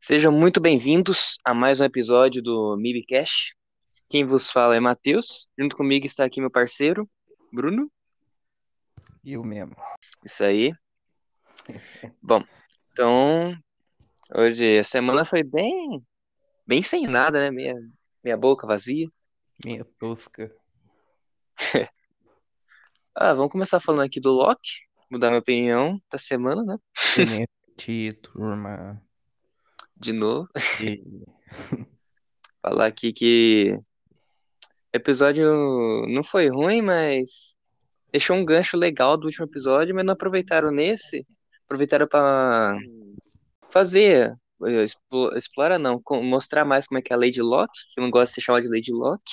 Sejam 0.00 0.30
muito 0.30 0.60
bem-vindos 0.60 1.38
a 1.44 1.52
mais 1.52 1.80
um 1.80 1.84
episódio 1.84 2.42
do 2.42 2.76
MIBcast. 2.76 3.56
Quem 4.08 4.24
vos 4.24 4.50
fala 4.50 4.76
é 4.76 4.80
Matheus. 4.80 5.48
Junto 5.58 5.76
comigo 5.76 6.06
está 6.06 6.24
aqui 6.24 6.40
meu 6.40 6.50
parceiro, 6.50 7.08
Bruno. 7.52 7.90
Eu 9.24 9.42
mesmo. 9.42 9.74
Isso 10.24 10.44
aí. 10.44 10.72
Bom, 12.22 12.44
então, 12.92 13.56
hoje 14.34 14.78
a 14.78 14.84
semana 14.84 15.24
foi 15.24 15.42
bem, 15.42 16.04
bem 16.66 16.82
sem 16.82 17.06
nada, 17.06 17.40
né? 17.40 17.50
Minha, 17.50 17.74
minha 18.22 18.36
boca 18.36 18.66
vazia. 18.66 19.08
Minha 19.64 19.84
tosca. 19.98 20.54
Ah, 23.18 23.32
vamos 23.32 23.50
começar 23.50 23.80
falando 23.80 24.02
aqui 24.02 24.20
do 24.20 24.30
Loki, 24.30 24.82
mudar 25.10 25.28
minha 25.28 25.40
opinião 25.40 25.98
da 26.12 26.18
semana, 26.18 26.62
né? 26.62 26.76
TNT, 27.14 28.12
turma. 28.20 29.02
De 29.96 30.12
novo. 30.12 30.48
E- 30.80 31.02
Falar 32.62 32.86
aqui 32.86 33.12
que 33.12 33.78
o 34.92 34.96
episódio 34.96 36.06
não 36.08 36.22
foi 36.24 36.48
ruim, 36.48 36.82
mas 36.82 37.56
deixou 38.10 38.36
um 38.36 38.44
gancho 38.44 38.76
legal 38.76 39.16
do 39.16 39.26
último 39.26 39.46
episódio, 39.46 39.94
mas 39.94 40.04
não 40.04 40.14
aproveitaram 40.14 40.70
nesse. 40.70 41.26
Aproveitaram 41.64 42.06
para 42.08 42.76
fazer, 43.70 44.34
eh, 44.64 44.82
explo- 44.84 45.36
explorar 45.36 45.78
não, 45.78 46.00
mostrar 46.22 46.64
mais 46.64 46.86
como 46.86 46.98
é 46.98 47.02
que 47.02 47.12
é 47.12 47.16
a 47.16 47.18
Lady 47.18 47.40
Locke, 47.40 47.78
que 47.92 48.00
eu 48.00 48.04
não 48.04 48.10
gosto 48.10 48.30
de 48.30 48.34
ser 48.36 48.40
chamada 48.42 48.64
de 48.64 48.70
Lady 48.70 48.92
Locke, 48.92 49.32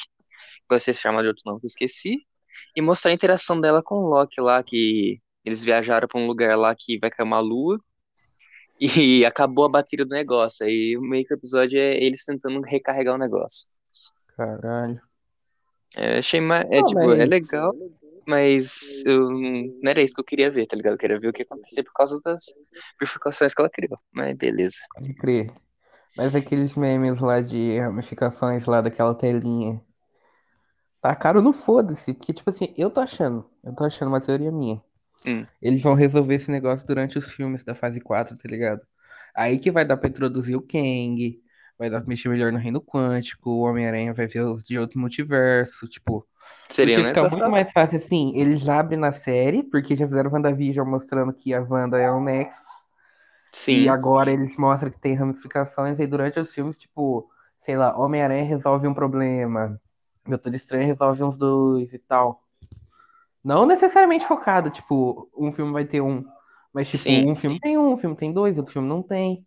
gosto 0.69 0.85
de 0.85 0.93
ser 0.93 1.01
chamada 1.01 1.23
de 1.23 1.29
outro 1.29 1.43
nome 1.45 1.59
que 1.59 1.65
eu 1.65 1.69
esqueci, 1.69 2.25
e 2.75 2.81
mostrar 2.81 3.11
a 3.11 3.13
interação 3.13 3.59
dela 3.59 3.81
com 3.83 3.95
o 3.95 4.07
Loki 4.07 4.41
lá, 4.41 4.61
que 4.63 5.19
eles 5.45 5.63
viajaram 5.63 6.07
para 6.07 6.19
um 6.19 6.27
lugar 6.27 6.57
lá 6.57 6.75
que 6.77 6.99
vai 6.99 7.09
cair 7.09 7.25
uma 7.25 7.39
lua, 7.39 7.79
e 8.85 9.25
acabou 9.25 9.65
a 9.65 9.69
bateria 9.69 10.05
do 10.05 10.13
negócio. 10.13 10.65
Aí 10.65 10.97
meio 10.99 11.25
que 11.25 11.33
o 11.33 11.37
episódio 11.37 11.79
é 11.79 11.95
eles 11.95 12.25
tentando 12.25 12.61
recarregar 12.61 13.15
o 13.15 13.17
negócio. 13.17 13.67
Caralho. 14.35 15.01
É, 15.95 16.17
achei 16.19 16.41
mais. 16.41 16.65
É, 16.71 16.79
Não, 16.79 16.85
tipo, 16.85 16.99
é 17.01 17.17
mas- 17.17 17.29
legal, 17.29 17.73
mas 18.27 19.03
eu 19.05 19.29
não 19.29 19.71
era 19.91 20.01
isso 20.01 20.15
que 20.15 20.21
eu 20.21 20.25
queria 20.25 20.49
ver, 20.49 20.65
tá 20.65 20.75
ligado? 20.75 20.93
Eu 20.93 20.97
queria 20.97 21.19
ver 21.19 21.27
o 21.27 21.33
que 21.33 21.41
ia 21.41 21.45
acontecer 21.45 21.83
por 21.83 21.93
causa 21.93 22.19
das 22.23 22.43
bifurcações 22.99 23.53
que 23.53 23.61
ela 23.61 23.69
criou. 23.69 23.99
Mas 24.11 24.35
beleza. 24.35 24.77
Pode 24.95 25.13
crer. 25.15 25.51
Mas 26.17 26.35
aqueles 26.35 26.75
memes 26.75 27.19
lá 27.19 27.41
de 27.41 27.79
ramificações 27.79 28.65
lá 28.65 28.81
daquela 28.81 29.15
telinha. 29.15 29.81
Tacaram 31.01 31.41
no 31.41 31.51
foda-se. 31.51 32.13
Porque, 32.13 32.31
tipo 32.33 32.49
assim, 32.49 32.73
eu 32.77 32.89
tô 32.89 33.01
achando. 33.01 33.45
Eu 33.63 33.75
tô 33.75 33.83
achando 33.83 34.07
uma 34.09 34.21
teoria 34.21 34.51
minha. 34.51 34.81
Hum. 35.25 35.45
Eles 35.61 35.81
vão 35.81 35.93
resolver 35.93 36.35
esse 36.35 36.51
negócio 36.51 36.85
durante 36.85 37.17
os 37.17 37.31
filmes 37.31 37.63
da 37.63 37.73
fase 37.75 38.01
4, 38.01 38.37
tá 38.37 38.47
ligado? 38.49 38.81
Aí 39.35 39.57
que 39.57 39.71
vai 39.71 39.85
dar 39.85 39.97
pra 39.97 40.09
introduzir 40.09 40.55
o 40.55 40.61
Kang. 40.61 41.41
Vai 41.77 41.89
dar 41.89 42.01
pra 42.01 42.09
mexer 42.09 42.29
melhor 42.29 42.51
no 42.51 42.59
reino 42.59 42.81
quântico. 42.81 43.49
O 43.49 43.61
Homem-Aranha 43.61 44.13
vai 44.13 44.27
ver 44.27 44.41
os 44.41 44.63
de 44.63 44.77
outro 44.77 44.99
multiverso. 44.99 45.87
Tipo. 45.87 46.27
Seria, 46.69 46.97
Porque 46.97 47.07
né? 47.07 47.13
fica 47.15 47.29
muito 47.29 47.49
mais 47.49 47.71
fácil 47.71 47.97
assim, 47.97 48.37
eles 48.37 48.67
abrem 48.67 48.99
na 48.99 49.11
série, 49.11 49.63
porque 49.63 49.95
já 49.95 50.07
fizeram 50.07 50.31
WandaVision 50.31 50.87
mostrando 50.87 51.33
que 51.33 51.53
a 51.53 51.61
Wanda 51.61 51.97
é 51.99 52.11
um 52.11 52.21
Nexus, 52.23 52.61
Sim, 53.53 53.83
e 53.83 53.89
agora 53.89 54.31
eles 54.31 54.55
mostram 54.57 54.91
que 54.91 54.99
tem 54.99 55.13
ramificações, 55.15 55.99
e 55.99 56.07
durante 56.07 56.39
os 56.39 56.53
filmes, 56.53 56.77
tipo, 56.77 57.29
sei 57.57 57.77
lá, 57.77 57.95
Homem-Aranha 57.97 58.43
resolve 58.43 58.87
um 58.87 58.93
problema, 58.93 59.79
Doutor 60.25 60.55
Estranho 60.55 60.87
resolve 60.87 61.23
uns 61.23 61.37
dois 61.37 61.93
e 61.93 61.99
tal. 61.99 62.42
Não 63.43 63.65
necessariamente 63.65 64.25
focado, 64.27 64.69
tipo, 64.69 65.29
um 65.37 65.51
filme 65.51 65.73
vai 65.73 65.85
ter 65.85 66.01
um, 66.01 66.25
mas 66.73 66.89
tipo, 66.89 67.11
Sim, 67.11 67.25
um 67.29 67.35
filme 67.35 67.59
tem 67.59 67.77
um, 67.77 67.93
um 67.93 67.97
filme 67.97 68.15
tem 68.15 68.31
dois, 68.33 68.57
outro 68.57 68.73
filme 68.73 68.87
não 68.87 69.03
tem. 69.03 69.45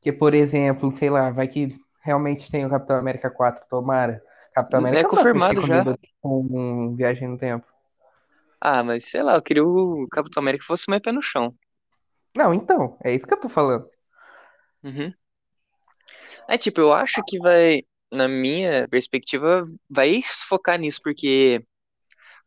Que, 0.00 0.12
por 0.12 0.34
exemplo, 0.34 0.90
sei 0.92 1.10
lá, 1.10 1.30
vai 1.30 1.48
que 1.48 1.76
realmente 2.02 2.50
tem 2.50 2.66
o 2.66 2.70
Capitão 2.70 2.96
América 2.96 3.30
4, 3.30 3.64
tomara. 3.68 4.22
Capitão 4.54 4.78
É 4.78 4.80
América 4.80 5.08
pra 5.08 5.10
confirmado 5.10 5.60
já. 5.60 5.84
com 6.20 6.40
um 6.50 6.94
viagem 6.96 7.28
no 7.28 7.38
tempo. 7.38 7.66
Ah, 8.60 8.82
mas 8.84 9.04
sei 9.10 9.22
lá, 9.22 9.34
eu 9.36 9.42
queria 9.42 9.64
o 9.64 10.06
Capitão 10.10 10.42
América 10.42 10.62
que 10.62 10.66
fosse 10.66 10.88
mais 10.90 11.02
pé 11.02 11.12
no 11.12 11.22
chão. 11.22 11.54
Não, 12.36 12.54
então, 12.54 12.96
é 13.02 13.12
isso 13.14 13.26
que 13.26 13.34
eu 13.34 13.40
tô 13.40 13.48
falando. 13.48 13.88
Uhum. 14.84 15.14
É 16.48 16.58
tipo, 16.58 16.80
eu 16.80 16.92
acho 16.92 17.22
que 17.24 17.38
vai, 17.38 17.82
na 18.12 18.28
minha 18.28 18.88
perspectiva, 18.88 19.66
vai 19.88 20.20
focar 20.48 20.78
nisso, 20.78 21.00
porque 21.02 21.64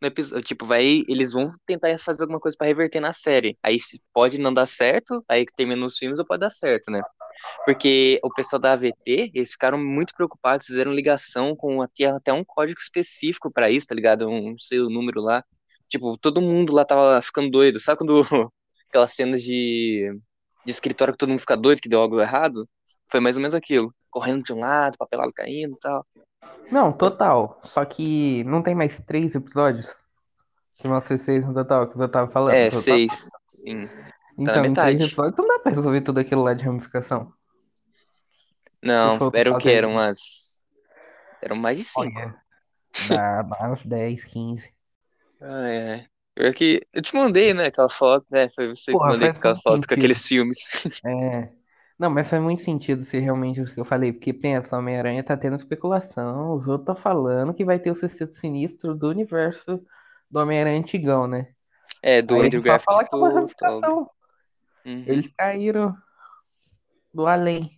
episódio, 0.07 0.43
tipo, 0.43 0.65
vai, 0.65 1.03
eles 1.07 1.31
vão 1.31 1.51
tentar 1.65 1.97
fazer 1.99 2.23
alguma 2.23 2.39
coisa 2.39 2.55
pra 2.57 2.67
reverter 2.67 2.99
na 2.99 3.13
série. 3.13 3.57
Aí 3.63 3.77
pode 4.13 4.37
não 4.37 4.53
dar 4.53 4.67
certo, 4.67 5.23
aí 5.27 5.45
que 5.45 5.53
termina 5.53 5.85
os 5.85 5.97
filmes 5.97 6.19
ou 6.19 6.25
pode 6.25 6.41
dar 6.41 6.49
certo, 6.49 6.91
né? 6.91 7.01
Porque 7.65 8.19
o 8.23 8.33
pessoal 8.33 8.59
da 8.59 8.73
AVT, 8.73 9.31
eles 9.33 9.51
ficaram 9.51 9.77
muito 9.77 10.13
preocupados, 10.15 10.67
fizeram 10.67 10.93
ligação 10.93 11.55
com 11.55 11.81
até, 11.81 12.05
até 12.05 12.33
um 12.33 12.43
código 12.43 12.79
específico 12.79 13.51
pra 13.51 13.69
isso, 13.69 13.87
tá 13.87 13.95
ligado? 13.95 14.27
Um, 14.29 14.55
o 14.73 14.89
número 14.89 15.21
lá. 15.21 15.43
Tipo, 15.87 16.17
todo 16.17 16.41
mundo 16.41 16.73
lá 16.73 16.85
tava 16.85 17.21
ficando 17.21 17.49
doido. 17.49 17.79
Sabe 17.79 17.97
quando 17.99 18.23
aquelas 18.89 19.13
cenas 19.13 19.41
de, 19.43 20.11
de 20.65 20.71
escritório 20.71 21.13
que 21.13 21.17
todo 21.17 21.29
mundo 21.29 21.39
fica 21.39 21.57
doido, 21.57 21.81
que 21.81 21.89
deu 21.89 22.01
algo 22.01 22.19
errado? 22.21 22.67
Foi 23.09 23.19
mais 23.19 23.37
ou 23.37 23.41
menos 23.41 23.55
aquilo. 23.55 23.93
Correndo 24.09 24.43
de 24.43 24.53
um 24.53 24.59
lado, 24.59 24.97
papelado 24.97 25.33
caindo 25.33 25.75
e 25.75 25.79
tal. 25.79 26.05
Não, 26.71 26.91
total. 26.91 27.59
Só 27.63 27.83
que 27.85 28.43
não 28.43 28.61
tem 28.61 28.75
mais 28.75 28.99
três 28.99 29.35
episódios? 29.35 29.87
Que 30.75 30.87
vão 30.87 31.01
ser 31.01 31.19
seis 31.19 31.45
no 31.45 31.53
total, 31.53 31.87
que 31.89 31.99
eu 31.99 32.09
tava 32.09 32.31
falando. 32.31 32.53
É, 32.53 32.65
total. 32.69 32.81
seis. 32.81 33.29
Sim. 33.45 33.87
Então, 34.37 34.55
na 34.55 34.67
em 34.67 34.73
três 34.73 34.93
metade. 34.93 35.03
episódios 35.05 35.35
não 35.37 35.47
dá 35.47 35.59
pra 35.59 35.71
resolver 35.73 36.01
tudo 36.01 36.19
aquilo 36.19 36.43
lá 36.43 36.53
de 36.53 36.63
ramificação. 36.63 37.33
Não, 38.81 39.17
eram 39.33 39.53
o 39.55 39.57
quê? 39.57 39.71
Eram 39.71 39.91
umas. 39.91 40.61
Eram 41.41 41.55
mais 41.57 41.77
de 41.77 41.83
cinco. 41.83 42.19
Olha, 42.19 42.35
dá 43.09 43.41
dá 43.41 43.71
uns 43.71 43.85
10, 43.85 44.23
15. 44.23 44.73
Ai, 45.41 45.91
ai. 45.91 46.07
Pior 46.35 46.53
que 46.53 46.87
eu 46.93 47.01
te 47.01 47.13
mandei, 47.15 47.53
né, 47.53 47.65
aquela 47.65 47.89
foto, 47.89 48.25
né? 48.31 48.47
Foi 48.49 48.69
você 48.69 48.97
que 48.97 48.97
Porra, 48.97 49.09
mandei 49.09 49.33
faz 49.33 49.37
aquela 49.37 49.55
foto 49.57 49.87
com 49.87 49.93
sentido. 49.93 49.93
aqueles 49.93 50.25
filmes. 50.25 50.59
É. 51.05 51.49
Não, 51.99 52.09
mas 52.09 52.29
faz 52.29 52.41
muito 52.41 52.61
sentido 52.63 53.03
ser 53.03 53.19
realmente 53.19 53.59
isso 53.59 53.73
que 53.73 53.79
eu 53.79 53.85
falei, 53.85 54.13
porque 54.13 54.33
pensa, 54.33 54.75
o 54.75 54.79
Homem-Aranha 54.79 55.23
tá 55.23 55.35
tendo 55.37 55.57
especulação, 55.57 56.53
os 56.55 56.67
outros 56.67 56.85
tá 56.87 56.95
falando 56.95 57.53
que 57.53 57.65
vai 57.65 57.77
ter 57.77 57.91
o 57.91 57.95
Sexteto 57.95 58.33
Sinistro 58.35 58.95
do 58.95 59.09
universo 59.09 59.83
do 60.31 60.39
Homem-Aranha 60.39 60.79
antigão, 60.79 61.27
né? 61.27 61.53
É, 62.01 62.21
do 62.21 62.35
Aí 62.35 62.41
Andrew 62.41 62.61
ele 62.61 62.63
só 62.63 62.79
fala 62.79 63.03
Garfield 63.03 63.09
que 63.09 63.15
é 63.15 63.17
uma 63.17 63.29
do 63.29 63.33
Toby. 63.33 63.35
ramificação. 63.35 64.09
Uhum. 64.85 65.03
Eles 65.05 65.27
caíram 65.37 65.95
do 67.13 67.27
além. 67.27 67.69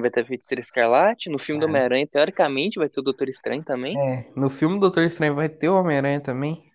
Vai 0.00 0.10
ter 0.10 0.26
Feiticeiro 0.26 0.60
Escarlate. 0.60 1.30
No 1.30 1.38
filme 1.38 1.60
do 1.60 1.66
É. 1.66 1.70
Homem-Aranha, 1.70 2.06
teoricamente, 2.06 2.78
vai 2.78 2.88
ter 2.88 3.00
o 3.00 3.02
Doutor 3.02 3.28
Estranho 3.28 3.62
também. 3.62 3.96
É, 3.96 4.26
no 4.34 4.50
filme 4.50 4.74
do 4.76 4.80
Doutor 4.80 5.04
Estranho 5.04 5.34
vai 5.36 5.48
ter 5.48 5.68
o 5.68 5.76
Homem-Aranha 5.78 6.20
também. 6.20 6.72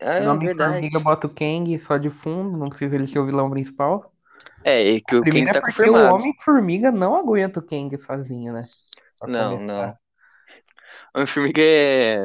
Ah, 0.00 0.20
no 0.20 0.32
é 0.32 0.38
verdade. 0.38 0.78
Homem-Formiga 0.78 1.00
bota 1.00 1.26
o 1.26 1.30
Kang 1.30 1.78
só 1.78 1.96
de 1.96 2.10
fundo, 2.10 2.56
não 2.58 2.68
precisa 2.68 2.96
ele 2.96 3.06
ser 3.06 3.18
o 3.18 3.26
vilão 3.26 3.48
principal. 3.50 4.12
É, 4.66 4.82
e 4.82 5.00
que 5.00 5.14
o 5.14 5.22
Kang 5.22 5.44
tá 5.44 5.58
é 5.58 5.62
confirmado. 5.62 6.12
o 6.12 6.16
Homem-Formiga 6.16 6.90
não 6.90 7.14
aguenta 7.14 7.60
o 7.60 7.62
Kang 7.62 7.96
sozinho, 7.98 8.52
né? 8.52 8.64
Pra 9.16 9.28
Não, 9.28 9.58
começar. 9.58 9.64
não. 9.64 9.90
O 11.14 11.18
Homem-Formiga 11.18 11.62
é... 11.62 12.16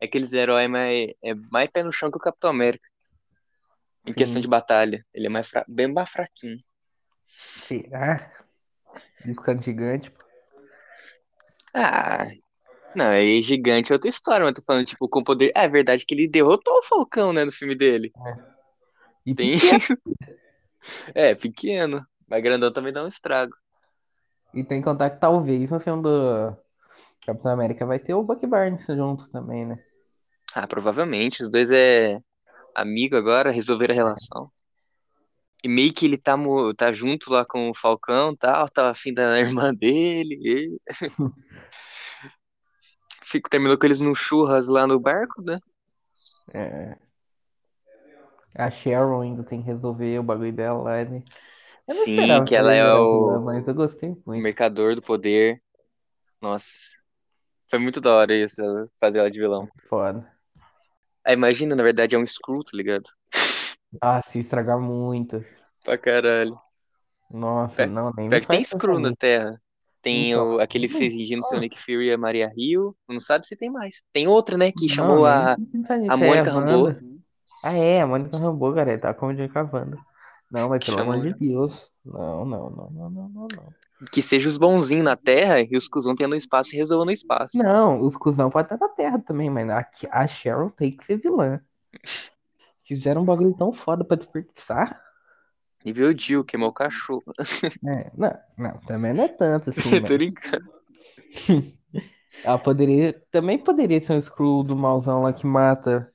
é 0.00 0.04
aqueles 0.04 0.32
heróis 0.32 0.68
mais... 0.68 1.14
É 1.22 1.34
mais 1.52 1.70
pé 1.70 1.84
no 1.84 1.92
chão 1.92 2.10
que 2.10 2.16
o 2.16 2.20
Capitão 2.20 2.50
América. 2.50 2.88
Em 4.04 4.10
Sim. 4.10 4.14
questão 4.14 4.42
de 4.42 4.48
batalha. 4.48 5.06
Ele 5.14 5.26
é 5.26 5.30
mais 5.30 5.46
fra... 5.48 5.64
bem 5.68 5.86
mais 5.86 6.10
fraquinho. 6.10 6.58
Será? 7.28 8.32
Ele 9.24 9.32
ficando 9.34 9.62
gigante. 9.62 10.10
pô. 10.10 10.18
Ah, 11.74 12.26
não, 12.94 13.06
aí 13.06 13.40
gigante 13.40 13.92
é 13.92 13.94
outra 13.94 14.10
história, 14.10 14.44
mas 14.44 14.52
tô 14.52 14.62
falando, 14.62 14.84
tipo, 14.84 15.08
com 15.08 15.22
poder. 15.22 15.52
Ah, 15.54 15.62
é 15.62 15.68
verdade 15.68 16.04
que 16.04 16.12
ele 16.12 16.28
derrotou 16.28 16.74
o 16.78 16.82
Falcão, 16.82 17.32
né, 17.32 17.44
no 17.44 17.52
filme 17.52 17.74
dele. 17.76 18.12
E 19.24 19.32
Tem. 19.32 19.56
É, 21.14 21.34
pequeno. 21.34 22.04
Mas 22.28 22.42
grandão 22.42 22.72
também 22.72 22.92
dá 22.92 23.04
um 23.04 23.08
estrago. 23.08 23.54
E 24.54 24.64
tem 24.64 24.80
que 24.80 24.84
contar 24.84 25.10
que 25.10 25.20
talvez 25.20 25.70
no 25.70 25.80
filme 25.80 26.02
do 26.02 26.56
Capitão 27.24 27.52
América 27.52 27.86
vai 27.86 27.98
ter 27.98 28.14
o 28.14 28.22
Bucky 28.22 28.46
Barnes 28.46 28.84
junto 28.86 29.30
também, 29.30 29.64
né? 29.64 29.78
Ah, 30.54 30.66
provavelmente. 30.66 31.42
Os 31.42 31.50
dois 31.50 31.70
é 31.70 32.18
amigo 32.74 33.16
agora, 33.16 33.50
resolveram 33.50 33.94
a 33.94 33.96
relação. 33.96 34.50
E 35.64 35.68
meio 35.68 35.92
que 35.92 36.06
ele 36.06 36.18
tá, 36.18 36.36
tá 36.76 36.92
junto 36.92 37.30
lá 37.30 37.44
com 37.44 37.70
o 37.70 37.74
Falcão 37.74 38.32
e 38.32 38.36
tal, 38.36 38.68
tá 38.68 38.90
afim 38.90 39.14
da 39.14 39.38
irmã 39.40 39.72
dele. 39.72 40.38
E... 40.42 40.80
Fico, 43.22 43.48
terminou 43.48 43.78
com 43.78 43.86
eles 43.86 44.00
no 44.00 44.14
churras 44.14 44.68
lá 44.68 44.86
no 44.86 45.00
barco, 45.00 45.40
né? 45.42 45.58
É. 46.52 46.98
A 48.54 48.70
Sharon 48.70 49.20
ainda 49.22 49.42
tem 49.44 49.60
que 49.60 49.66
resolver 49.66 50.18
o 50.18 50.22
bagulho 50.22 50.52
dela 50.52 50.82
lá, 50.82 51.04
né? 51.04 51.22
Não 51.86 51.94
Sim, 51.94 52.44
que 52.44 52.54
ela 52.54 52.72
é 52.74 52.94
o- 52.94 53.42
mas 53.44 53.66
eu 53.66 53.74
gostei 53.74 54.10
muito. 54.26 54.42
mercador 54.42 54.94
do 54.94 55.02
poder. 55.02 55.62
Nossa. 56.40 56.98
Foi 57.68 57.78
muito 57.78 58.00
da 58.00 58.14
hora 58.14 58.34
isso, 58.34 58.62
fazer 59.00 59.18
ela 59.20 59.30
de 59.30 59.40
vilão. 59.40 59.68
Foda. 59.88 60.32
Ah, 61.24 61.32
imagina, 61.32 61.74
na 61.74 61.82
verdade 61.82 62.14
é 62.14 62.18
um 62.18 62.24
Skrull, 62.24 62.64
tá 62.64 62.76
ligado? 62.76 63.08
Ah, 64.00 64.20
se 64.22 64.38
estragar 64.40 64.78
muito. 64.80 65.42
Pra 65.84 65.96
caralho. 65.98 66.56
Nossa, 67.30 67.84
Pior- 67.84 67.88
não, 67.88 68.12
nem 68.16 68.28
Pior 68.28 68.40
que 68.40 68.46
tem 68.48 68.64
Screw 68.64 68.98
na. 68.98 69.12
Terra. 69.14 69.60
Tem 70.00 70.34
Então, 70.34 70.56
o, 70.56 70.60
aquele 70.60 70.88
fingindo 70.88 71.44
ser 71.44 71.56
o. 71.56 71.60
Nick 71.60 71.78
Fury 71.78 72.08
e 72.08 72.12
a 72.12 72.18
Maria 72.18 72.50
Hill. 72.56 72.96
Não 73.08 73.20
sabe 73.20 73.46
se 73.46 73.56
tem 73.56 73.70
mais. 73.70 74.02
Tem 74.12 74.26
outra, 74.26 74.56
né, 74.56 74.72
que 74.72 74.88
Não, 74.88 74.94
chamou 74.94 75.24
nem 75.24 75.26
a. 75.26 75.56
É 76.08 76.12
a 76.12 76.16
Mônica 76.16 76.50
Rambeau. 76.50 76.88
Ah, 77.62 77.74
é, 77.74 78.00
a 78.00 78.06
Mônica 78.06 78.36
Rambeau, 78.36 78.74
cara, 78.74 78.98
tá 78.98 79.14
com 79.14 79.26
a 79.26 79.28
Wanda. 79.28 79.96
Não, 80.52 80.68
mas 80.68 80.84
pelo 80.84 81.00
amor 81.00 81.20
de 81.20 81.32
Deus. 81.32 81.90
Não, 82.04 82.44
não, 82.44 82.70
não, 82.70 82.90
não, 82.90 83.10
não, 83.10 83.28
não, 83.28 83.48
não. 83.56 84.08
que 84.12 84.20
seja 84.20 84.48
os 84.48 84.58
bonzinhos 84.58 85.04
na 85.04 85.16
Terra 85.16 85.60
e 85.60 85.76
os 85.76 85.88
cuzão 85.88 86.14
tenham 86.14 86.28
no 86.28 86.36
espaço 86.36 86.74
e 86.74 86.78
resolvam 86.78 87.06
no 87.06 87.12
espaço. 87.12 87.56
Não, 87.56 88.02
os 88.02 88.16
cuzão 88.16 88.50
podem 88.50 88.74
estar 88.74 88.86
na 88.86 88.92
Terra 88.92 89.18
também, 89.18 89.48
mas 89.48 89.70
a, 89.70 89.88
a 90.10 90.26
Sharon 90.26 90.68
tem 90.68 90.94
que 90.94 91.06
ser 91.06 91.16
vilã. 91.16 91.58
Fizeram 92.84 93.22
um 93.22 93.24
bagulho 93.24 93.54
tão 93.54 93.72
foda 93.72 94.04
pra 94.04 94.16
desperdiçar. 94.16 95.00
E 95.84 95.92
viu 95.92 96.10
o 96.10 96.18
Jill, 96.18 96.44
queimou 96.44 96.68
o 96.68 96.74
cachorro. 96.74 97.24
É, 97.88 98.10
não, 98.14 98.38
não, 98.58 98.78
também 98.80 99.14
não 99.14 99.24
é 99.24 99.28
tanto 99.28 99.70
assim, 99.70 99.90
Tô 100.02 100.14
brincando. 100.14 100.70
ela 102.44 102.58
poderia, 102.58 103.12
também 103.30 103.58
poderia 103.58 104.00
ser 104.00 104.12
um 104.12 104.18
Skrull 104.18 104.62
do 104.62 104.76
malzão 104.76 105.22
lá 105.22 105.32
que 105.32 105.46
mata 105.46 106.11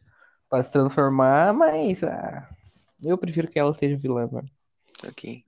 pra 0.49 0.63
se 0.63 0.71
transformar, 0.71 1.53
mas 1.53 2.03
ah, 2.03 2.47
eu 3.03 3.17
prefiro 3.17 3.47
que 3.47 3.59
ela 3.59 3.73
seja 3.73 3.97
vilã, 3.97 4.27
mano. 4.31 4.49
Ok. 5.07 5.43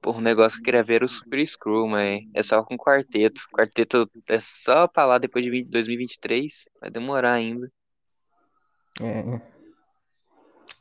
Porra, 0.00 0.18
um 0.18 0.22
negócio 0.22 0.58
que 0.58 0.62
eu 0.62 0.64
queria 0.66 0.82
ver 0.82 0.96
era 0.96 1.04
o 1.04 1.08
Super 1.08 1.44
Screw, 1.44 1.86
mas 1.88 2.22
é 2.34 2.42
só 2.42 2.62
com 2.62 2.76
quarteto. 2.76 3.42
Quarteto 3.52 4.08
é 4.28 4.38
só 4.38 4.86
pra 4.86 5.04
lá 5.04 5.18
depois 5.18 5.44
de 5.44 5.50
20 5.50 5.68
2023. 5.68 6.68
Vai 6.80 6.90
demorar 6.90 7.32
ainda. 7.32 7.70
É. 9.00 9.40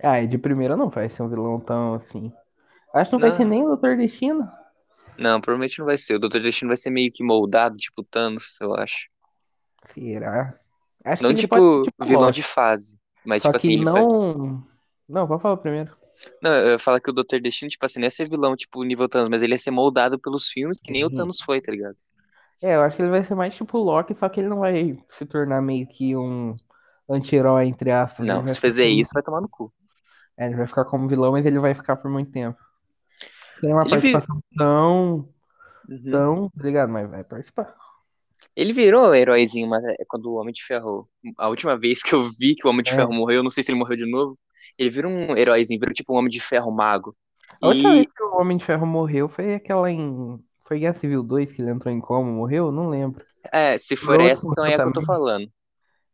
Ah, 0.03 0.21
e 0.21 0.27
de 0.27 0.38
primeira 0.38 0.75
não 0.75 0.89
vai 0.89 1.09
ser 1.09 1.24
um 1.24 1.30
vilão 1.30 1.59
tão 1.59 1.95
assim. 1.95 2.31
Acho 2.94 3.09
que 3.09 3.13
não 3.13 3.19
vai 3.19 3.30
Não. 3.30 3.38
ser 3.38 3.45
nem 3.45 3.63
o 3.63 3.68
Doutor 3.68 3.98
Destino. 3.98 4.50
Não, 5.18 5.39
provavelmente 5.39 5.80
não 5.80 5.86
vai 5.86 5.98
ser. 5.98 6.15
O 6.15 6.19
Dr. 6.19 6.39
Destino 6.39 6.69
vai 6.69 6.77
ser 6.77 6.89
meio 6.89 7.12
que 7.12 7.24
moldado, 7.24 7.77
tipo 7.77 8.03
Thanos, 8.03 8.59
eu 8.62 8.75
acho. 8.75 9.07
Será? 9.94 10.59
Acho 11.03 11.24
Não 11.24 11.33
tipo, 11.33 11.56
pode 11.56 11.86
ser 11.86 11.91
tipo 11.91 12.06
vilão 12.06 12.25
Loki. 12.25 12.36
de 12.36 12.44
fase. 12.44 12.98
Mas, 13.25 13.44
Só 13.44 13.45
tipo 13.45 13.57
assim, 13.57 13.77
que 13.77 13.86
vai. 13.92 14.06
não. 14.06 14.66
Não, 15.07 15.27
pode 15.27 15.42
falar 15.42 15.57
primeiro. 15.57 15.95
Não, 16.42 16.51
eu 16.57 16.80
falar 16.80 17.01
que 17.01 17.10
o 17.10 17.13
Dr. 17.13 17.42
Destino, 17.42 17.69
tipo 17.69 17.86
assim, 17.86 18.00
não 18.00 18.06
ia 18.06 18.10
ser 18.10 18.30
vilão, 18.30 18.56
tipo, 18.56 18.83
nível 18.83 19.07
Thanos, 19.10 19.30
mas 19.30 19.42
ele 19.42 19.54
ia 19.54 19.57
ser 19.57 19.72
moldado 19.72 20.19
pelos 20.19 20.48
filmes 20.48 20.80
que 20.81 20.92
nem 20.92 21.04
o 21.04 21.10
Sim. 21.10 21.12
Thanos 21.12 21.42
foi, 21.42 21.62
tá 21.62 21.72
ligado? 21.72 21.98
É, 22.62 22.75
eu 22.75 22.81
acho 22.81 22.95
que 22.98 23.01
ele 23.04 23.12
vai 23.12 23.24
ser 23.24 23.36
mais 23.36 23.56
tipo 23.56 23.77
Loki, 23.77 24.16
só 24.16 24.27
que 24.30 24.39
ele 24.39 24.50
não 24.50 24.60
vai 24.60 24.98
se 25.10 25.25
tornar 25.25 25.62
meio 25.62 25.88
que 25.88 26.16
um 26.16 26.56
anti-herói, 27.10 27.66
entre 27.68 27.92
aspas. 27.92 28.27
Não, 28.27 28.45
se 28.48 28.60
fizer 28.60 28.88
isso, 28.88 29.12
vai 29.13 29.24
tomar 29.24 29.39
no 29.42 29.48
cu. 29.50 29.74
É, 30.38 30.45
ele 30.48 30.56
vai 30.56 30.68
ficar 30.68 30.86
como 30.86 31.07
vilão, 31.07 31.31
mas 31.31 31.45
ele 31.45 31.60
vai 31.60 31.74
ficar 31.74 31.95
por 31.98 32.10
muito 32.12 32.31
tempo. 32.31 32.60
Tem 33.62 33.74
uma 33.74 33.86
Ele 33.86 33.88
participação 33.88 34.42
tão, 34.57 35.27
Uhum. 35.89 36.12
tão, 36.12 36.50
tá 36.51 36.63
ligado? 36.63 36.92
Mas 36.92 37.10
vai 37.10 37.24
participar. 37.24 37.75
Ele 38.56 38.74
virou 38.74 39.09
um 39.09 39.13
heróizinho, 39.13 39.68
mas 39.68 39.83
é 39.83 39.95
quando 40.07 40.27
o 40.31 40.36
Homem 40.36 40.53
de 40.53 40.63
Ferro. 40.63 41.09
A 41.38 41.47
última 41.50 41.77
vez 41.77 42.01
que 42.03 42.13
eu 42.13 42.30
vi 42.39 42.56
que 42.56 42.65
o 42.68 42.69
Homem 42.69 42.83
de 42.83 42.92
É. 42.92 42.95
Ferro 42.95 43.13
morreu, 43.13 43.38
eu 43.38 43.44
não 43.44 43.50
sei 43.50 43.63
se 43.63 43.71
ele 43.71 43.80
morreu 43.80 43.97
de 43.97 44.09
novo. 44.09 44.38
Ele 44.77 44.89
virou 44.89 45.12
um 45.12 45.36
heróizinho, 45.38 45.80
virou 45.80 45.94
tipo 45.94 46.13
um 46.13 46.18
Homem 46.18 46.30
de 46.30 46.39
Ferro 46.42 46.71
mago. 46.71 47.15
A 47.62 47.68
última 47.69 47.94
E 47.94 47.95
vez 47.95 48.07
que 48.13 48.24
o 48.24 48.38
Homem 48.38 48.57
de 48.57 48.65
Ferro 48.65 48.86
morreu 48.86 49.27
foi 49.30 49.56
aquela 49.56 49.89
em. 49.92 50.39
Foi 50.68 50.80
Guerra 50.80 50.94
Civil 50.95 51.24
2 51.24 51.51
que 51.51 51.62
ele 51.62 51.71
entrou 51.71 51.94
em 51.94 52.01
coma, 52.01 52.31
morreu? 52.31 52.71
Não 52.71 52.89
lembro. 52.89 53.24
é, 53.51 53.77
se 53.77 53.95
for 53.95 54.19
Outro 54.19 54.27
essa, 54.27 54.48
então 54.48 54.65
é 54.65 54.75
a 54.75 54.80
que 54.80 54.88
eu 54.88 54.94
tô 54.94 55.01
falando. 55.01 55.50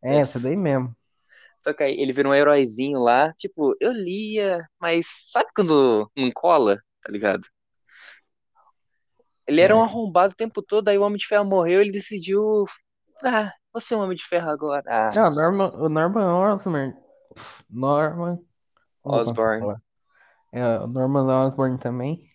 É, 0.04 0.18
essa 0.20 0.40
daí 0.40 0.56
mesmo. 0.56 0.96
Só 1.60 1.74
que 1.74 1.84
aí 1.84 2.00
ele 2.00 2.12
virou 2.14 2.32
um 2.32 2.36
heróizinho 2.36 3.00
lá, 3.00 3.34
tipo, 3.34 3.76
eu 3.80 3.92
lia, 3.92 4.60
mas 4.80 5.08
sabe 5.32 5.50
quando 5.56 6.10
não 6.16 6.32
cola, 6.32 6.78
tá 7.02 7.12
ligado? 7.12 7.48
Ele 9.52 9.62
era 9.62 9.74
É. 9.74 9.76
um 9.76 9.84
arrombado 9.84 10.34
o 10.34 10.36
tempo 10.38 10.62
todo, 10.62 10.88
aí 10.88 10.98
o 10.98 11.04
Homem 11.04 11.18
de 11.18 11.28
Ferro 11.28 11.46
morreu, 11.46 11.82
ele 11.82 11.92
decidiu, 11.92 12.66
ah, 13.24 13.52
vou 13.74 13.82
ser 13.82 13.96
um 13.96 14.02
Homem 14.02 14.16
de 14.16 14.24
Ferro 14.24 14.50
agora. 14.50 14.84
Ah, 14.88 15.12
Não, 15.14 15.28
o 15.28 15.36
Norman, 15.36 15.70
o 15.76 15.90
Norman 15.90 16.54
Osborn. 16.54 16.94
Norman. 17.70 18.40
Osborn. 19.04 19.76
É, 20.52 20.80
o 20.80 20.88
Norman 20.88 21.46
Osborn 21.46 21.78
também. 21.78 22.28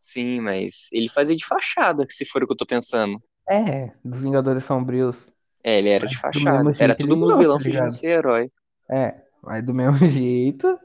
Sim, 0.00 0.40
mas 0.40 0.88
ele 0.92 1.08
fazia 1.08 1.34
de 1.34 1.44
fachada, 1.44 2.06
se 2.08 2.24
for 2.24 2.42
o 2.42 2.46
que 2.46 2.52
eu 2.52 2.56
tô 2.56 2.66
pensando. 2.66 3.20
É, 3.48 3.92
dos 4.04 4.20
Vingadores 4.20 4.64
Sombrios. 4.64 5.16
É, 5.64 5.78
ele 5.78 5.88
era 5.88 6.06
de 6.06 6.16
fachada. 6.16 6.74
Era 6.78 6.94
todo 6.94 7.16
mundo 7.16 7.38
vilão 7.38 7.58
tá 7.58 7.64
fingindo 7.64 7.90
ser 7.90 8.18
herói. 8.18 8.50
É, 8.90 9.20
mas 9.42 9.64
do 9.64 9.74
mesmo 9.74 9.98
jeito. 10.06 10.78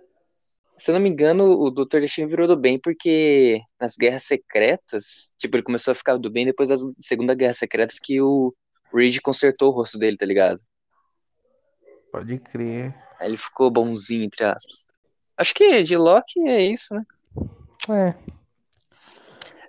Se 0.81 0.91
não 0.91 0.99
me 0.99 1.07
engano, 1.09 1.43
o 1.61 1.69
Dr. 1.69 1.99
Destino 1.99 2.27
virou 2.27 2.47
do 2.47 2.57
bem 2.57 2.79
porque 2.79 3.61
nas 3.79 3.95
Guerras 3.95 4.23
Secretas, 4.23 5.31
tipo, 5.37 5.55
ele 5.55 5.61
começou 5.61 5.91
a 5.91 5.95
ficar 5.95 6.17
do 6.17 6.27
bem 6.27 6.43
depois 6.43 6.69
da 6.69 6.75
Segunda 6.99 7.35
Guerra 7.35 7.53
Secretas 7.53 7.99
que 7.99 8.19
o 8.19 8.51
Reed 8.91 9.19
consertou 9.21 9.69
o 9.69 9.75
rosto 9.75 9.99
dele, 9.99 10.17
tá 10.17 10.25
ligado? 10.25 10.59
Pode 12.11 12.39
crer. 12.39 12.95
Aí 13.19 13.27
ele 13.29 13.37
ficou 13.37 13.69
bonzinho, 13.69 14.23
entre 14.23 14.43
aspas. 14.43 14.87
Acho 15.37 15.53
que 15.53 15.83
de 15.83 15.95
Loki 15.95 16.39
é 16.47 16.63
isso, 16.63 16.95
né? 16.95 17.05
É. 17.87 18.15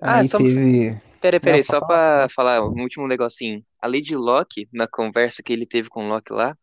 Ah, 0.00 0.17
Aí 0.20 0.25
só- 0.25 0.38
teve. 0.38 0.99
Peraí, 1.20 1.38
peraí, 1.41 1.58
Não, 1.58 1.62
só 1.62 1.79
pra 1.82 2.26
falar 2.35 2.65
um 2.67 2.81
último 2.81 3.06
negocinho. 3.06 3.62
A 3.82 3.87
Lady 3.87 4.17
Locke, 4.17 4.67
na 4.73 4.88
conversa 4.88 5.43
que 5.43 5.53
ele 5.53 5.67
teve 5.67 5.91
com 5.91 6.06
o 6.06 6.08
Loki 6.08 6.32
lá, 6.32 6.56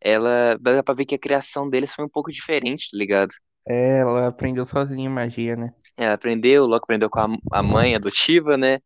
ela 0.00 0.56
dá 0.60 0.84
pra 0.84 0.94
ver 0.94 1.04
que 1.04 1.16
a 1.16 1.18
criação 1.18 1.68
deles 1.68 1.92
foi 1.92 2.04
um 2.04 2.08
pouco 2.08 2.30
diferente, 2.30 2.88
tá 2.92 2.96
ligado? 2.96 3.34
É, 3.66 3.98
ela 3.98 4.28
aprendeu 4.28 4.66
sozinha 4.66 5.08
magia, 5.08 5.56
né? 5.56 5.72
Ela 5.96 6.14
aprendeu, 6.14 6.64
o 6.64 6.66
Loki 6.66 6.84
aprendeu 6.84 7.08
com 7.08 7.20
a, 7.20 7.28
a 7.52 7.62
mãe 7.62 7.94
adotiva, 7.94 8.56
né? 8.56 8.78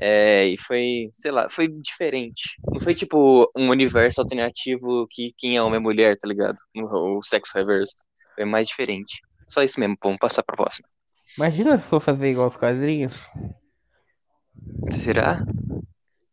É, 0.00 0.46
e 0.46 0.56
foi, 0.56 1.08
sei 1.12 1.30
lá, 1.30 1.48
foi 1.48 1.68
diferente. 1.68 2.56
Não 2.72 2.80
foi 2.80 2.94
tipo 2.94 3.50
um 3.56 3.70
universo 3.70 4.20
alternativo 4.20 5.06
que 5.10 5.32
quem 5.36 5.56
é 5.56 5.62
homem 5.62 5.76
é 5.78 5.80
mulher, 5.80 6.16
tá 6.18 6.28
ligado? 6.28 6.56
O 6.76 7.22
sexo 7.22 7.52
reverso. 7.54 7.94
Foi 8.34 8.44
mais 8.44 8.68
diferente. 8.68 9.20
Só 9.48 9.62
isso 9.62 9.80
mesmo, 9.80 9.96
vamos 10.02 10.18
passar 10.18 10.42
pra 10.42 10.56
próxima. 10.56 10.88
Imagina 11.36 11.78
se 11.78 11.88
for 11.88 12.00
fazer 12.00 12.30
igual 12.30 12.48
os 12.48 12.56
quadrinhos. 12.56 13.14
Será? 14.90 15.42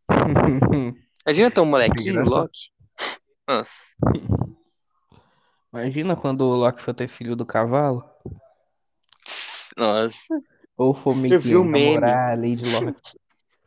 Imagina 1.26 1.52
ter 1.52 1.62
um 1.62 1.66
molequinho. 1.66 2.24
Loki. 2.24 2.72
Nossa. 3.48 3.96
Imagina 5.76 6.16
quando 6.16 6.42
o 6.46 6.56
Loki 6.56 6.82
for 6.82 6.94
ter 6.94 7.10
filho 7.10 7.36
do 7.36 7.46
cavalo. 7.46 8.10
Nossa. 9.76 10.42
Ou 10.78 10.94
for 10.94 11.14
meio 11.14 11.38
que 11.42 11.54
o 11.54 11.66
namorar 11.66 12.32
a 12.32 12.36
Lady 12.36 12.64
Loki. 12.64 13.18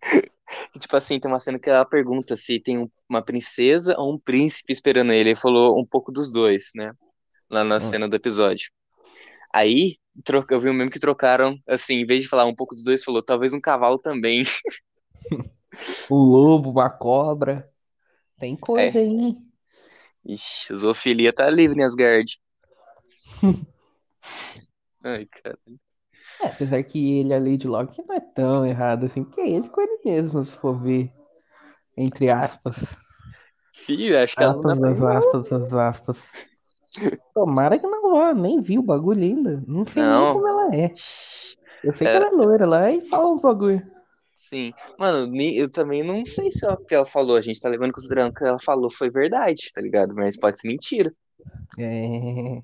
Tipo 0.80 0.97
assim, 0.97 1.21
tem 1.21 1.30
uma 1.30 1.38
cena 1.38 1.59
que 1.59 1.68
ela 1.68 1.85
pergunta 1.85 2.35
se 2.35 2.59
tem 2.59 2.78
um- 2.78 2.90
uma 3.11 3.21
princesa 3.23 3.94
ou 3.99 4.14
um 4.14 4.18
príncipe 4.18 4.73
esperando 4.73 5.12
ele. 5.12 5.30
Ele 5.30 5.37
falou 5.37 5.78
um 5.78 5.85
pouco 5.85 6.11
dos 6.11 6.32
dois, 6.32 6.71
né? 6.75 6.92
Lá 7.50 7.62
na 7.62 7.76
Hum. 7.76 7.80
cena 7.80 8.09
do 8.09 8.16
episódio. 8.16 8.71
Aí, 9.52 9.97
troca- 10.25 10.54
eu 10.54 10.61
vi 10.61 10.71
um 10.71 10.73
meme 10.73 10.90
que 10.90 10.99
trocaram, 10.99 11.59
assim, 11.68 11.97
em 11.97 12.06
vez 12.06 12.23
de 12.23 12.28
falar 12.28 12.47
um 12.47 12.54
pouco 12.54 12.75
dos 12.75 12.85
dois, 12.85 13.04
falou 13.04 13.23
talvez 13.23 13.52
um 13.52 13.61
cavalo 13.61 13.99
também. 13.99 14.44
O 16.11 16.16
lobo, 16.16 16.71
uma 16.71 16.88
cobra. 16.88 17.71
Tem 18.38 18.56
coisa 18.56 18.99
É. 18.99 19.02
aí. 19.02 19.37
Ixi, 20.35 20.75
zoofilia 20.76 21.32
tá 21.32 21.50
livre 21.50 21.80
em 21.80 21.85
Asgard. 21.85 22.38
Ai, 25.02 25.26
cara. 25.26 25.58
É, 26.40 26.47
apesar 26.49 26.82
que 26.85 27.18
ele, 27.18 27.35
a 27.35 27.38
Lady 27.38 27.66
Locke, 27.66 28.02
não 28.06 28.14
é 28.14 28.20
tão 28.20 28.64
errado 28.66 29.06
assim, 29.06 29.25
porque 29.25 29.40
é 29.40 29.50
ele 29.50 29.68
com 29.68 29.80
ele 29.80 29.99
mesmo, 30.04 30.44
se 30.44 30.56
for 30.56 30.80
ver. 30.80 31.12
Entre 31.97 32.30
aspas. 32.30 32.97
Filho, 33.75 34.18
acho 34.18 34.37
que 34.37 34.42
ela 34.42 34.54
Aspas, 34.54 34.78
ir, 34.78 34.97
não. 34.97 35.06
aspas, 35.08 35.52
as 35.52 35.73
aspas. 35.73 36.32
Tomara 37.35 37.78
que 37.78 37.87
não 37.87 38.12
vá, 38.12 38.35
nem 38.35 38.61
vi 38.61 38.78
o 38.78 38.82
bagulho 38.82 39.23
ainda. 39.23 39.62
Não 39.66 39.87
sei 39.87 40.02
nem 40.04 40.26
Não. 40.26 40.32
como 40.32 40.47
ela 40.47 40.75
é. 40.75 40.92
Eu 41.82 41.92
sei 41.92 42.08
que 42.08 42.16
É. 42.16 42.16
ela 42.16 42.26
é 42.28 42.30
loira 42.30 42.66
lá 42.66 42.90
e 42.90 43.00
fala 43.08 43.28
uns 43.35 43.40
bagulho. 43.40 43.87
Sim. 44.38 44.73
Mano, 44.97 45.35
eu 45.37 45.68
também 45.68 46.04
não 46.04 46.25
sei 46.25 46.52
se 46.52 46.64
o 46.64 46.76
que 46.76 46.95
ela 46.95 47.04
falou. 47.04 47.37
A 47.37 47.40
gente 47.40 47.61
tá 47.61 47.68
levando 47.68 47.92
considerando 47.92 48.33
que 48.33 48.45
ela 48.45 48.59
falou 48.61 48.88
foi 48.88 49.11
verdade, 49.11 49.73
tá 49.75 49.80
ligado? 49.80 50.14
Mas 50.14 50.38
pode 50.38 50.57
ser 50.61 50.68
mentira. 50.68 51.12
É. 51.76 52.62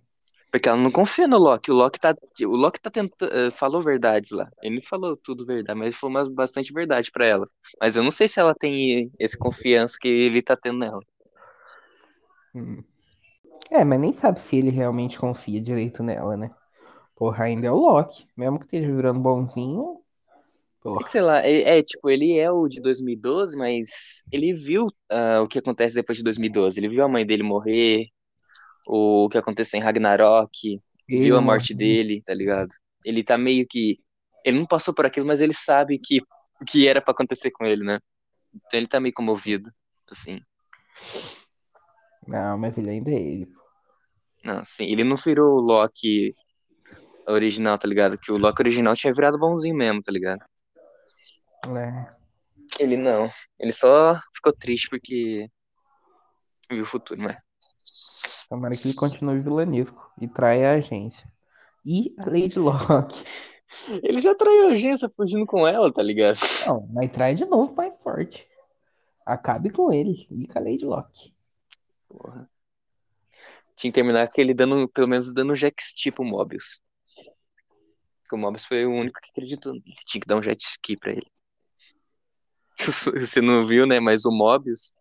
Porque 0.52 0.68
ela 0.68 0.78
não 0.78 0.92
confia 0.92 1.26
no 1.26 1.36
Loki. 1.36 1.72
O 1.72 1.74
Loki 1.74 1.98
tá, 1.98 2.14
o 2.42 2.56
Loki 2.56 2.80
tá 2.80 2.90
tentando, 2.90 3.50
falou 3.50 3.82
verdades 3.82 4.30
lá. 4.30 4.48
Ele 4.62 4.76
não 4.76 4.82
falou 4.82 5.16
tudo 5.16 5.44
verdade, 5.44 5.76
mas 5.76 5.88
ele 5.88 5.96
falou 5.96 6.32
bastante 6.32 6.72
verdade 6.72 7.10
pra 7.10 7.26
ela. 7.26 7.48
Mas 7.80 7.96
eu 7.96 8.04
não 8.04 8.10
sei 8.12 8.28
se 8.28 8.38
ela 8.38 8.54
tem 8.54 9.10
esse 9.18 9.36
confiança 9.36 9.98
que 10.00 10.06
ele 10.06 10.40
tá 10.40 10.56
tendo 10.56 10.78
nela. 10.78 11.00
Hum. 12.54 12.84
É, 13.68 13.82
mas 13.82 13.98
nem 13.98 14.12
sabe 14.12 14.38
se 14.38 14.54
ele 14.54 14.70
realmente 14.70 15.18
confia 15.18 15.60
direito 15.60 16.04
nela, 16.04 16.36
né? 16.36 16.54
Porra, 17.16 17.46
ainda 17.46 17.66
é 17.66 17.70
o 17.72 17.76
Loki. 17.76 18.28
Mesmo 18.36 18.60
que 18.60 18.64
esteja 18.64 18.94
virando 18.94 19.18
bonzinho. 19.18 20.03
É 21.00 21.04
que 21.04 21.10
sei 21.10 21.22
lá, 21.22 21.40
é, 21.42 21.78
é, 21.78 21.82
tipo, 21.82 22.10
ele 22.10 22.38
é 22.38 22.50
o 22.50 22.68
de 22.68 22.80
2012, 22.80 23.56
mas 23.56 24.22
ele 24.30 24.52
viu 24.52 24.88
ah, 25.10 25.40
o 25.42 25.48
que 25.48 25.58
acontece 25.58 25.94
depois 25.94 26.18
de 26.18 26.24
2012. 26.24 26.78
Ele 26.78 26.88
viu 26.88 27.04
a 27.04 27.08
mãe 27.08 27.24
dele 27.26 27.42
morrer, 27.42 28.08
o 28.86 29.28
que 29.30 29.38
aconteceu 29.38 29.78
em 29.78 29.82
Ragnarok, 29.82 30.80
Ele 31.08 31.20
viu 31.20 31.36
a 31.36 31.40
morte 31.40 31.74
morreu. 31.74 31.78
dele, 31.78 32.22
tá 32.22 32.34
ligado? 32.34 32.70
Ele 33.04 33.22
tá 33.24 33.38
meio 33.38 33.66
que 33.68 33.98
ele 34.44 34.58
não 34.58 34.66
passou 34.66 34.94
por 34.94 35.06
aquilo, 35.06 35.26
mas 35.26 35.40
ele 35.40 35.54
sabe 35.54 35.98
que 35.98 36.20
que 36.66 36.86
era 36.86 37.00
pra 37.02 37.12
acontecer 37.12 37.50
com 37.50 37.64
ele, 37.64 37.84
né? 37.84 37.98
Então 38.54 38.78
ele 38.78 38.86
tá 38.86 39.00
meio 39.00 39.14
comovido, 39.14 39.70
assim. 40.10 40.40
Não, 42.26 42.56
mas 42.58 42.78
ele 42.78 42.90
ainda 42.90 43.10
é 43.10 43.14
ele. 43.14 43.52
Não, 44.44 44.58
assim, 44.60 44.84
ele 44.84 45.04
não 45.04 45.16
virou 45.16 45.56
o 45.58 45.60
Loki 45.60 46.34
original, 47.26 47.78
tá 47.78 47.88
ligado? 47.88 48.18
Que 48.18 48.30
o 48.32 48.38
Loki 48.38 48.62
original 48.62 48.94
tinha 48.94 49.12
virado 49.12 49.38
bonzinho 49.38 49.76
mesmo, 49.76 50.02
tá 50.02 50.12
ligado? 50.12 50.44
É. 51.70 52.14
Ele 52.78 52.96
não. 52.96 53.30
Ele 53.58 53.72
só 53.72 54.20
ficou 54.34 54.52
triste 54.52 54.88
porque 54.88 55.48
viu 56.70 56.82
o 56.82 56.86
futuro, 56.86 57.20
né? 57.20 57.38
Tomara 58.48 58.76
que 58.76 58.88
ele 58.88 58.94
continue 58.94 59.40
vilanesco 59.40 60.12
e 60.20 60.28
traia 60.28 60.72
a 60.72 60.74
agência. 60.74 61.30
E 61.84 62.14
a 62.18 62.24
Lady 62.26 62.58
Locke. 62.58 63.24
Ele 64.02 64.20
já 64.20 64.34
traiu 64.34 64.68
a 64.68 64.70
agência 64.70 65.08
fugindo 65.08 65.44
com 65.44 65.66
ela, 65.66 65.92
tá 65.92 66.02
ligado? 66.02 66.38
Não, 66.66 66.88
mas 66.92 67.10
trai 67.10 67.34
de 67.34 67.44
novo 67.44 67.74
mais 67.74 67.92
forte. 68.02 68.46
Acabe 69.26 69.70
com 69.70 69.92
ele 69.92 70.14
e 70.30 70.46
com 70.46 70.58
a 70.58 70.62
Lady 70.62 70.84
Locke. 70.84 71.34
Porra. 72.08 72.48
Tinha 73.74 73.90
que 73.90 73.94
terminar 73.94 74.28
com 74.28 74.40
ele 74.40 74.54
dando, 74.54 74.88
pelo 74.88 75.08
menos 75.08 75.34
dando 75.34 75.56
jet 75.56 75.74
ski 75.82 76.12
pro 76.12 76.24
Mobius. 76.24 76.80
Porque 78.22 78.36
o 78.36 78.38
Mobius 78.38 78.64
foi 78.64 78.86
o 78.86 78.92
único 78.92 79.18
que 79.20 79.30
acreditou 79.30 79.72
nele. 79.72 79.96
Tinha 80.06 80.20
que 80.20 80.28
dar 80.28 80.36
um 80.36 80.42
jet 80.42 80.62
ski 80.62 80.96
pra 80.96 81.10
ele. 81.10 81.26
Você 83.20 83.40
não 83.40 83.66
viu, 83.66 83.86
né? 83.86 84.00
Mas 84.00 84.24
o 84.24 84.30
Mobius, 84.30 84.94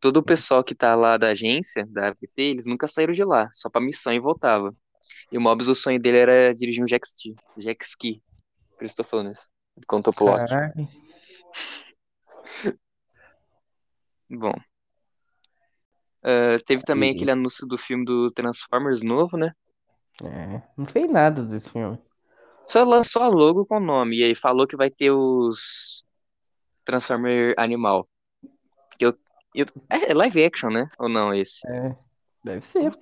todo 0.00 0.18
o 0.18 0.22
pessoal 0.22 0.62
que 0.64 0.74
tá 0.74 0.94
lá 0.94 1.16
da 1.16 1.28
agência, 1.28 1.86
da 1.88 2.08
AVT, 2.08 2.42
eles 2.42 2.66
nunca 2.66 2.86
saíram 2.88 3.12
de 3.12 3.24
lá, 3.24 3.48
só 3.52 3.68
pra 3.70 3.80
missão 3.80 4.12
e 4.12 4.20
voltava. 4.20 4.74
E 5.32 5.38
o 5.38 5.40
Mobius, 5.40 5.68
o 5.68 5.74
sonho 5.74 6.00
dele 6.00 6.18
era 6.18 6.54
dirigir 6.54 6.82
um 6.82 6.86
jet 6.88 7.04
ski. 7.06 7.34
Jet 7.56 7.82
ski. 7.84 8.22
Por 8.78 8.84
isso 8.84 8.96
tô 8.96 9.04
falando 9.04 9.32
isso. 9.32 9.48
Ele 9.76 9.86
contou 9.86 10.12
pro 10.12 10.26
Loki. 10.26 10.46
Caralho. 10.48 10.88
Bom. 14.30 14.54
Ah, 16.22 16.58
teve 16.64 16.82
também 16.84 17.10
E- 17.10 17.14
aquele 17.14 17.30
anúncio 17.30 17.66
do 17.66 17.76
filme 17.76 18.04
do 18.04 18.30
Transformers 18.30 19.02
novo, 19.02 19.36
né? 19.36 19.52
É, 20.22 20.62
não 20.76 20.86
fez 20.86 21.10
nada 21.10 21.42
desse 21.42 21.70
filme. 21.70 21.98
Só 22.68 22.82
lançou 22.84 23.22
a 23.22 23.28
logo 23.28 23.66
com 23.66 23.76
o 23.76 23.80
nome. 23.80 24.18
E 24.18 24.24
aí 24.24 24.34
falou 24.34 24.66
que 24.66 24.76
vai 24.76 24.88
ter 24.90 25.10
os 25.10 26.04
Transformer 26.84 27.54
Animal. 27.56 28.08
Eu, 28.98 29.16
eu, 29.54 29.66
é 29.88 30.12
live 30.14 30.44
action, 30.44 30.70
né? 30.70 30.88
Ou 30.98 31.08
não 31.08 31.32
esse? 31.32 31.66
É, 31.66 31.90
deve 32.44 32.60
ser. 32.60 32.96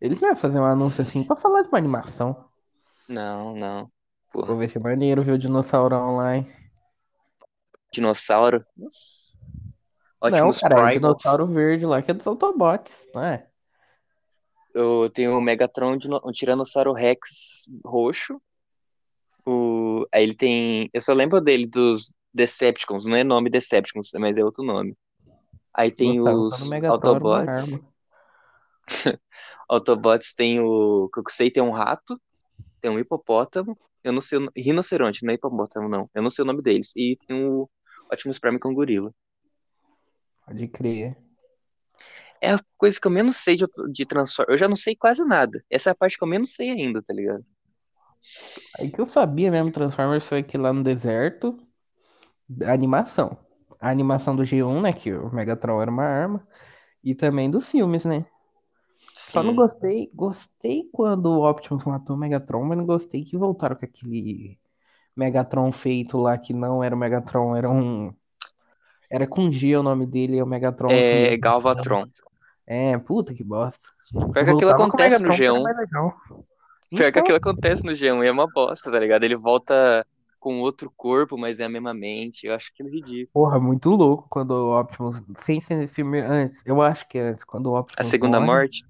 Eles 0.00 0.20
vão 0.20 0.34
fazer 0.34 0.58
um 0.58 0.64
anúncio 0.64 1.02
assim 1.02 1.24
pra 1.24 1.36
falar 1.36 1.62
de 1.62 1.68
uma 1.68 1.78
animação. 1.78 2.48
Não, 3.08 3.54
não. 3.54 3.90
Porra, 4.32 4.46
Vou 4.46 4.56
ver 4.56 4.70
se 4.70 4.78
é 4.78 4.80
maneiro 4.80 5.22
ver 5.22 5.32
o 5.32 5.38
dinossauro 5.38 5.96
online. 5.96 6.50
dinossauro. 7.92 8.64
Nossa. 8.76 9.38
Não, 10.22 10.28
Optimus 10.28 10.60
cara, 10.60 10.80
é 10.80 10.84
o 10.84 10.92
dinossauro 10.92 11.46
verde 11.46 11.86
lá 11.86 12.02
que 12.02 12.10
é 12.10 12.14
dos 12.14 12.26
Autobots, 12.26 13.08
não 13.14 13.24
é? 13.24 13.46
Eu 14.74 15.10
tenho 15.10 15.36
o 15.36 15.40
Megatron, 15.40 15.98
um 16.24 16.30
Tiranossauro 16.30 16.92
Rex 16.92 17.66
roxo. 17.84 18.40
O... 19.44 20.06
Aí 20.12 20.22
ele 20.22 20.34
tem. 20.34 20.88
Eu 20.92 21.00
só 21.00 21.12
lembro 21.12 21.40
dele 21.40 21.66
dos 21.66 22.14
Decepticons. 22.32 23.04
Não 23.06 23.16
é 23.16 23.24
nome 23.24 23.50
Decepticons, 23.50 24.10
mas 24.18 24.36
é 24.38 24.44
outro 24.44 24.64
nome. 24.64 24.96
Aí 25.74 25.90
tem 25.90 26.20
os 26.20 26.70
uma 26.70 26.88
Autobots. 26.88 27.80
Autobots 29.68 30.34
tem 30.34 30.60
o. 30.60 31.08
Que 31.12 31.20
eu 31.20 31.24
sei 31.28 31.50
tem 31.50 31.62
um 31.62 31.70
rato, 31.70 32.20
tem 32.80 32.90
um 32.90 32.98
hipopótamo. 32.98 33.78
Eu 34.02 34.12
não 34.12 34.20
sei 34.20 34.38
o. 34.38 34.40
no- 34.42 34.52
Rinoceronte, 34.56 35.24
não 35.24 35.30
é 35.30 35.34
hipopótamo, 35.34 35.88
não. 35.88 36.10
Eu 36.14 36.22
não 36.22 36.30
sei 36.30 36.42
o 36.42 36.46
nome 36.46 36.62
deles. 36.62 36.94
E 36.96 37.16
tem 37.16 37.36
o 37.44 37.68
Optimus 38.12 38.38
Prime 38.38 38.58
com 38.58 38.74
gorila. 38.74 39.12
Pode 40.46 40.66
crer. 40.68 41.16
É 42.40 42.54
a 42.54 42.60
coisa 42.78 42.98
que 42.98 43.06
eu 43.06 43.10
menos 43.10 43.36
sei 43.36 43.54
de, 43.56 43.66
de 43.92 44.06
Transformers. 44.06 44.52
Eu 44.52 44.58
já 44.58 44.66
não 44.66 44.74
sei 44.76 44.96
quase 44.96 45.22
nada. 45.28 45.62
Essa 45.68 45.90
é 45.90 45.92
a 45.92 45.94
parte 45.94 46.16
que 46.16 46.24
eu 46.24 46.28
menos 46.28 46.52
sei 46.54 46.70
ainda, 46.70 47.02
tá 47.02 47.12
ligado? 47.12 47.44
Aí 48.78 48.90
que 48.90 49.00
eu 49.00 49.06
sabia 49.06 49.50
mesmo, 49.50 49.70
Transformers 49.70 50.24
foi 50.24 50.38
aqui 50.38 50.56
lá 50.56 50.72
no 50.72 50.82
deserto. 50.82 51.56
A 52.66 52.72
animação. 52.72 53.36
A 53.80 53.90
animação 53.90 54.34
do 54.36 54.42
G1, 54.42 54.80
né? 54.82 54.92
Que 54.92 55.12
o 55.12 55.32
Megatron 55.32 55.80
era 55.80 55.90
uma 55.90 56.04
arma. 56.04 56.46
E 57.02 57.14
também 57.14 57.50
dos 57.50 57.70
filmes, 57.70 58.04
né? 58.04 58.26
Só 59.14 59.42
não 59.42 59.50
Sim. 59.50 59.56
gostei. 59.56 60.10
Gostei 60.14 60.88
quando 60.92 61.26
o 61.26 61.48
Optimus 61.48 61.84
matou 61.84 62.16
o 62.16 62.18
Megatron, 62.18 62.64
mas 62.64 62.78
não 62.78 62.86
gostei 62.86 63.24
que 63.24 63.36
voltaram 63.36 63.76
com 63.76 63.84
aquele 63.84 64.58
Megatron 65.16 65.72
feito 65.72 66.18
lá 66.18 66.36
que 66.38 66.52
não 66.52 66.82
era 66.82 66.94
o 66.94 66.98
Megatron, 66.98 67.56
era 67.56 67.70
um. 67.70 68.14
Era 69.10 69.26
com 69.26 69.50
G 69.50 69.76
o 69.76 69.82
nome 69.82 70.06
dele, 70.06 70.36
e 70.36 70.42
o 70.42 70.46
Megatron 70.46 70.88
É 70.90 71.00
sumiu. 71.00 71.40
Galvatron. 71.40 72.06
É, 72.66 72.96
puta 72.98 73.34
que 73.34 73.42
bosta. 73.42 73.88
Pior 74.12 74.32
que 74.44 74.50
aquilo 74.50 74.70
acontece 74.70 75.20
no 75.22 75.28
Megatron, 75.28 75.36
que 75.36 75.44
era 75.44 75.52
G1. 75.52 75.62
mais 75.62 75.76
legal. 75.76 76.14
Pior 76.94 77.12
que 77.12 77.18
Então, 77.18 77.22
aquilo 77.22 77.36
acontece 77.38 77.84
no 77.84 77.92
G1 77.92 78.24
e 78.24 78.26
é 78.28 78.32
uma 78.32 78.46
bosta, 78.46 78.90
tá 78.90 78.98
ligado? 78.98 79.24
Ele 79.24 79.36
volta 79.36 80.04
com 80.40 80.60
outro 80.60 80.90
corpo, 80.96 81.38
mas 81.38 81.60
é 81.60 81.64
a 81.64 81.68
mesma 81.68 81.94
mente. 81.94 82.46
Eu 82.46 82.54
acho 82.54 82.70
aquilo 82.72 82.88
ridículo. 82.90 83.30
Porra, 83.32 83.60
muito 83.60 83.90
louco 83.90 84.28
quando 84.28 84.50
o 84.52 84.78
Optimus. 84.80 85.22
Sem 85.36 85.60
ser 85.60 85.76
nesse 85.76 85.94
filme 85.94 86.20
antes. 86.20 86.62
Eu 86.66 86.82
acho 86.82 87.06
que 87.08 87.18
é 87.18 87.22
antes, 87.30 87.44
quando 87.44 87.66
o 87.70 87.76
A 87.76 87.78
Optimus 87.80 88.10
segunda 88.10 88.38
morre. 88.38 88.46
morte? 88.46 88.84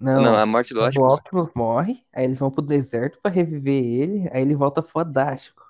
Não, 0.00 0.22
Não, 0.22 0.36
a 0.36 0.44
morte 0.46 0.74
do 0.74 0.80
quando 0.80 0.96
o 0.98 1.06
Optimus. 1.06 1.14
Optimus 1.14 1.50
morre, 1.54 2.04
aí 2.12 2.24
eles 2.24 2.38
vão 2.38 2.50
pro 2.50 2.62
deserto 2.62 3.18
pra 3.22 3.30
reviver 3.30 3.84
ele, 3.84 4.28
aí 4.32 4.42
ele 4.42 4.56
volta 4.56 4.82
fodástico. 4.82 5.62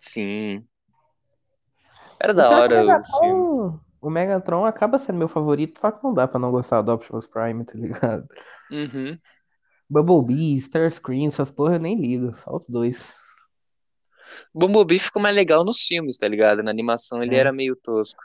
Sim. 0.00 0.68
Era 2.20 2.32
da 2.32 2.44
é 2.44 2.48
que 2.48 2.60
hora 2.60 2.98
os 2.98 3.18
filmes. 3.18 3.50
O 4.00 4.10
Megatron 4.10 4.64
acaba 4.64 4.98
sendo 4.98 5.18
meu 5.18 5.28
favorito, 5.28 5.78
só 5.80 5.90
que 5.92 6.02
não 6.02 6.12
dá 6.12 6.26
pra 6.26 6.38
não 6.38 6.50
gostar 6.50 6.82
do 6.82 6.92
Optimus 6.92 7.26
Prime, 7.26 7.64
tá 7.64 7.74
ligado? 7.78 8.26
Uhum. 8.70 9.20
Bumblebee, 9.88 10.56
Starscream, 10.58 11.28
essas 11.28 11.50
porra 11.52 11.76
eu 11.76 11.80
nem 11.80 11.94
ligo, 12.00 12.34
só 12.34 12.56
os 12.56 12.66
dois. 12.66 13.14
Bumblebee 14.54 14.98
ficou 14.98 15.20
mais 15.20 15.34
legal 15.34 15.64
nos 15.64 15.80
filmes, 15.82 16.18
tá 16.18 16.28
ligado? 16.28 16.62
Na 16.62 16.70
animação 16.70 17.22
ele 17.22 17.34
É. 17.34 17.38
era 17.38 17.52
meio 17.52 17.76
tosco. 17.76 18.22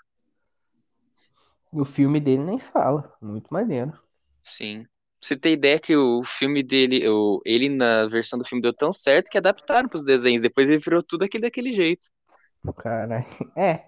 E 1.73 1.79
o 1.79 1.85
filme 1.85 2.19
dele 2.19 2.43
nem 2.43 2.59
fala, 2.59 3.13
muito 3.21 3.47
maneiro. 3.51 3.93
Sim. 4.43 4.83
Pra 4.83 4.89
Você 5.21 5.35
tem 5.35 5.53
ideia 5.53 5.79
que 5.79 5.95
o 5.95 6.23
filme 6.23 6.63
dele, 6.63 7.07
o, 7.09 7.41
ele 7.45 7.69
na 7.69 8.07
versão 8.07 8.37
do 8.39 8.45
filme 8.47 8.61
deu 8.61 8.73
tão 8.73 8.93
certo 8.93 9.29
que 9.29 9.37
adaptaram 9.37 9.89
pros 9.89 10.05
desenhos. 10.05 10.41
Depois 10.41 10.69
ele 10.69 10.77
virou 10.77 11.03
tudo 11.03 11.23
aquele 11.23 11.43
daquele 11.43 11.73
jeito. 11.73 12.07
Cara, 12.77 13.25
é, 13.57 13.85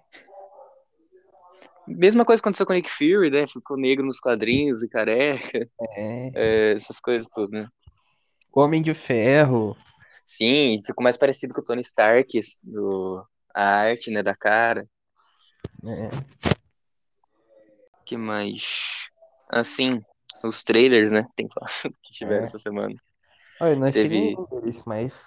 Mesma 1.90 2.24
coisa 2.24 2.40
aconteceu 2.40 2.66
com 2.68 2.74
o 2.74 2.76
Nick 2.76 2.90
Fury, 2.90 3.32
né? 3.32 3.48
Ficou 3.48 3.76
negro 3.76 4.06
nos 4.06 4.20
quadrinhos 4.20 4.84
e 4.84 4.88
careca, 4.90 5.68
é. 5.98 6.32
é, 6.36 6.72
essas 6.74 7.00
coisas 7.00 7.28
todas, 7.30 7.50
né? 7.52 7.68
Homem 8.54 8.82
de 8.82 8.94
Ferro. 8.94 9.76
Sim, 10.32 10.80
ficou 10.86 11.04
mais 11.04 11.18
parecido 11.18 11.56
com 11.56 11.62
o 11.62 11.64
Tony 11.64 11.82
Stark, 11.82 12.40
do, 12.62 13.26
a 13.52 13.64
arte, 13.64 14.12
né, 14.12 14.22
da 14.22 14.36
cara. 14.36 14.88
É. 15.84 16.12
que 18.06 18.16
mais? 18.16 19.10
Assim, 19.50 20.00
os 20.44 20.64
trailers, 20.64 21.12
né? 21.12 21.26
Tem 21.36 21.48
que 21.48 21.54
falar 21.56 21.72
que 22.04 22.14
tiveram 22.14 22.42
É. 22.42 22.44
essa 22.44 22.60
semana. 22.60 22.94
Olha, 23.60 23.76
não 23.76 23.88
achei 23.88 24.04
Teve- 24.04 24.36
deles, 24.52 24.84
mas. 24.86 25.20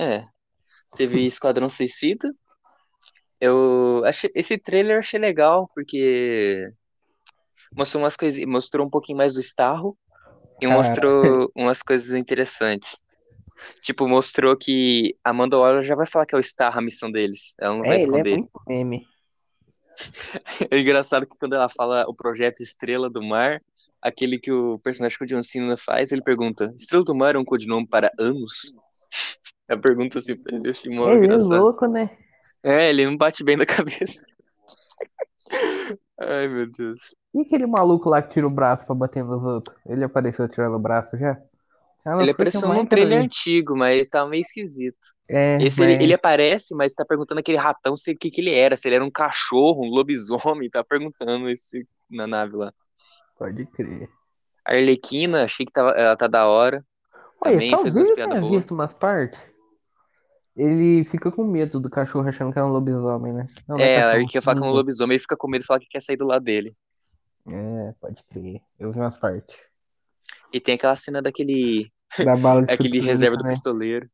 É. 0.00 0.24
Teve 0.96 1.20
Esquadrão 1.28 1.68
Suicida. 1.68 2.34
Eu 3.38 4.02
achei 4.06 4.30
esse 4.34 4.56
trailer 4.56 4.94
eu 4.96 5.00
achei 5.00 5.20
legal 5.20 5.68
porque 5.74 6.66
mostrou 7.76 8.02
umas 8.02 8.16
coisas, 8.16 8.42
mostrou 8.46 8.86
um 8.86 8.90
pouquinho 8.90 9.18
mais 9.18 9.34
do 9.34 9.40
Starro 9.42 9.98
e 10.62 10.66
Cara. 10.66 10.76
mostrou 10.78 11.52
umas 11.54 11.82
coisas 11.82 12.14
interessantes. 12.14 13.02
Tipo, 13.80 14.08
mostrou 14.08 14.56
que 14.56 15.16
a 15.24 15.30
Amanda 15.30 15.58
Waller 15.58 15.82
já 15.82 15.94
vai 15.94 16.06
falar 16.06 16.26
que 16.26 16.34
é 16.34 16.38
o 16.38 16.40
Starro 16.40 16.78
a 16.78 16.82
missão 16.82 17.10
deles. 17.10 17.54
Ela 17.60 17.74
não 17.76 17.82
vai 17.82 17.90
É, 17.90 17.94
ele 17.94 18.02
é 18.02 18.04
esconder. 18.04 18.30
muito 18.38 18.50
meme. 18.66 19.06
É 20.70 20.78
engraçado 20.78 21.26
que 21.26 21.36
quando 21.38 21.54
ela 21.54 21.68
fala 21.68 22.04
o 22.08 22.14
projeto 22.14 22.62
Estrela 22.62 23.10
do 23.10 23.22
Mar, 23.22 23.60
aquele 24.00 24.38
que 24.38 24.50
o 24.50 24.78
personagem 24.78 25.16
que 25.18 25.24
o 25.24 25.26
John 25.26 25.42
Cena 25.42 25.76
faz, 25.76 26.10
ele 26.12 26.22
pergunta: 26.22 26.72
Estrela 26.76 27.04
do 27.04 27.14
Mar 27.14 27.34
é 27.34 27.38
um 27.38 27.44
codinome 27.44 27.86
para 27.86 28.10
anos? 28.18 28.74
A 29.68 29.76
pergunta 29.76 30.18
assim 30.18 30.36
pra 30.36 30.54
ele, 30.56 30.68
eu 30.68 30.70
achei 30.72 30.94
mó 30.94 31.08
Ele 31.10 31.32
é 31.32 31.36
louco, 31.36 31.86
né? 31.86 32.10
É, 32.62 32.90
ele 32.90 33.06
não 33.06 33.16
bate 33.16 33.42
bem 33.44 33.56
da 33.56 33.64
cabeça. 33.66 34.24
Ai, 36.18 36.48
meu 36.48 36.70
Deus. 36.70 37.14
E 37.34 37.40
aquele 37.40 37.66
maluco 37.66 38.08
lá 38.08 38.20
que 38.22 38.30
tira 38.34 38.46
o 38.46 38.50
braço 38.50 38.84
pra 38.84 38.94
bater 38.94 39.24
nos 39.24 39.42
outros? 39.42 39.76
Ele 39.86 40.04
apareceu 40.04 40.48
tirando 40.48 40.74
o 40.74 40.78
braço 40.78 41.16
já? 41.16 41.40
Não, 42.04 42.20
Ele 42.20 42.32
foi 42.32 42.32
apareceu 42.32 42.68
num 42.68 42.86
trailer 42.86 43.18
ali. 43.18 43.26
antigo, 43.26 43.76
mas 43.76 44.08
tava 44.08 44.28
meio 44.28 44.42
esquisito. 44.42 44.98
É, 45.28 45.56
Esse 45.62 45.82
ele, 45.82 45.92
mas- 45.94 46.02
ele 46.02 46.14
aparece, 46.14 46.74
mas 46.74 46.94
tá 46.94 47.04
perguntando 47.04 47.38
aquele 47.40 47.58
ratão 47.58 47.96
se 47.96 48.12
o 48.12 48.16
que, 48.18 48.30
que 48.30 48.40
ele 48.40 48.52
era, 48.54 48.76
se 48.76 48.88
ele 48.88 48.96
era 48.96 49.04
um 49.04 49.10
cachorro, 49.10 49.84
um 49.84 49.90
lobisomem, 49.90 50.68
tá 50.70 50.82
perguntando 50.84 51.48
esse 51.48 51.86
na 52.10 52.26
nave 52.26 52.56
lá. 52.56 52.72
Pode 53.38 53.66
crer. 53.66 54.08
A 54.64 54.72
Arlequina, 54.72 55.44
achei 55.44 55.66
que 55.66 55.72
tava, 55.72 55.90
ela 55.90 56.16
tá 56.16 56.26
da 56.26 56.46
hora. 56.46 56.84
Olha, 57.44 57.52
Também 57.52 57.76
fez 57.78 57.94
umas 57.96 58.08
eu 58.08 58.14
piadas 58.14 58.40
boas. 58.40 58.58
visto 58.58 58.70
umas 58.74 58.92
partes. 58.94 59.40
Ele 60.54 61.04
fica 61.04 61.30
com 61.32 61.44
medo 61.44 61.80
do 61.80 61.88
cachorro 61.90 62.28
achando 62.28 62.52
que 62.52 62.58
é 62.58 62.62
um 62.64 62.68
lobisomem, 62.68 63.32
né? 63.32 63.46
Não, 63.66 63.76
não 63.78 63.84
é 63.84 63.88
É, 63.88 63.96
a 64.02 64.04
cachorro, 64.04 64.22
Arquia 64.22 64.42
fala 64.42 64.58
que 64.60 64.64
é 64.64 64.66
um 64.68 64.72
lobisomem 64.72 65.16
e 65.16 65.20
fica 65.20 65.36
com 65.36 65.48
medo 65.48 65.62
e 65.62 65.66
fala 65.66 65.80
que 65.80 65.86
quer 65.88 66.00
sair 66.02 66.16
do 66.16 66.26
lado 66.26 66.44
dele. 66.44 66.76
É, 67.46 67.92
pode 68.00 68.22
crer. 68.24 68.60
Eu 68.78 68.92
vi 68.92 68.98
umas 68.98 69.18
partes. 69.18 69.56
E 70.52 70.60
tem 70.60 70.74
aquela 70.74 70.96
cena 70.96 71.20
daquele 71.22 71.90
Da 72.24 72.36
bala 72.36 72.62
de 72.62 72.68
aquele 72.72 73.00
reserva 73.00 73.36
kryptonita, 73.36 73.38
do 73.38 73.44
né? 73.44 73.50
pistoleiro. 73.50 74.10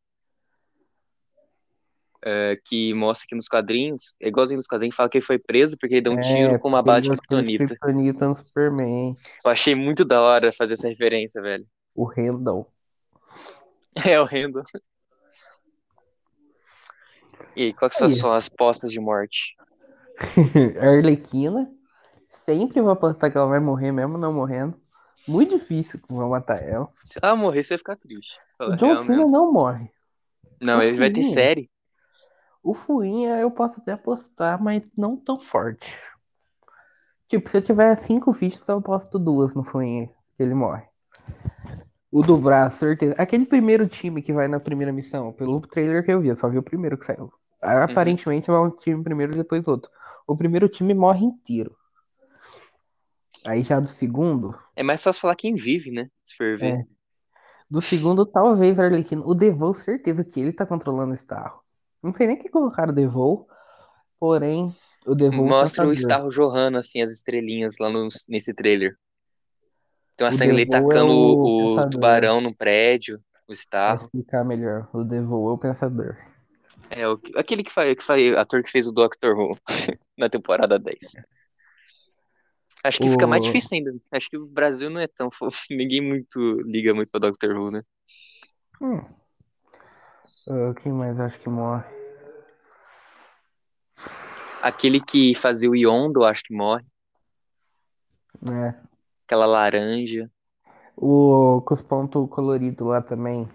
é, 2.24 2.58
que 2.64 2.92
mostra 2.94 3.26
que 3.28 3.34
nos 3.36 3.46
quadrinhos, 3.48 4.16
é 4.20 4.28
igualzinho 4.28 4.56
nos 4.58 4.66
quadrinhos, 4.66 4.96
fala 4.96 5.08
que 5.08 5.18
ele 5.18 5.24
foi 5.24 5.38
preso 5.38 5.76
porque 5.78 5.94
ele 5.94 6.00
deu 6.02 6.12
um 6.12 6.20
tiro 6.20 6.54
É, 6.54 6.58
com 6.58 6.68
uma 6.68 6.82
bala 6.82 7.00
de 7.00 7.08
kryptonita. 7.10 7.64
kryptonita 7.66 8.28
no 8.28 8.34
Superman. 8.34 9.14
Eu 9.44 9.50
achei 9.50 9.74
muito 9.76 10.04
da 10.04 10.20
hora 10.20 10.52
fazer 10.52 10.74
essa 10.74 10.88
referência, 10.88 11.40
velho. 11.40 11.66
O 11.94 12.04
Randall. 12.04 12.70
É 14.06 14.20
horrendo. 14.20 14.62
E 17.56 17.64
aí, 17.64 17.72
quais 17.72 18.00
Aí. 18.00 18.10
são 18.12 18.32
as 18.32 18.48
postas 18.48 18.92
de 18.92 19.00
morte? 19.00 19.56
A 20.80 20.86
Arlequina. 20.90 21.68
Sempre 22.44 22.80
vou 22.80 22.90
apostar 22.90 23.30
que 23.30 23.36
ela 23.36 23.46
vai 23.48 23.58
morrer 23.60 23.90
mesmo 23.92 24.16
não 24.16 24.32
morrendo. 24.32 24.80
Muito 25.26 25.58
difícil 25.58 26.00
que 26.00 26.12
vão 26.12 26.30
matar 26.30 26.62
ela. 26.62 26.88
Se 27.02 27.18
ela 27.22 27.36
morrer, 27.36 27.62
você 27.62 27.74
vai 27.74 27.78
ficar 27.78 27.96
triste. 27.96 28.38
O 28.60 28.76
John 28.76 29.02
Cena 29.04 29.26
não 29.26 29.52
morre. 29.52 29.90
Não, 30.60 30.78
o 30.78 30.82
ele 30.82 30.96
vai 30.96 31.10
ter 31.10 31.22
série. 31.22 31.70
O 32.62 32.74
Fuinha 32.74 33.36
eu 33.36 33.50
posso 33.50 33.80
até 33.80 33.92
apostar, 33.92 34.62
mas 34.62 34.90
não 34.96 35.16
tão 35.16 35.38
forte. 35.38 35.96
Tipo, 37.28 37.48
se 37.48 37.58
eu 37.58 37.62
tiver 37.62 37.96
cinco 37.98 38.32
fichas, 38.32 38.66
eu 38.66 38.78
aposto 38.78 39.18
duas 39.18 39.54
no 39.54 39.62
Fuinha, 39.62 40.08
que 40.36 40.42
ele 40.42 40.54
morre. 40.54 40.84
O 42.10 42.22
do 42.22 42.38
braço, 42.38 42.78
certeza. 42.78 43.14
Aquele 43.18 43.44
primeiro 43.44 43.86
time 43.86 44.22
que 44.22 44.32
vai 44.32 44.48
na 44.48 44.58
primeira 44.58 44.92
missão, 44.92 45.32
pelo 45.32 45.60
trailer 45.60 46.04
que 46.04 46.10
eu 46.10 46.20
vi, 46.20 46.28
eu 46.28 46.36
só 46.36 46.48
vi 46.48 46.56
o 46.56 46.62
primeiro 46.62 46.96
que 46.96 47.04
saiu. 47.04 47.30
Aparentemente 47.60 48.50
vai 48.50 48.60
um 48.60 48.70
time 48.70 49.02
primeiro 49.02 49.34
e 49.34 49.36
depois 49.36 49.66
outro. 49.68 49.90
O 50.26 50.36
primeiro 50.36 50.68
time 50.68 50.94
morre 50.94 51.24
inteiro. 51.24 51.76
Aí 53.46 53.62
já 53.62 53.80
do 53.80 53.86
segundo, 53.86 54.58
É 54.74 54.82
mais 54.82 55.02
fácil 55.02 55.20
falar 55.20 55.36
quem 55.36 55.54
vive, 55.54 55.90
né? 55.90 56.08
Se 56.26 56.36
for 56.36 56.56
ver. 56.56 56.74
É. 56.74 56.84
do 57.70 57.80
segundo 57.80 58.26
talvez 58.26 58.76
o 58.76 58.82
Arlequino. 58.82 59.26
O 59.26 59.34
Devol, 59.34 59.74
certeza 59.74 60.24
que 60.24 60.40
ele 60.40 60.52
tá 60.52 60.66
controlando 60.66 61.12
o 61.12 61.14
Starro. 61.14 61.60
Não 62.02 62.14
sei 62.14 62.26
nem 62.26 62.36
que 62.36 62.48
colocaram 62.48 62.92
o 62.92 62.94
Devol, 62.94 63.48
porém 64.18 64.74
o 65.06 65.14
Devol 65.14 65.46
Mostra 65.46 65.86
o. 65.86 65.92
Starro 65.92 66.30
jorrando, 66.30 66.78
assim, 66.78 67.00
as 67.00 67.10
estrelinhas 67.10 67.76
lá 67.78 67.90
no, 67.90 68.08
nesse 68.28 68.54
trailer. 68.54 68.96
Tem 70.16 70.26
uma 70.26 70.32
O 70.32 70.34
cena 70.34 70.52
ali 70.52 70.64
Devil 70.64 70.80
é 70.80 70.88
tacando 70.88 71.12
o 71.12 71.76
o, 71.76 71.90
tubarão 71.90 72.40
no 72.40 72.54
prédio, 72.54 73.20
o 73.48 73.52
Starro. 73.52 74.04
explicar 74.06 74.44
melhor, 74.44 74.88
o 74.92 75.04
Devol 75.04 75.50
é 75.50 75.52
o 75.52 75.58
pensador. 75.58 76.16
É, 76.90 77.08
o, 77.08 77.20
aquele 77.36 77.62
que 77.62 77.70
faz, 77.70 77.94
que 77.94 78.02
faz, 78.02 78.36
ator 78.36 78.62
que 78.62 78.70
fez 78.70 78.86
o 78.86 78.92
Doctor 78.92 79.36
Who 79.36 79.56
na 80.16 80.28
temporada 80.28 80.78
10. 80.78 80.96
Acho 82.84 82.98
que 83.00 83.08
fica 83.08 83.26
mais 83.26 83.40
O- 83.42 83.46
difícil 83.46 83.76
ainda. 83.76 83.94
Acho 84.12 84.30
que 84.30 84.36
o 84.36 84.46
Brasil 84.46 84.88
não 84.88 85.00
é 85.00 85.06
tão 85.08 85.30
fofo. 85.30 85.60
Ninguém 85.70 86.00
muito 86.00 86.60
liga 86.62 86.94
muito 86.94 87.10
pra 87.10 87.20
Doctor 87.20 87.56
Who, 87.56 87.70
né? 87.70 87.82
Hum. 88.80 89.04
Ah, 90.50 90.74
quem 90.80 90.92
mais 90.92 91.18
acho 91.20 91.38
que 91.40 91.48
morre? 91.48 91.84
Aquele 94.62 95.00
que 95.00 95.34
fazia 95.34 95.70
o 95.70 95.76
Yondo, 95.76 96.24
acho 96.24 96.42
que 96.44 96.54
morre. 96.54 96.84
É. 98.50 98.74
Aquela 99.26 99.46
laranja. 99.46 100.30
O 100.96 101.62
com 101.66 101.74
os 101.74 101.82
pontos 101.82 102.28
coloridos 102.30 102.86
lá 102.86 103.00
também. 103.02 103.48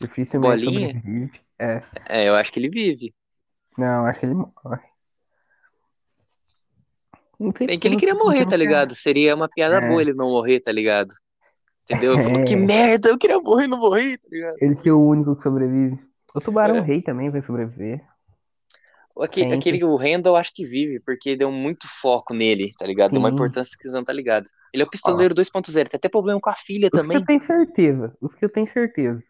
Dificilmente 0.00 0.64
Bolinha? 0.64 0.88
sobrevive. 0.88 1.40
É. 1.58 1.82
É, 2.08 2.28
eu 2.28 2.34
acho 2.34 2.52
que 2.52 2.60
ele 2.60 2.68
vive. 2.68 3.14
Não, 3.76 4.06
acho 4.06 4.20
que 4.20 4.26
ele 4.26 4.34
morre. 4.34 4.82
Bem 7.38 7.52
porque 7.52 7.76
que 7.78 7.88
ele 7.88 7.96
queria 7.96 8.14
morrer, 8.14 8.40
tá 8.44 8.48
que 8.50 8.54
é- 8.54 8.58
ligado? 8.58 8.94
Seria 8.94 9.34
uma 9.34 9.48
piada 9.48 9.76
É. 9.76 9.88
boa 9.88 10.00
ele 10.00 10.14
não 10.14 10.30
morrer, 10.30 10.60
tá 10.60 10.72
ligado? 10.72 11.12
Entendeu? 11.84 12.12
Falou, 12.40 12.44
que 12.44 12.54
É. 12.54 12.56
merda, 12.56 13.08
eu 13.10 13.18
queria 13.18 13.38
morrer 13.40 13.64
e 13.64 13.68
não 13.68 13.78
morri, 13.78 14.16
tá 14.18 14.28
ligado? 14.30 14.56
Ele 14.60 14.74
ser 14.74 14.90
o 14.92 15.00
único 15.00 15.36
que 15.36 15.42
sobrevive. 15.42 15.98
O 16.34 16.40
tubarão 16.40 16.76
É. 16.76 16.80
rei 16.80 17.02
também 17.02 17.30
vai 17.30 17.40
sobreviver. 17.42 18.02
Aque- 19.18 19.40
Sempre. 19.42 19.56
Aquele, 19.58 19.84
o 19.84 19.96
Randall, 19.96 20.34
eu 20.34 20.36
acho 20.36 20.52
que 20.54 20.62
vive, 20.64 21.00
porque 21.00 21.34
deu 21.36 21.50
muito 21.50 21.86
foco 21.88 22.34
nele, 22.34 22.72
tá 22.78 22.86
ligado? 22.86 23.12
Deu 23.12 23.20
uma 23.20 23.30
Sim. 23.30 23.34
importância 23.34 23.74
que 23.80 23.88
você 23.88 23.94
não 23.94 24.04
tá 24.04 24.12
ligado. 24.12 24.46
Ele 24.74 24.82
é 24.82 24.86
o 24.86 24.90
pistoleiro 24.90 25.34
2.0, 25.34 25.88
tem 25.88 25.96
até 25.96 26.08
problema 26.08 26.38
com 26.38 26.50
a 26.50 26.54
filha 26.54 26.86
Os 26.86 26.90
que 26.90 26.98
também. 26.98 27.16
eu 27.16 27.24
tenho 27.24 27.42
certeza. 27.42 28.14
Os 28.20 28.34
que 28.34 28.44
eu 28.44 28.48
tenho 28.50 28.70
certeza. 28.70 29.22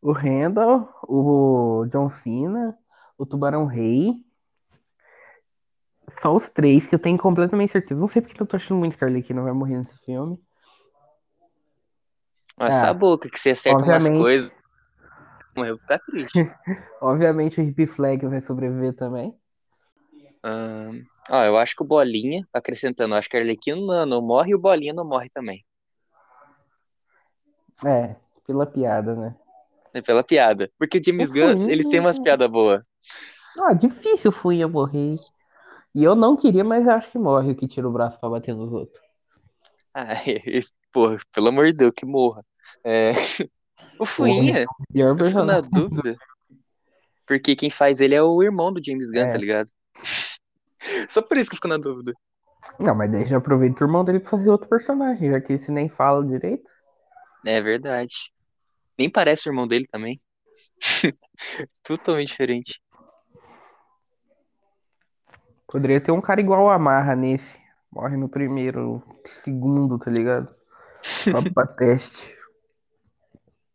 O 0.00 0.12
Randall, 0.12 0.88
o 1.08 1.84
John 1.90 2.08
Cena, 2.08 2.76
o 3.18 3.26
Tubarão 3.26 3.66
Rei. 3.66 4.12
Só 6.20 6.34
os 6.34 6.48
três 6.48 6.86
que 6.86 6.94
eu 6.94 6.98
tenho 6.98 7.18
completamente 7.18 7.72
certeza. 7.72 8.00
Não 8.00 8.08
sei 8.08 8.22
porque 8.22 8.40
eu 8.40 8.46
tô 8.46 8.56
achando 8.56 8.78
muito 8.78 8.96
que 8.96 9.04
a 9.04 9.06
Arlequina 9.06 9.42
vai 9.42 9.52
morrer 9.52 9.78
nesse 9.78 9.96
filme. 10.04 10.38
Mas 12.58 12.74
Ah, 12.74 12.78
essa 12.78 12.94
boca, 12.94 13.28
que 13.28 13.38
você 13.38 13.50
acerta 13.50 13.78
obviamente. 13.78 14.08
umas 14.08 14.18
coisas, 14.18 14.54
morreu, 15.56 15.78
ficar 15.78 15.98
triste. 15.98 16.32
Obviamente 17.00 17.60
o 17.60 17.64
Hip 17.64 17.86
Flag 17.86 18.26
vai 18.26 18.40
sobreviver 18.40 18.94
também. 18.94 19.34
Ahn, 20.44 21.02
ó, 21.30 21.44
eu 21.44 21.56
acho 21.56 21.74
que 21.74 21.82
o 21.82 21.86
Bolinha, 21.86 22.46
acrescentando, 22.52 23.14
eu 23.14 23.18
acho 23.18 23.28
que 23.28 23.36
a 23.36 23.40
Arlequina 23.40 24.06
não, 24.06 24.22
morre 24.22 24.50
e 24.50 24.54
o 24.54 24.58
Bolinha 24.58 24.92
não 24.92 25.04
morre 25.04 25.28
também. 25.28 25.64
É, 27.84 28.14
pela 28.46 28.66
piada, 28.66 29.14
né? 29.14 29.34
É 29.94 30.00
Pela 30.00 30.22
piada. 30.22 30.70
Porque 30.78 30.98
o 30.98 31.04
James 31.04 31.30
O 31.30 31.34
Gunn, 31.34 31.68
eles 31.68 31.88
têm 31.88 32.00
umas 32.00 32.18
piadas 32.18 32.48
boas. 32.48 32.82
Ah, 33.58 33.74
difícil 33.74 34.30
o 34.30 34.32
Fuinha 34.34 34.66
morrer. 34.66 35.16
E 35.94 36.02
eu 36.02 36.14
não 36.14 36.36
queria, 36.36 36.64
mas 36.64 36.88
acho 36.88 37.10
que 37.10 37.18
morre 37.18 37.52
o 37.52 37.56
que 37.56 37.68
tira 37.68 37.88
o 37.88 37.92
braço 37.92 38.18
pra 38.18 38.28
bater 38.30 38.54
nos 38.54 38.72
outros. 38.72 39.02
Ah, 39.94 40.14
porra, 40.92 41.18
pelo 41.32 41.48
amor 41.48 41.66
de 41.66 41.74
Deus, 41.74 41.92
que 41.94 42.06
morra. 42.06 42.44
É, 42.84 43.12
O 43.98 44.06
Fuinha, 44.06 44.66
eu 44.94 45.16
fico 45.16 45.44
na 45.44 45.60
dúvida. 45.60 46.16
Porque 47.26 47.54
quem 47.54 47.70
faz 47.70 48.00
ele 48.00 48.14
é 48.14 48.22
o 48.22 48.42
irmão 48.42 48.72
do 48.72 48.84
James 48.84 49.10
Gunn, 49.10 49.20
É. 49.20 49.32
tá 49.32 49.38
ligado? 49.38 49.70
Só 51.08 51.22
por 51.22 51.38
isso 51.38 51.48
que 51.48 51.54
eu 51.54 51.58
fico 51.58 51.68
na 51.68 51.78
dúvida. 51.78 52.12
Não, 52.78 52.94
mas 52.94 53.10
daí 53.10 53.26
já 53.26 53.36
aproveita 53.36 53.84
o 53.84 53.86
irmão 53.86 54.04
dele 54.04 54.20
pra 54.20 54.30
fazer 54.30 54.50
outro 54.50 54.68
personagem, 54.68 55.30
já 55.30 55.40
que 55.40 55.52
esse 55.52 55.70
nem 55.70 55.88
fala 55.88 56.26
direito. 56.26 56.68
É 57.46 57.60
verdade. 57.60 58.14
Nem 58.98 59.10
parece 59.10 59.48
o 59.48 59.50
irmão 59.50 59.66
dele 59.66 59.86
também. 59.86 60.20
Totalmente 61.82 62.28
diferente. 62.28 62.80
Poderia 65.72 66.02
ter 66.02 66.12
um 66.12 66.20
cara 66.20 66.38
igual 66.38 66.64
o 66.64 66.68
Amarra 66.68 67.16
nesse. 67.16 67.58
Morre 67.90 68.14
no 68.14 68.28
primeiro, 68.28 69.02
segundo, 69.24 69.98
tá 69.98 70.10
ligado? 70.10 70.54
Só 71.02 71.40
pra 71.50 71.66
teste. 71.66 72.36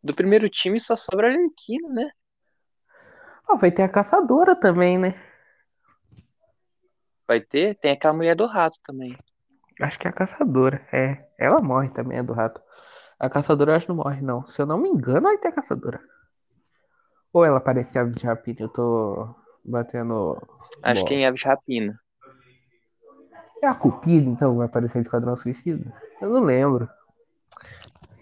Do 0.03 0.13
primeiro 0.13 0.47
time 0.47 0.79
só 0.79 0.95
sobra 0.95 1.27
a 1.27 1.31
Arlequina, 1.31 1.89
né? 1.89 2.11
Ó, 3.49 3.57
vai 3.57 3.71
ter 3.71 3.81
a 3.81 3.89
caçadora 3.89 4.55
também, 4.55 4.99
né? 4.99 5.19
Vai 7.27 7.41
ter, 7.41 7.73
tem 7.73 7.93
aquela 7.93 8.13
mulher 8.13 8.35
do 8.35 8.45
rato 8.45 8.77
também. 8.83 9.17
Acho 9.81 9.97
que 9.97 10.07
é 10.07 10.11
a 10.11 10.13
caçadora. 10.13 10.87
É. 10.93 11.27
Ela 11.35 11.63
morre 11.63 11.89
também, 11.89 12.19
é 12.19 12.23
do 12.23 12.33
rato. 12.33 12.61
A 13.17 13.27
caçadora 13.27 13.75
acho 13.75 13.87
que 13.87 13.91
não 13.91 14.03
morre, 14.03 14.21
não. 14.21 14.45
Se 14.45 14.61
eu 14.61 14.67
não 14.67 14.77
me 14.77 14.87
engano, 14.87 15.23
vai 15.23 15.37
ter 15.39 15.47
a 15.47 15.51
caçadora. 15.51 15.99
Ou 17.33 17.43
ela 17.43 17.59
parece 17.59 17.97
a 17.97 18.03
rapina, 18.03 18.57
eu 18.59 18.69
tô 18.69 19.35
batendo. 19.67 20.41
Acho 20.81 21.01
bola. 21.01 21.07
que 21.07 21.13
é 21.13 21.17
em 21.17 21.25
Aves 21.25 21.39
de 21.41 21.47
Rapina. 21.47 21.99
É 23.61 23.67
a 23.67 23.75
Cupida, 23.75 24.29
então, 24.29 24.55
vai 24.57 24.67
aparecer 24.67 24.99
em 24.99 25.01
Esquadrão 25.01 25.35
Suicida? 25.35 25.91
Eu 26.21 26.29
não 26.29 26.41
lembro. 26.41 26.87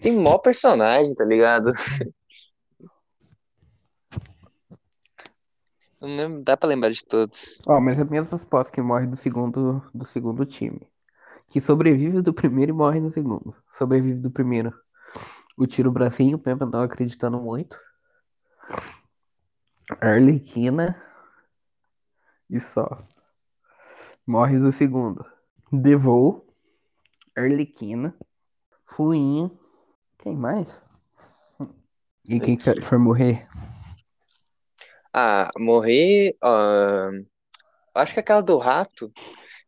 Tem 0.00 0.12
mó 0.12 0.38
personagem, 0.38 1.14
tá 1.14 1.24
ligado? 1.24 1.72
Não 5.98 6.14
lembro, 6.14 6.42
dá 6.42 6.56
pra 6.56 6.68
lembrar 6.68 6.90
de 6.90 7.02
todos. 7.04 7.58
Ó, 7.66 7.80
mas 7.80 7.98
as 7.98 8.08
minhas 8.08 8.30
respostas 8.30 8.70
que 8.70 8.82
morre 8.82 9.06
do 9.06 9.16
segundo, 9.16 9.82
do 9.94 10.04
segundo 10.04 10.44
time. 10.44 10.86
Que 11.48 11.60
sobrevive 11.60 12.20
do 12.20 12.34
primeiro 12.34 12.70
e 12.70 12.74
morre 12.74 13.00
no 13.00 13.10
segundo. 13.10 13.56
Sobrevive 13.70 14.20
do 14.20 14.30
primeiro. 14.30 14.74
O 15.56 15.66
tiro 15.66 15.90
bracinho, 15.90 16.40
mesmo 16.44 16.66
não 16.66 16.82
acreditando 16.82 17.40
muito. 17.40 17.76
Arlequina. 20.00 21.02
E 22.48 22.60
só. 22.60 23.04
Morre 24.26 24.58
do 24.58 24.72
segundo. 24.72 25.24
Devou. 25.72 26.46
Arlequina. 27.36 28.14
Fuinha. 28.84 29.50
Quem 30.18 30.34
mais? 30.34 30.82
E 32.28 32.40
quem 32.40 32.56
que 32.56 32.80
for 32.82 32.98
morrer? 32.98 33.46
Ah, 35.12 35.50
morrer. 35.56 36.36
ah, 36.42 37.10
acho 37.94 38.14
que 38.14 38.20
aquela 38.20 38.42
do 38.42 38.58
rato, 38.58 39.12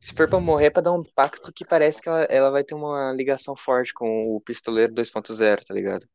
se 0.00 0.12
for 0.12 0.28
pra 0.28 0.40
morrer, 0.40 0.66
é 0.66 0.70
pra 0.70 0.82
dar 0.82 0.92
um 0.92 1.02
pacto 1.02 1.52
que 1.52 1.64
parece 1.64 2.02
que 2.02 2.08
ela, 2.08 2.22
ela 2.24 2.50
vai 2.50 2.64
ter 2.64 2.74
uma 2.74 3.12
ligação 3.12 3.56
forte 3.56 3.94
com 3.94 4.36
o 4.36 4.40
pistoleiro 4.40 4.92
2.0, 4.92 5.64
tá 5.64 5.72
ligado? 5.72 6.06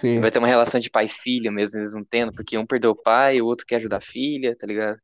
Sim. 0.00 0.20
Vai 0.20 0.30
ter 0.30 0.38
uma 0.38 0.48
relação 0.48 0.80
de 0.80 0.90
pai 0.90 1.06
e 1.06 1.08
filha 1.08 1.50
mesmo, 1.50 1.78
eles 1.78 1.94
não 1.94 2.04
tendo, 2.04 2.32
porque 2.32 2.56
um 2.56 2.66
perdeu 2.66 2.90
o 2.90 3.02
pai, 3.02 3.40
o 3.40 3.46
outro 3.46 3.66
quer 3.66 3.76
ajudar 3.76 3.98
a 3.98 4.00
filha, 4.00 4.56
tá 4.56 4.66
ligado? 4.66 4.98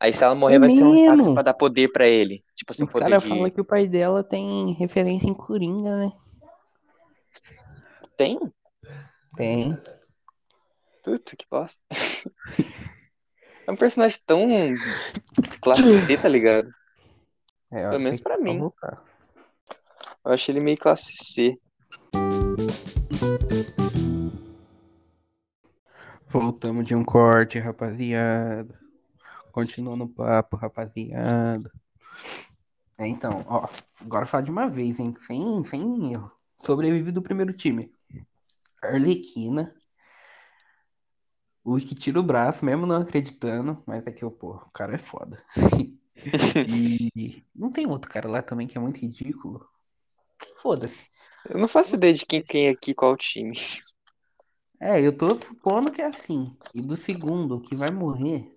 Aí 0.00 0.12
se 0.12 0.22
ela 0.22 0.34
morrer, 0.34 0.58
vai 0.60 0.70
ser 0.70 0.84
um 0.84 0.94
impacto 0.94 1.34
pra 1.34 1.42
dar 1.42 1.54
poder 1.54 1.88
pra 1.88 2.06
ele. 2.06 2.44
Tipo 2.54 2.70
assim, 2.72 2.84
Os 2.84 2.92
poder 2.92 3.04
caras 3.06 3.22
de. 3.22 3.28
falam 3.28 3.50
que 3.50 3.60
o 3.60 3.64
pai 3.64 3.86
dela 3.88 4.22
tem 4.22 4.72
referência 4.74 5.26
em 5.28 5.34
Coringa, 5.34 5.96
né? 5.96 6.12
Tem? 8.16 8.38
Tem. 9.36 9.76
Puta 11.04 11.36
que 11.36 11.44
bosta. 11.50 11.82
É 13.66 13.70
um 13.72 13.76
personagem 13.76 14.18
tão 14.24 14.48
classe 15.60 15.98
C, 16.00 16.16
tá 16.16 16.28
ligado? 16.28 16.68
É, 17.70 17.88
Pelo 17.90 18.00
menos 18.00 18.20
pra 18.20 18.38
mim. 18.38 18.58
voltar. 18.58 19.02
Eu 20.24 20.32
acho 20.32 20.50
ele 20.50 20.60
meio 20.60 20.76
classe 20.78 21.12
C. 21.16 21.58
Voltamos 26.28 26.84
de 26.86 26.94
um 26.94 27.04
corte, 27.04 27.58
rapaziada. 27.58 28.78
Continuando 29.58 30.04
o 30.04 30.08
papo, 30.08 30.56
rapaziada. 30.56 31.68
É, 32.96 33.08
então, 33.08 33.44
ó, 33.48 33.68
agora 34.00 34.24
fala 34.24 34.44
de 34.44 34.52
uma 34.52 34.68
vez, 34.68 35.00
hein? 35.00 35.12
Sem, 35.18 35.64
sem 35.64 36.12
erro. 36.12 36.30
Sobrevive 36.60 37.10
do 37.10 37.20
primeiro 37.20 37.52
time. 37.52 37.92
Arlequina. 38.80 39.74
O 41.64 41.76
que 41.78 41.92
tira 41.96 42.20
o 42.20 42.22
braço, 42.22 42.64
mesmo 42.64 42.86
não 42.86 43.00
acreditando, 43.00 43.82
mas 43.84 44.06
é 44.06 44.12
que 44.12 44.22
eu, 44.22 44.30
pô, 44.30 44.54
o 44.54 44.70
cara 44.70 44.94
é 44.94 44.98
foda. 44.98 45.44
e 46.68 47.44
não 47.52 47.72
tem 47.72 47.84
outro 47.84 48.08
cara 48.08 48.28
lá 48.28 48.40
também 48.40 48.68
que 48.68 48.78
é 48.78 48.80
muito 48.80 49.00
ridículo. 49.00 49.68
Foda-se. 50.62 51.04
Eu 51.50 51.58
não 51.58 51.66
faço 51.66 51.96
ideia 51.96 52.14
de 52.14 52.24
quem 52.24 52.44
tem 52.44 52.68
aqui 52.68 52.94
qual 52.94 53.16
time. 53.16 53.58
É, 54.80 55.04
eu 55.04 55.18
tô 55.18 55.30
supondo 55.30 55.90
que 55.90 56.00
é 56.00 56.06
assim. 56.06 56.56
E 56.72 56.80
do 56.80 56.96
segundo, 56.96 57.60
que 57.60 57.74
vai 57.74 57.90
morrer, 57.90 58.56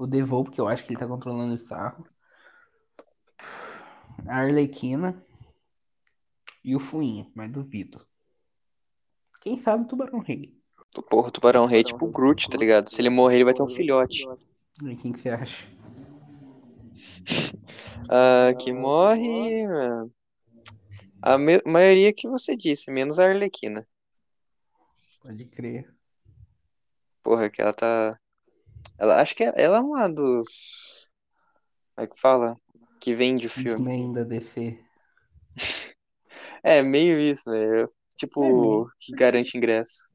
o 0.00 0.06
Devol, 0.06 0.44
porque 0.44 0.58
eu 0.58 0.66
acho 0.66 0.82
que 0.82 0.92
ele 0.92 0.98
tá 0.98 1.06
controlando 1.06 1.52
o 1.52 1.58
sarro. 1.58 2.06
A 4.26 4.36
Arlequina 4.38 5.22
e 6.64 6.74
o 6.74 6.80
Fuinha, 6.80 7.30
mas 7.34 7.52
duvido. 7.52 8.06
Quem 9.42 9.58
sabe 9.58 9.84
o 9.84 9.86
Tubarão 9.86 10.20
Rei. 10.20 10.58
Porra, 11.10 11.28
o 11.28 11.30
Tubarão 11.30 11.66
Rei 11.66 11.80
é 11.80 11.84
tipo 11.84 12.06
o 12.06 12.10
Groot, 12.10 12.48
tá 12.48 12.56
ligado? 12.56 12.88
Se 12.88 13.00
ele 13.00 13.10
morrer, 13.10 13.36
ele 13.36 13.44
vai 13.44 13.54
ter 13.54 13.62
um 13.62 13.68
filhote. 13.68 14.26
E 14.82 14.96
quem 14.96 15.12
que 15.12 15.20
você 15.20 15.30
acha? 15.30 15.66
Ah, 18.12 18.52
que 18.58 18.72
morre. 18.72 19.68
mano. 19.68 20.12
A 21.22 21.38
maioria 21.38 22.12
que 22.12 22.28
você 22.28 22.56
disse, 22.56 22.90
menos 22.90 23.20
a 23.20 23.26
Arlequina. 23.26 23.86
Pode 25.22 25.44
crer. 25.44 25.94
Porra, 27.22 27.48
que 27.48 27.62
ela 27.62 27.72
tá. 27.72 28.18
Ela, 28.98 29.20
acho 29.20 29.34
que 29.34 29.42
ela 29.44 29.78
é 29.78 29.80
uma 29.80 30.08
dos. 30.08 31.10
Como 31.94 32.06
é 32.06 32.08
que 32.08 32.20
fala? 32.20 32.56
Que 33.00 33.14
vende 33.14 33.46
o 33.46 33.50
filme. 33.50 33.86
X-Men 33.86 34.12
da 34.14 34.24
DC. 34.24 34.78
É, 36.62 36.82
meio 36.82 37.18
isso, 37.18 37.50
velho. 37.50 37.90
É 38.40 38.50
Tipo, 38.50 38.50
mesmo. 38.52 38.90
que 39.00 39.12
garante 39.14 39.56
ingresso. 39.56 40.12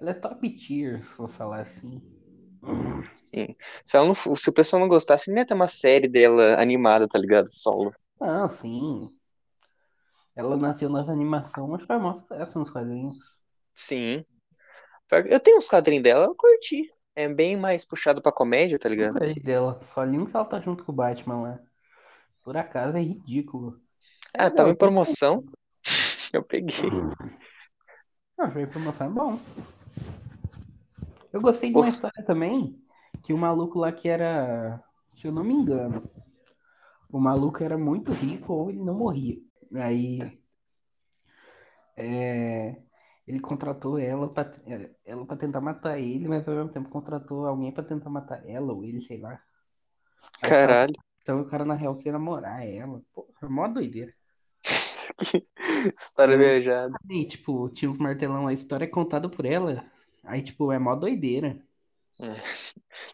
Ela 0.00 0.12
é 0.12 0.14
top 0.14 0.48
tier, 0.56 1.04
se 1.04 1.10
for 1.10 1.28
falar 1.28 1.60
assim. 1.60 2.00
Sim. 3.12 3.56
Se, 3.84 3.96
ela 3.96 4.06
não, 4.06 4.14
se 4.14 4.50
o 4.50 4.52
pessoal 4.52 4.80
não 4.80 4.88
gostasse, 4.88 5.30
nem 5.30 5.38
ia 5.40 5.46
ter 5.46 5.54
uma 5.54 5.66
série 5.66 6.08
dela 6.08 6.60
animada, 6.60 7.08
tá 7.08 7.18
ligado? 7.18 7.48
Solo. 7.50 7.92
Não, 8.20 8.46
sim. 8.50 9.18
Ela 10.36 10.56
nasceu 10.56 10.88
nas 10.88 11.08
animações, 11.08 11.68
mas 11.68 11.84
faz 11.84 12.00
maior 12.00 12.14
sucesso 12.14 12.60
nos 12.60 12.70
quadrinhos. 12.70 13.16
Sim. 13.74 14.24
Eu 15.30 15.40
tenho 15.40 15.58
uns 15.58 15.68
quadrinhos 15.68 16.02
dela, 16.04 16.26
eu 16.26 16.34
curti. 16.34 16.90
É 17.16 17.26
bem 17.26 17.56
mais 17.56 17.84
puxado 17.84 18.20
pra 18.20 18.30
comédia, 18.30 18.78
tá 18.78 18.88
ligado? 18.88 19.18
Li 19.18 19.40
dela. 19.40 19.80
Só 19.84 20.04
li 20.04 20.18
um 20.18 20.26
que 20.26 20.36
ela 20.36 20.44
tá 20.44 20.60
junto 20.60 20.84
com 20.84 20.92
o 20.92 20.94
Batman 20.94 21.40
lá. 21.40 21.60
Por 22.44 22.56
acaso 22.56 22.96
é 22.96 23.00
ridículo. 23.00 23.80
Ah, 24.38 24.44
É, 24.44 24.50
tava 24.50 24.70
em 24.70 24.74
promoção. 24.76 25.44
Eu 26.32 26.42
peguei. 26.42 26.90
Não, 28.38 28.50
de 28.50 28.66
promoção 28.66 29.06
é 29.06 29.10
bom. 29.10 29.38
Eu 31.32 31.40
gostei 31.40 31.70
de 31.70 31.76
uma 31.76 31.88
história 31.88 32.22
também, 32.24 32.78
que 33.22 33.32
o 33.32 33.38
maluco 33.38 33.78
lá 33.78 33.90
que 33.90 34.08
era, 34.08 34.82
se 35.14 35.26
eu 35.26 35.32
não 35.32 35.42
me 35.42 35.54
engano, 35.54 36.02
o 37.10 37.18
maluco 37.18 37.62
era 37.62 37.78
muito 37.78 38.12
rico 38.12 38.52
ou 38.52 38.70
ele 38.70 38.82
não 38.82 38.94
morria. 38.94 39.38
Aí 39.74 40.18
é, 41.96 42.76
ele 43.26 43.40
contratou 43.40 43.98
ela 43.98 44.28
pra, 44.28 44.52
é, 44.66 44.90
ela 45.04 45.26
pra 45.26 45.36
tentar 45.36 45.60
matar 45.60 45.98
ele, 45.98 46.28
mas 46.28 46.46
ao 46.46 46.54
mesmo 46.54 46.70
tempo 46.70 46.88
contratou 46.88 47.44
alguém 47.46 47.72
pra 47.72 47.82
tentar 47.82 48.08
matar 48.08 48.48
ela 48.48 48.72
ou 48.72 48.84
ele, 48.84 49.00
sei 49.00 49.18
lá. 49.18 49.40
Aí 50.42 50.50
Caralho. 50.50 50.94
então 51.22 51.40
o 51.40 51.46
cara 51.46 51.64
na 51.64 51.74
real 51.74 51.96
queria 51.96 52.12
namorar 52.12 52.64
ela. 52.64 53.02
Pô, 53.12 53.28
é 53.42 53.46
mó 53.46 53.66
doideira. 53.66 54.14
História 55.94 56.38
viajada. 56.38 56.94
Aí, 57.10 57.26
tipo, 57.26 57.68
tinha 57.70 57.90
uns 57.90 57.98
martelão, 57.98 58.46
a 58.46 58.52
história 58.52 58.84
é 58.84 58.88
contada 58.88 59.28
por 59.28 59.44
ela. 59.44 59.84
Aí, 60.22 60.42
tipo, 60.42 60.70
é 60.70 60.78
mó 60.78 60.94
doideira. 60.94 61.60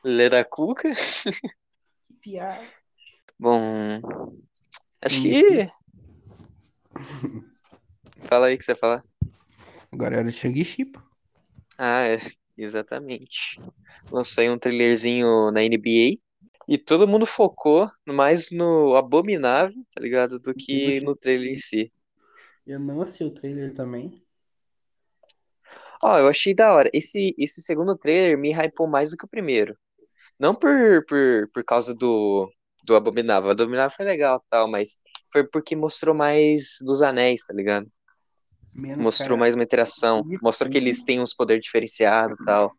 Lê 0.05 0.29
da 0.29 0.44
Cuca? 0.44 0.92
Que 0.94 2.14
piada. 2.20 2.66
Bom. 3.38 4.01
Acho 5.01 5.22
que. 5.22 5.68
Fala 8.29 8.46
aí 8.46 8.55
o 8.55 8.59
que 8.59 8.64
você 8.64 8.75
fala. 8.75 9.03
Agora 9.92 10.16
era 10.16 10.28
o 10.28 10.33
Shang-Chi, 10.33 10.87
pô. 10.87 11.00
Ah, 11.78 12.07
é, 12.07 12.18
exatamente. 12.57 13.61
Lançou 14.11 14.42
aí 14.42 14.50
um 14.50 14.59
trailerzinho 14.59 15.50
na 15.50 15.62
NBA 15.62 16.18
e 16.68 16.78
todo 16.78 17.09
mundo 17.09 17.26
focou 17.26 17.88
mais 18.07 18.50
no 18.50 18.94
abominável, 18.96 19.74
tá 19.94 20.00
ligado? 20.00 20.38
Do 20.38 20.55
que 20.55 21.00
no 21.00 21.16
trailer 21.16 21.52
em 21.52 21.57
si. 21.57 21.92
Eu 22.66 22.81
não 22.81 23.02
assisti 23.02 23.24
o 23.24 23.31
trailer 23.31 23.74
também. 23.74 24.22
Ó, 26.02 26.18
eu 26.18 26.28
achei 26.28 26.55
da 26.55 26.72
hora. 26.72 26.90
Esse, 26.92 27.35
esse 27.38 27.62
segundo 27.62 27.96
trailer 27.96 28.37
me 28.38 28.52
hypou 28.52 28.87
mais 28.87 29.11
do 29.11 29.16
que 29.16 29.24
o 29.24 29.28
primeiro. 29.28 29.76
Não 30.38 30.55
por, 30.55 31.05
por, 31.07 31.50
por 31.55 31.64
causa 31.64 31.94
do, 31.94 32.50
do 32.85 32.96
Abominável. 32.96 33.48
O 33.50 33.52
Abominável 33.52 33.96
foi 33.96 34.07
legal 34.07 34.38
e 34.44 34.48
tal, 34.50 34.70
mas 34.70 35.00
foi 35.33 35.44
porque 35.48 35.76
mostrou 35.76 36.14
mais 36.14 36.78
dos 36.83 37.02
anéis, 37.02 37.44
tá 37.44 37.55
ligado? 37.55 37.90
Menos, 38.74 39.04
Mostrou 39.04 39.37
cara, 39.37 39.38
mais 39.38 39.54
uma 39.54 39.64
interação. 39.64 40.22
Mostrou 40.40 40.70
que 40.70 40.78
eles 40.78 41.04
têm 41.04 41.20
uns 41.20 41.35
poderes 41.35 41.64
diferenciados 41.64 42.37
e 42.40 42.44
tal. 42.44 42.72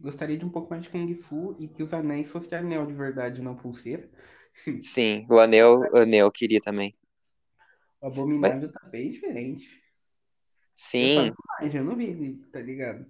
Gostaria 0.00 0.36
de 0.36 0.44
um 0.44 0.50
pouco 0.50 0.70
mais 0.70 0.82
de 0.84 0.90
Kung 0.90 1.14
Fu 1.14 1.54
e 1.58 1.68
que 1.68 1.82
os 1.84 1.92
anéis 1.92 2.28
fossem 2.28 2.48
de 2.48 2.54
anel 2.56 2.84
de 2.86 2.94
verdade, 2.94 3.40
não 3.42 3.56
pulseira. 3.56 4.08
Sim, 4.80 5.24
o 5.30 5.38
anel, 5.38 5.78
o 5.92 5.98
anel 5.98 6.26
eu 6.26 6.32
queria 6.32 6.60
também. 6.60 6.96
O 8.00 8.06
Abominável 8.08 8.72
tá 8.72 8.80
bem 8.88 9.12
diferente. 9.12 9.68
Eu 11.00 11.08
Sim, 11.08 11.32
mais, 11.60 11.74
eu 11.74 11.84
não 11.84 11.96
vi 11.96 12.06
ele, 12.06 12.44
tá 12.52 12.60
ligado? 12.60 13.06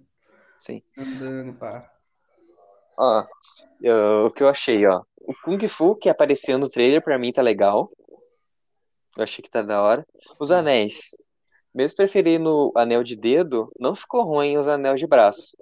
sim. 0.57 0.81
Andando, 0.97 1.57
pá. 1.59 1.81
Ó, 2.97 3.25
eu- 3.81 4.27
o 4.27 4.31
que 4.31 4.43
eu 4.43 4.49
achei, 4.49 4.85
ó. 4.87 5.03
O 5.21 5.33
Kung 5.43 5.67
Fu 5.69 5.95
que 5.97 6.09
apareceu 6.09 6.57
no 6.59 6.69
trailer 6.69 7.03
pra 7.03 7.19
mim 7.19 7.31
tá 7.31 7.41
legal. 7.41 7.91
Eu 9.15 9.23
achei 9.23 9.43
que 9.43 9.49
tá 9.51 9.61
da 9.61 9.83
hora. 9.83 10.03
Os 10.39 10.49
anéis. 10.51 11.11
Mesmo 11.73 11.97
preferindo 11.97 12.49
o 12.49 12.71
anel 12.75 13.03
de 13.03 13.15
dedo, 13.15 13.71
não 13.79 13.95
ficou 13.95 14.23
ruim 14.23 14.57
os 14.57 14.67
anéis 14.67 14.99
de 14.99 15.07
braço. 15.07 15.55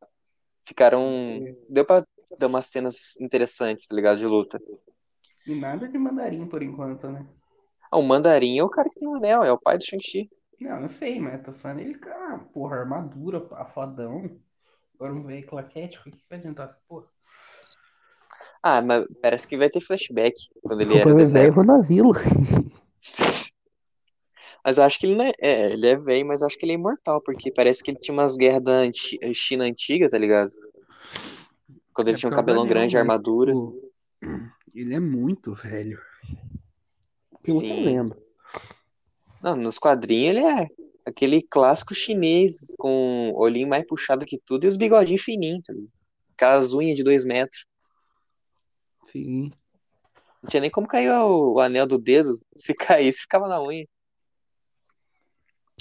Ficaram. 0.65 1.55
Deu 1.69 1.85
pra 1.85 2.05
dar 2.37 2.47
umas 2.47 2.67
cenas 2.67 3.19
interessantes, 3.19 3.87
tá 3.87 3.95
ligado? 3.95 4.17
De 4.17 4.25
luta. 4.25 4.61
E 5.45 5.55
nada 5.55 5.87
de 5.87 5.97
mandarim 5.97 6.45
por 6.45 6.61
enquanto, 6.61 7.09
né? 7.09 7.25
Ah, 7.91 7.97
o 7.97 8.03
mandarim 8.03 8.57
é 8.57 8.63
o 8.63 8.69
cara 8.69 8.89
que 8.89 8.99
tem 8.99 9.07
o 9.07 9.15
anel, 9.15 9.43
é 9.43 9.51
o 9.51 9.59
pai 9.59 9.77
do 9.77 9.85
Shang-Chi. 9.85 10.29
Não, 10.59 10.81
eu 10.81 10.89
sei, 10.89 11.19
mas 11.19 11.41
tô 11.43 11.53
falando 11.53 11.79
ele, 11.79 11.95
cara, 11.95 12.39
porra, 12.39 12.77
armadura, 12.77 13.39
pá, 13.39 13.63
fodão. 13.65 14.37
Agora 14.95 15.13
um 15.13 15.23
veio 15.23 15.45
claquético, 15.45 16.09
o 16.09 16.11
que 16.11 16.23
vai 16.29 16.39
adiantar 16.39 16.69
essa 16.69 16.79
porra? 16.87 17.05
Ah, 18.61 18.81
mas 18.81 19.05
parece 19.21 19.47
que 19.47 19.55
vai 19.55 19.69
ter 19.69 19.79
flashback 19.79 20.33
quando 20.61 20.81
ele 20.81 20.97
era 20.97 21.13
dessa 21.13 21.39
época. 21.39 21.63
no 21.63 21.73
asilo. 21.75 22.11
Mas 24.67 24.77
eu 24.77 24.83
acho 24.83 24.99
que 24.99 25.05
ele 25.05 25.15
não 25.15 25.23
é. 25.23 25.31
É, 25.39 25.71
ele 25.71 25.87
é 25.87 25.95
velho, 25.95 26.27
mas 26.27 26.41
eu 26.41 26.47
acho 26.47 26.57
que 26.57 26.65
ele 26.65 26.73
é 26.73 26.75
imortal, 26.75 27.21
porque 27.21 27.49
parece 27.49 27.81
que 27.81 27.89
ele 27.89 27.99
tinha 27.99 28.11
umas 28.11 28.35
guerras 28.35 28.61
da 28.61 28.73
anti- 28.73 29.17
China 29.33 29.63
antiga, 29.63 30.09
tá 30.09 30.17
ligado? 30.17 30.49
Quando 31.93 32.09
ele 32.09 32.17
É 32.17 32.19
tinha 32.19 32.27
um 32.27 32.33
do 32.33 32.35
cabelão 32.35 32.67
grande, 32.67 32.95
mas, 32.95 32.99
armadura. 32.99 33.53
Ele 34.75 34.93
é 34.93 34.99
muito 34.99 35.53
velho. 35.53 35.97
Eu 37.47 37.59
Sim. 37.61 37.85
lendo. 37.85 38.17
Não, 39.41 39.55
nos 39.55 39.79
quadrinhos 39.79 40.35
ele 40.35 40.45
é 40.45 40.67
aquele 41.05 41.41
clássico 41.41 41.95
chinês 41.95 42.75
com 42.77 43.31
o 43.31 43.39
olhinho 43.39 43.69
mais 43.69 43.87
puxado 43.87 44.25
que 44.25 44.37
tudo 44.37 44.65
e 44.65 44.67
os 44.67 44.75
bigodinhos 44.75 45.21
fininhos, 45.21 45.63
tá 45.63 45.71
ligado? 45.71 45.93
Aquelas 46.33 46.73
unhas 46.73 46.97
de 46.97 47.05
dois 47.05 47.23
metros. 47.23 47.65
Sim. 49.09 49.49
Não 50.43 50.49
tinha 50.49 50.59
nem 50.59 50.69
como 50.69 50.89
cair 50.89 51.09
o, 51.09 51.53
o 51.53 51.59
anel 51.61 51.87
do 51.87 51.97
dedo. 51.97 52.37
Se 52.57 52.73
caísse, 52.75 53.21
ficava 53.21 53.47
na 53.47 53.63
unha. 53.63 53.87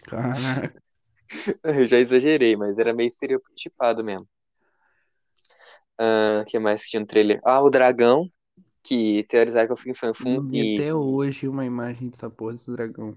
Caraca. 0.07 0.83
Eu 1.65 1.87
já 1.87 1.99
exagerei, 1.99 2.57
mas 2.57 2.79
era 2.79 2.95
meio 2.95 3.09
estereotipado 3.09 4.05
mesmo. 4.05 4.27
O 5.99 6.45
que 6.45 6.59
mais 6.59 6.85
que 6.85 6.91
tinha 6.91 7.01
no 7.01 7.07
trailer? 7.07 7.41
Ah, 7.45 7.61
o 7.61 7.71
dragão, 7.71 8.31
que 8.83 9.25
teorizar 9.25 9.67
que 9.67 9.73
eu 9.73 9.77
fui 9.77 9.93
fanfum 9.95 10.37
Não 10.37 10.49
vi 10.49 10.75
e... 10.75 10.79
até 10.79 10.95
hoje 10.95 11.49
uma 11.49 11.65
imagem 11.65 12.09
dessa 12.09 12.31
porra 12.31 12.53
desse 12.53 12.71
dragão. 12.71 13.17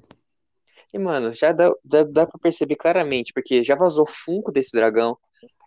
E, 0.93 0.97
mano, 0.97 1.33
já 1.33 1.51
dá, 1.51 1.71
dá, 1.83 2.03
dá 2.03 2.25
pra 2.25 2.39
perceber 2.39 2.75
claramente, 2.75 3.33
porque 3.33 3.63
já 3.63 3.75
vazou 3.75 4.07
Funko 4.07 4.51
desse 4.51 4.75
dragão, 4.75 5.17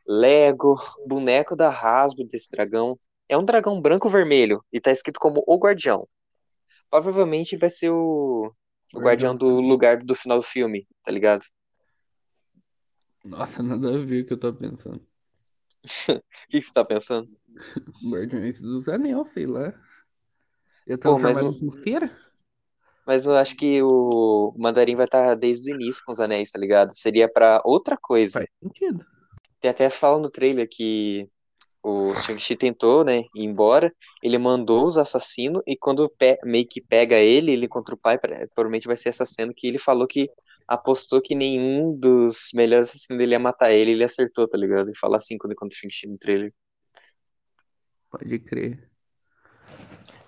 Lego, 0.07 0.77
boneco 1.07 1.55
da 1.55 1.69
Hasbro 1.69 2.27
desse 2.27 2.51
dragão. 2.51 2.99
É 3.29 3.37
um 3.37 3.45
dragão 3.45 3.81
branco-vermelho 3.81 4.65
e 4.73 4.81
tá 4.81 4.91
escrito 4.91 5.21
como 5.21 5.45
o 5.47 5.57
Guardião. 5.57 6.09
Provavelmente 6.91 7.57
vai 7.57 7.71
ser 7.71 7.91
o, 7.91 8.53
o 8.95 9.01
guardião 9.01 9.37
do 9.37 9.61
lugar 9.61 9.99
do 9.99 10.15
final 10.15 10.39
do 10.39 10.43
filme, 10.45 10.87
tá 11.03 11.11
ligado? 11.13 11.45
Nossa, 13.25 13.63
nada 13.65 13.95
a 13.97 13.99
ver 14.05 14.23
o 14.23 14.27
que 14.27 14.33
eu 14.35 14.39
tô 14.39 14.55
pensando. 14.55 15.05
O 16.19 16.49
que, 16.49 16.61
que 16.61 16.63
você 16.63 16.73
tá 16.73 16.85
pensando? 16.85 17.29
Guardiões 18.11 18.61
dos 18.61 18.89
Anel, 18.89 19.25
sei 19.25 19.47
lá. 19.47 19.73
Eu 20.87 20.97
Pô, 21.01 21.19
mas 21.19 21.37
transformado 21.37 21.49
o- 21.49 21.51
em 21.57 21.59
pulseira? 21.59 22.17
Mas 23.07 23.27
eu 23.27 23.37
acho 23.37 23.57
que 23.57 23.83
o 23.83 24.53
Mandarim 24.57 24.95
vai 24.97 25.07
estar 25.07 25.35
desde 25.35 25.73
o 25.73 25.75
início 25.75 26.03
com 26.05 26.13
os 26.13 26.21
anéis, 26.21 26.51
tá 26.53 26.59
ligado? 26.59 26.93
Seria 26.95 27.29
pra 27.31 27.61
outra 27.65 27.97
coisa. 28.01 28.39
Faz 28.41 28.49
sentido. 28.63 29.05
Tem 29.61 29.71
até 29.71 29.89
fala 29.89 30.19
no 30.19 30.31
trailer 30.31 30.69
que 30.71 31.29
o 31.83 32.15
Shang-Chi 32.15 32.55
tentou, 32.57 33.05
né, 33.05 33.25
ir 33.35 33.45
embora. 33.45 33.93
Ele 34.23 34.39
mandou 34.39 34.85
os 34.85 34.97
assassinos 34.97 35.63
e 35.67 35.77
quando 35.77 36.13
meio 36.45 36.67
que 36.67 36.81
pega 36.81 37.17
ele, 37.17 37.53
ele 37.53 37.67
contra 37.67 37.95
o 37.95 37.99
pai, 37.99 38.19
provavelmente 38.19 38.87
vai 38.87 38.97
ser 38.97 39.09
essa 39.09 39.27
cena 39.27 39.53
que 39.55 39.67
ele 39.67 39.79
falou 39.79 40.07
que 40.07 40.31
apostou 40.67 41.21
que 41.21 41.35
nenhum 41.35 41.99
dos 41.99 42.51
melhores 42.55 42.91
assassinos 42.91 43.19
dele 43.19 43.33
ia 43.33 43.39
matar 43.39 43.73
ele, 43.73 43.93
ele 43.93 44.05
acertou, 44.05 44.47
tá 44.47 44.57
ligado? 44.57 44.91
E 44.91 44.97
fala 44.97 45.17
assim 45.17 45.37
quando 45.37 45.53
encontra 45.53 45.77
o 45.77 45.79
Shang-Chi 45.79 46.07
no 46.07 46.19
trailer. 46.19 46.55
Pode 48.11 48.39
crer. 48.39 48.89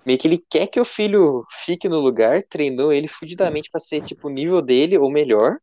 Meio 0.05 0.19
que 0.19 0.27
ele 0.27 0.43
quer 0.49 0.67
que 0.67 0.79
o 0.79 0.85
filho 0.85 1.45
fique 1.49 1.89
no 1.89 1.99
lugar, 1.99 2.43
treinou 2.43 2.91
ele 2.91 3.07
fudidamente 3.07 3.71
pra 3.71 3.79
ser 3.79 4.01
tipo 4.01 4.27
o 4.27 4.31
nível 4.31 4.61
dele 4.61 4.97
ou 4.97 5.09
melhor. 5.09 5.57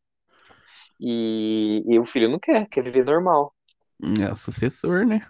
E, 0.99 1.85
e 1.87 1.99
o 1.99 2.05
filho 2.05 2.29
não 2.29 2.39
quer, 2.39 2.67
quer 2.67 2.83
viver 2.83 3.05
normal. 3.05 3.55
É 4.21 4.33
o 4.33 4.37
sucessor, 4.37 5.05
né? 5.05 5.27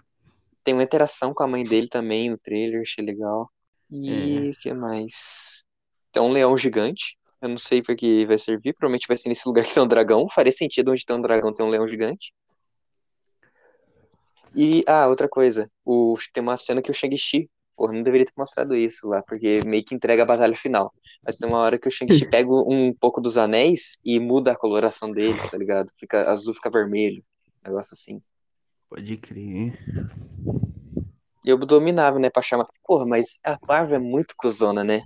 Tem 0.63 0.73
uma 0.73 0.83
interação 0.83 1.33
com 1.33 1.43
a 1.43 1.47
mãe 1.47 1.63
dele 1.63 1.87
também 1.87 2.29
no 2.29 2.37
trailer, 2.37 2.81
achei 2.81 3.03
legal. 3.03 3.49
É. 3.91 3.95
E 3.95 4.49
o 4.51 4.55
que 4.55 4.73
mais? 4.73 5.65
Tem 6.11 6.21
um 6.21 6.31
leão 6.31 6.57
gigante. 6.57 7.17
Eu 7.41 7.49
não 7.49 7.57
sei 7.57 7.81
pra 7.81 7.95
que 7.95 8.25
vai 8.25 8.37
servir. 8.37 8.73
Provavelmente 8.73 9.07
vai 9.07 9.17
ser 9.17 9.29
nesse 9.29 9.47
lugar 9.47 9.65
que 9.65 9.73
tem 9.73 9.83
um 9.83 9.87
dragão. 9.87 10.29
Faria 10.29 10.51
sentido 10.51 10.91
onde 10.91 11.05
tem 11.05 11.15
um 11.15 11.21
dragão 11.21 11.53
ter 11.53 11.63
um 11.63 11.69
leão 11.69 11.87
gigante. 11.87 12.33
E, 14.55 14.83
ah, 14.87 15.07
outra 15.07 15.27
coisa. 15.27 15.69
O, 15.83 16.15
tem 16.31 16.41
uma 16.41 16.57
cena 16.57 16.81
que 16.81 16.91
o 16.91 16.93
Shang-Chi. 16.93 17.49
Porra, 17.75 17.91
não 17.91 18.03
deveria 18.03 18.25
ter 18.25 18.33
mostrado 18.37 18.75
isso 18.75 19.09
lá, 19.09 19.23
porque 19.23 19.61
meio 19.65 19.83
que 19.83 19.95
entrega 19.95 20.21
a 20.21 20.25
batalha 20.27 20.55
final. 20.55 20.93
Mas 21.25 21.37
tem 21.37 21.49
uma 21.49 21.57
hora 21.57 21.77
que 21.79 21.87
o 21.87 21.91
Shang-Chi 21.91 22.29
pega 22.29 22.49
um 22.49 22.93
pouco 22.93 23.19
dos 23.19 23.35
anéis 23.35 23.97
e 24.05 24.19
muda 24.19 24.51
a 24.51 24.55
coloração 24.55 25.11
deles, 25.11 25.49
tá 25.49 25.57
ligado? 25.57 25.91
Fica 25.97 26.29
azul, 26.31 26.53
fica 26.53 26.69
vermelho. 26.69 27.23
Um 27.65 27.69
negócio 27.69 27.93
assim. 27.93 28.19
Pode 28.93 29.17
crer. 29.17 29.73
Eu 31.43 31.57
dominava, 31.57 32.19
né, 32.19 32.29
pra 32.29 32.43
chamar. 32.43 32.67
Porra, 32.85 33.07
mas 33.07 33.39
a 33.43 33.57
Marvel 33.67 33.95
é 33.95 33.99
muito 33.99 34.35
cuzona, 34.37 34.83
né? 34.83 35.01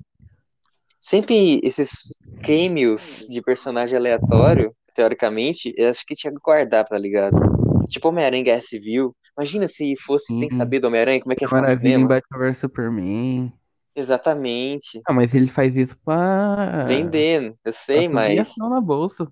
Sempre 1.00 1.62
esses 1.63 2.19
cameos 2.43 3.28
de 3.30 3.41
personagem 3.41 3.97
aleatório, 3.97 4.76
teoricamente, 4.93 5.73
eu 5.78 5.89
acho 5.89 6.06
que 6.06 6.15
tinha 6.15 6.34
que 6.34 6.39
guardar, 6.43 6.84
tá 6.84 7.00
ligado? 7.00 7.39
Tipo 7.88 8.10
Homem-Aranha 8.10 8.43
Guerra 8.43 8.60
Civil. 8.60 9.15
Imagina 9.38 9.69
se 9.69 9.95
fosse 10.02 10.38
sem 10.38 10.50
saber 10.50 10.82
do 10.82 10.88
Homem-Aranha, 10.88 11.21
como 11.21 11.32
é 11.32 11.36
que 11.38 11.45
ia 11.45 11.47
ficar 11.47 11.62
no 11.62 11.67
cinema? 11.67 12.08
Batman 12.10 12.39
vs 12.39 12.58
Superman. 12.58 13.54
Exatamente. 13.95 15.02
Ah, 15.08 15.13
mas 15.13 15.34
ele 15.34 15.47
faz 15.47 15.78
isso 15.78 15.97
pra. 16.04 16.84
Vendendo. 16.86 17.58
Eu 17.63 17.71
sei, 17.71 18.10
mas. 18.10 18.54
na 18.58 18.82
bolsa. 18.82 19.32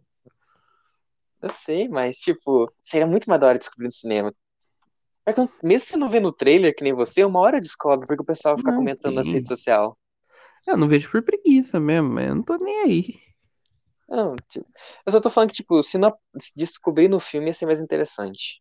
Eu 1.42 1.50
sei, 1.50 1.88
mas, 1.88 2.18
tipo, 2.18 2.74
seria 2.82 3.06
muito 3.06 3.30
mais 3.30 3.40
da 3.40 3.48
hora 3.48 3.60
descobrir 3.60 3.86
no 3.86 3.92
cinema. 3.92 4.34
Não- 5.38 5.50
Mesmo 5.62 5.88
se 5.88 5.98
não 5.98 6.10
vê 6.10 6.20
no 6.20 6.32
trailer, 6.32 6.76
que 6.76 6.84
nem 6.84 6.92
você, 6.94 7.24
uma 7.24 7.40
hora 7.40 7.62
descobre, 7.62 8.08
porque 8.08 8.22
o 8.24 8.26
pessoal 8.26 8.58
fica 8.58 8.74
Não, 8.74 8.74
comentando 8.74 9.14
nas 9.16 9.30
sim. 9.30 9.32
redes 9.32 9.48
sociais. 9.50 9.92
Eu 10.68 10.78
não 10.78 10.88
vejo 10.88 11.10
por 11.10 11.24
preguiça 11.24 11.80
mesmo, 11.80 12.20
eu 12.20 12.36
não 12.36 12.44
tô 12.44 12.58
nem 12.58 12.82
aí. 12.84 13.20
Não, 14.08 14.36
tipo, 14.50 14.68
eu 15.06 15.12
só 15.12 15.20
tô 15.20 15.30
falando 15.30 15.50
que, 15.50 15.56
tipo, 15.58 15.82
se, 15.84 15.98
não, 15.98 16.16
se 16.40 16.54
descobrir 16.58 17.08
no 17.08 17.20
filme 17.20 17.48
ia 17.48 17.54
ser 17.54 17.66
mais 17.66 17.80
interessante. 17.82 18.60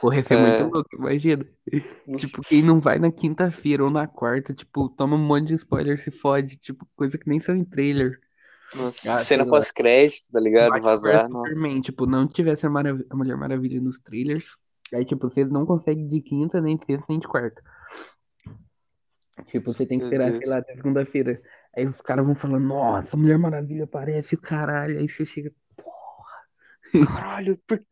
Porra, 0.00 0.16
ia 0.16 0.24
ser 0.24 0.36
É. 0.36 0.36
muito 0.36 0.64
louco, 0.64 0.88
imagina. 0.96 1.46
Tipo, 2.16 2.44
quem 2.44 2.62
não 2.62 2.80
vai 2.80 2.98
na 2.98 3.10
quinta-feira 3.12 3.84
ou 3.84 3.90
na 3.90 4.06
quarta, 4.06 4.54
tipo, 4.54 4.88
toma 4.90 5.16
um 5.16 5.26
monte 5.26 5.48
de 5.48 5.54
spoiler, 5.54 5.98
se 6.02 6.10
fode, 6.10 6.58
tipo, 6.58 6.86
coisa 6.96 7.18
que 7.18 7.28
nem 7.28 7.40
são 7.40 7.54
em 7.56 7.64
trailer. 7.64 8.18
Nossa, 8.72 9.18
Ah, 9.18 9.18
cena 9.18 9.44
pós-crédito, 9.46 10.30
tá 10.32 10.40
ligado? 10.40 10.80
Vazar. 10.80 11.28
Superman, 11.42 11.80
tipo, 11.82 12.06
não 12.06 12.26
tivesse 12.28 12.66
a, 12.66 12.70
Marav- 12.70 13.04
a 13.10 13.16
Mulher 13.16 13.36
Maravilha 13.36 13.80
nos 13.80 13.98
trailers, 13.98 14.56
aí, 14.92 15.04
tipo, 15.04 15.28
você 15.28 15.44
não 15.44 15.66
consegue 15.66 16.04
de 16.04 16.20
quinta, 16.20 16.60
nem 16.60 16.76
de 16.76 16.84
sexta, 16.84 17.06
nem 17.08 17.18
de 17.18 17.28
quarta. 17.28 17.62
Tipo, 19.46 19.72
você 19.72 19.86
tem 19.86 19.98
que 19.98 20.04
esperar, 20.06 20.32
sei 20.34 20.46
lá, 20.46 20.58
até 20.58 20.74
segunda-feira. 20.74 21.40
Aí 21.76 21.84
os 21.84 22.00
caras 22.00 22.24
vão 22.24 22.34
falando, 22.34 22.64
nossa, 22.64 23.16
Mulher 23.16 23.38
Maravilha 23.38 23.84
aparece, 23.84 24.34
o 24.34 24.40
caralho. 24.40 24.98
Aí 24.98 25.08
você 25.08 25.24
chega, 25.24 25.52
Caralho, 27.04 27.58
por... 27.66 27.82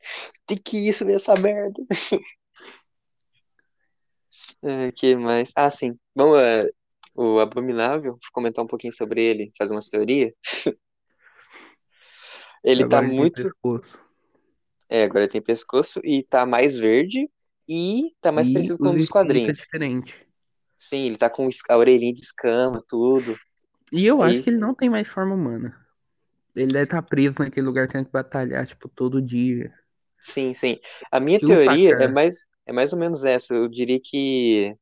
tem 0.46 0.56
que 0.56 0.88
isso 0.88 1.04
ver 1.04 1.14
essa 1.14 1.34
merda. 1.34 1.82
É, 4.66 4.90
que 4.92 5.14
mais? 5.14 5.52
Ah, 5.54 5.68
sim. 5.68 5.94
Vamos, 6.16 6.38
é, 6.38 6.66
o 7.14 7.38
Abominável, 7.38 8.18
comentar 8.32 8.64
um 8.64 8.66
pouquinho 8.66 8.94
sobre 8.94 9.22
ele, 9.22 9.52
fazer 9.58 9.74
uma 9.74 9.80
teoria. 9.80 10.34
Ele 12.64 12.80
tá 12.88 12.96
agora 12.96 13.08
tem 13.10 13.18
muito. 13.18 13.42
pescoço. 13.42 14.03
É, 14.94 15.02
agora 15.02 15.26
tem 15.26 15.42
pescoço 15.42 16.00
e 16.04 16.22
tá 16.22 16.46
mais 16.46 16.76
verde 16.76 17.28
e 17.68 18.12
tá 18.20 18.30
mais 18.30 18.48
E 18.48 18.52
parecido 18.52 18.78
com 18.78 18.84
um 18.84 18.90
os 18.90 18.94
dos 18.98 19.04
espíritos 19.06 19.16
é 19.16 19.26
quadrinhos. 19.26 19.56
diferente. 19.58 20.14
Sim, 20.78 21.06
ele 21.06 21.16
tá 21.16 21.28
com 21.28 21.48
a 21.68 21.76
orelhinha 21.76 22.14
de 22.14 22.20
escama, 22.20 22.80
tudo. 22.88 23.36
E 23.90 24.06
eu 24.06 24.22
Aí- 24.22 24.34
acho 24.34 24.44
que 24.44 24.50
ele 24.50 24.56
não 24.58 24.72
tem 24.72 24.88
mais 24.88 25.08
forma 25.08 25.34
humana. 25.34 25.76
Ele 26.54 26.68
deve 26.68 26.84
estar 26.84 27.02
preso 27.02 27.40
naquele 27.40 27.66
lugar 27.66 27.88
tendo 27.88 28.04
que 28.04 28.12
batalhar, 28.12 28.64
tipo, 28.68 28.88
todo 28.88 29.20
dia. 29.20 29.72
Sim, 30.22 30.54
sim. 30.54 30.78
A 31.10 31.18
minha 31.18 31.38
Estilo 31.38 31.60
teoria 31.64 31.90
é 31.94 32.06
mais, 32.06 32.46
é 32.64 32.72
mais 32.72 32.92
ou 32.92 32.98
menos 33.00 33.24
essa. 33.24 33.52
Eu 33.52 33.66
diria 33.68 33.98
que 34.00 34.76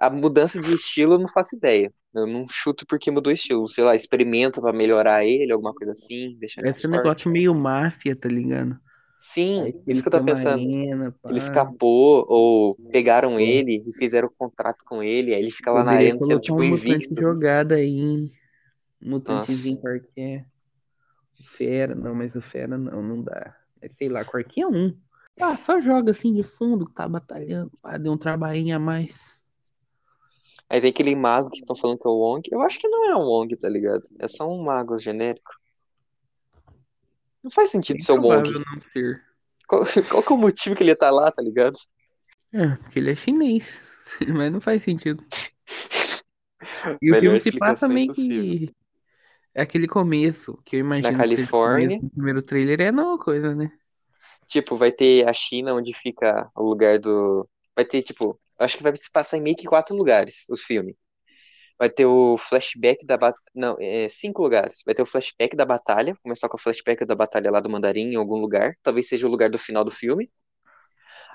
a 0.00 0.10
mudança 0.10 0.60
de 0.60 0.74
estilo 0.74 1.14
eu 1.14 1.18
não 1.20 1.28
faço 1.28 1.54
ideia. 1.56 1.94
Eu 2.12 2.26
não 2.26 2.48
chuto 2.48 2.84
porque 2.88 3.08
mudou 3.08 3.30
o 3.30 3.34
estilo. 3.34 3.68
Sei 3.68 3.84
lá, 3.84 3.94
experimenta 3.94 4.60
pra 4.60 4.72
melhorar 4.72 5.24
ele, 5.24 5.52
alguma 5.52 5.72
coisa 5.72 5.92
assim, 5.92 6.36
mais 6.40 6.56
Esse 6.58 6.88
forte. 6.88 6.88
negócio 6.88 7.30
meio 7.30 7.54
máfia, 7.54 8.16
tá 8.16 8.28
ligado? 8.28 8.76
Sim, 9.18 9.82
isso 9.86 10.02
que 10.02 10.08
eu 10.08 10.12
tô 10.12 10.24
pensando. 10.24 10.60
arena. 10.60 11.14
Ele 11.24 11.38
escapou 11.38 12.26
ou 12.28 12.74
pegaram 12.92 13.40
ele 13.40 13.82
e 13.86 13.92
fizeram 13.94 14.30
contrato 14.36 14.84
com 14.84 15.02
ele, 15.02 15.34
aí 15.34 15.40
ele 15.40 15.50
fica 15.50 15.72
lá 15.72 15.82
na 15.82 15.92
arena 15.92 16.18
sendo 16.18 16.40
tipo 16.40 16.60
um 16.60 16.64
invicto. 16.64 17.20
jogado 17.20 17.72
aí, 17.72 17.98
hein? 17.98 18.32
Um 19.02 19.10
mutantezinho 19.10 19.80
qualquer. 19.80 20.46
Fera, 21.56 21.94
não, 21.94 22.14
mas 22.14 22.34
o 22.34 22.40
Fera 22.40 22.76
não, 22.76 23.02
não 23.02 23.22
dá. 23.22 23.56
Mas 23.80 23.92
sei 23.96 24.08
lá, 24.08 24.24
qualquer 24.24 24.66
um. 24.66 24.94
Ah, 25.40 25.56
só 25.56 25.80
joga 25.80 26.12
assim 26.12 26.32
de 26.32 26.42
fundo, 26.42 26.86
tá 26.86 27.08
batalhando. 27.08 27.70
Ah, 27.82 27.98
deu 27.98 28.12
um 28.12 28.18
trabalhinho 28.18 28.76
a 28.76 28.78
mais. 28.78 29.44
Aí 30.68 30.80
tem 30.80 30.90
aquele 30.90 31.14
mago 31.14 31.50
que 31.50 31.58
estão 31.58 31.76
falando 31.76 31.98
que 31.98 32.08
é 32.08 32.10
o 32.10 32.18
Wong. 32.18 32.42
Eu 32.50 32.60
acho 32.60 32.78
que 32.78 32.88
não 32.88 33.10
é 33.10 33.14
um 33.14 33.26
Wong, 33.28 33.54
tá 33.56 33.68
ligado? 33.68 34.02
É 34.18 34.26
só 34.26 34.48
um 34.48 34.62
mago 34.62 34.98
genérico. 34.98 35.52
Não 37.46 37.50
faz 37.52 37.70
sentido 37.70 38.02
ser 38.02 38.10
o 38.10 38.22
Wong. 38.22 38.52
não. 38.54 38.64
Qual, 39.68 39.84
qual 40.10 40.20
que 40.20 40.32
é 40.32 40.34
o 40.34 40.38
motivo 40.38 40.74
que 40.74 40.82
ele 40.82 40.96
tá 40.96 41.12
lá, 41.12 41.30
tá 41.30 41.40
ligado? 41.40 41.78
É, 42.52 42.74
porque 42.74 42.98
ele 42.98 43.12
é 43.12 43.14
chinês. 43.14 43.80
Mas 44.26 44.52
não 44.52 44.60
faz 44.60 44.82
sentido. 44.82 45.24
E 47.00 47.12
o 47.12 47.20
filme 47.20 47.38
se 47.38 47.52
passa 47.56 47.86
meio 47.86 48.12
que. 48.12 48.74
É 49.54 49.62
aquele 49.62 49.86
começo 49.86 50.58
que 50.64 50.74
eu 50.74 50.80
imagino 50.80 51.14
o 51.14 51.16
Califórnia. 51.16 52.00
do 52.00 52.10
primeiro 52.10 52.42
trailer 52.42 52.80
é 52.80 52.90
nova 52.90 53.22
coisa, 53.22 53.54
né? 53.54 53.70
Tipo, 54.48 54.74
vai 54.74 54.90
ter 54.90 55.28
a 55.28 55.32
China, 55.32 55.74
onde 55.74 55.92
fica 55.92 56.50
o 56.56 56.64
lugar 56.64 56.98
do. 56.98 57.48
Vai 57.74 57.84
ter, 57.84 58.02
tipo, 58.02 58.40
acho 58.58 58.76
que 58.76 58.82
vai 58.82 58.96
se 58.96 59.12
passar 59.12 59.36
em 59.36 59.42
meio 59.42 59.54
que 59.54 59.66
quatro 59.66 59.94
lugares, 59.94 60.46
os 60.50 60.62
filmes. 60.62 60.96
Vai 61.78 61.90
ter 61.90 62.06
o 62.06 62.36
flashback 62.38 63.04
da 63.04 63.16
batalha. 63.16 63.42
Não, 63.54 63.76
é 63.80 64.08
cinco 64.08 64.42
lugares. 64.42 64.82
Vai 64.84 64.94
ter 64.94 65.02
o 65.02 65.06
flashback 65.06 65.54
da 65.56 65.64
batalha. 65.64 66.16
Começar 66.22 66.48
com 66.48 66.56
o 66.56 66.60
flashback 66.60 67.04
da 67.04 67.14
batalha 67.14 67.50
lá 67.50 67.60
do 67.60 67.68
Mandarim, 67.70 68.12
em 68.12 68.16
algum 68.16 68.36
lugar. 68.36 68.74
Talvez 68.82 69.08
seja 69.08 69.26
o 69.26 69.30
lugar 69.30 69.50
do 69.50 69.58
final 69.58 69.84
do 69.84 69.90
filme. 69.90 70.30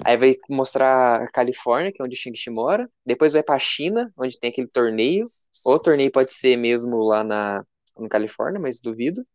Aí 0.04 0.18
vai 0.18 0.36
mostrar 0.50 1.22
a 1.22 1.32
Califórnia, 1.32 1.92
que 1.92 2.02
é 2.02 2.06
onde 2.06 2.16
o 2.16 2.20
Shang-Chi 2.20 2.50
mora. 2.50 2.90
Depois 3.06 3.34
vai 3.34 3.44
pra 3.44 3.60
China, 3.60 4.12
onde 4.18 4.40
tem 4.40 4.50
aquele 4.50 4.68
torneio. 4.68 5.26
Ou 5.64 5.76
o 5.76 5.82
torneio 5.82 6.12
pode 6.12 6.32
ser 6.34 6.58
mesmo 6.58 6.98
lá 7.04 7.24
na, 7.24 7.64
no 7.98 8.10
Califórnia, 8.10 8.60
mas 8.60 8.82
duvido. 8.82 9.26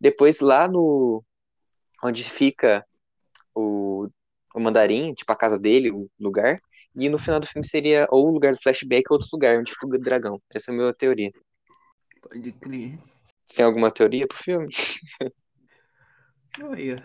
Depois 0.00 0.40
lá 0.40 0.68
no, 0.68 1.24
onde 2.02 2.24
fica 2.24 2.84
o, 3.54 4.08
o 4.54 4.60
mandarim, 4.60 5.14
tipo 5.14 5.32
a 5.32 5.36
casa 5.36 5.58
dele, 5.58 5.90
o 5.90 6.10
lugar. 6.18 6.60
E 6.94 7.08
no 7.08 7.18
final 7.18 7.38
do 7.40 7.46
filme 7.46 7.66
seria 7.66 8.06
ou 8.10 8.28
o 8.28 8.30
lugar 8.32 8.52
do 8.52 8.60
flashback 8.60 9.04
ou 9.10 9.16
outro 9.16 9.28
lugar 9.32 9.58
onde 9.58 9.72
fica 9.72 9.86
o 9.86 9.98
dragão. 9.98 10.42
Essa 10.54 10.70
é 10.70 10.74
a 10.74 10.76
minha 10.76 10.92
teoria. 10.92 11.30
Pode 12.20 12.52
crer. 12.52 12.98
Você 13.44 13.56
tem 13.56 13.64
alguma 13.64 13.90
teoria 13.90 14.26
pro 14.26 14.36
filme? 14.36 14.68
Olha, 16.62 16.96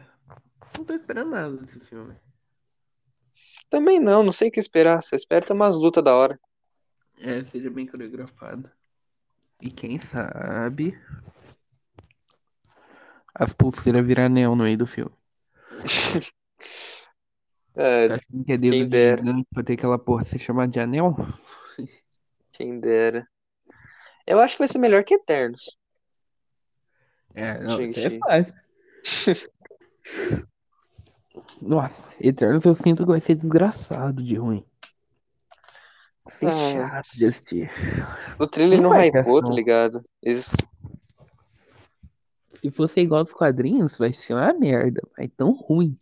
não 0.77 0.83
tô 0.83 0.93
esperando 0.93 1.31
nada 1.31 1.55
desse 1.57 1.79
filme. 1.79 2.15
Também 3.69 3.99
não, 3.99 4.23
não 4.23 4.31
sei 4.31 4.49
o 4.49 4.51
que 4.51 4.59
esperar. 4.59 5.01
Só 5.01 5.15
espero 5.15 5.45
ter 5.45 5.53
umas 5.53 5.75
lutas 5.75 6.03
da 6.03 6.15
hora. 6.15 6.39
É, 7.19 7.43
seja 7.43 7.69
bem 7.69 7.87
coreografado. 7.87 8.69
E 9.61 9.69
quem 9.71 9.97
sabe 9.99 10.99
as 13.33 13.53
pulseiras 13.53 14.05
virar 14.05 14.25
anel 14.25 14.55
no 14.55 14.63
meio 14.63 14.77
do 14.77 14.87
filme. 14.87 15.13
É, 17.75 18.05
Acho 18.13 18.21
que 18.45 18.51
é 18.53 18.57
dedo 18.57 18.71
quem 18.71 18.83
de 18.83 18.85
dera. 18.89 19.21
gigante 19.21 19.47
pra 19.53 19.63
ter 19.63 19.73
aquela 19.73 19.99
porra 19.99 20.23
ser 20.23 20.39
chamada 20.39 20.71
de 20.71 20.79
anel? 20.79 21.15
quem 22.51 22.79
dera. 22.79 23.27
Eu 24.25 24.39
acho 24.39 24.55
que 24.55 24.59
vai 24.59 24.67
ser 24.67 24.77
melhor 24.79 25.03
que 25.03 25.13
Eternos. 25.15 25.77
É, 27.33 27.59
não, 27.61 27.81
isso 27.81 27.99
Shang-Chi. 27.99 28.15
é 28.15 28.19
fácil. 28.19 28.55
Nossa, 31.61 32.15
Eternos 32.19 32.63
eu 32.63 32.73
sinto 32.75 33.03
que 33.03 33.11
vai 33.11 33.19
ser 33.19 33.35
desgraçado 33.35 34.23
de 34.23 34.35
ruim. 34.35 34.65
Ser 36.27 36.47
Ah, 36.47 37.01
de 37.17 37.25
assistir. 37.25 37.69
O 38.39 38.47
trailer 38.47 38.81
Não 38.81 38.91
não 38.91 38.99
hypou, 39.01 39.43
tá 39.43 39.51
ligado? 39.53 40.01
Eles- 40.23 40.49
Se 42.61 42.71
fosse 42.71 43.01
igual 43.01 43.19
aos 43.21 43.33
quadrinhos, 43.33 43.97
vai 43.97 44.11
ser 44.13 44.33
uma 44.33 44.53
merda. 44.53 45.01
Vai 45.17 45.27
tão 45.27 45.51
ruim. 45.51 45.97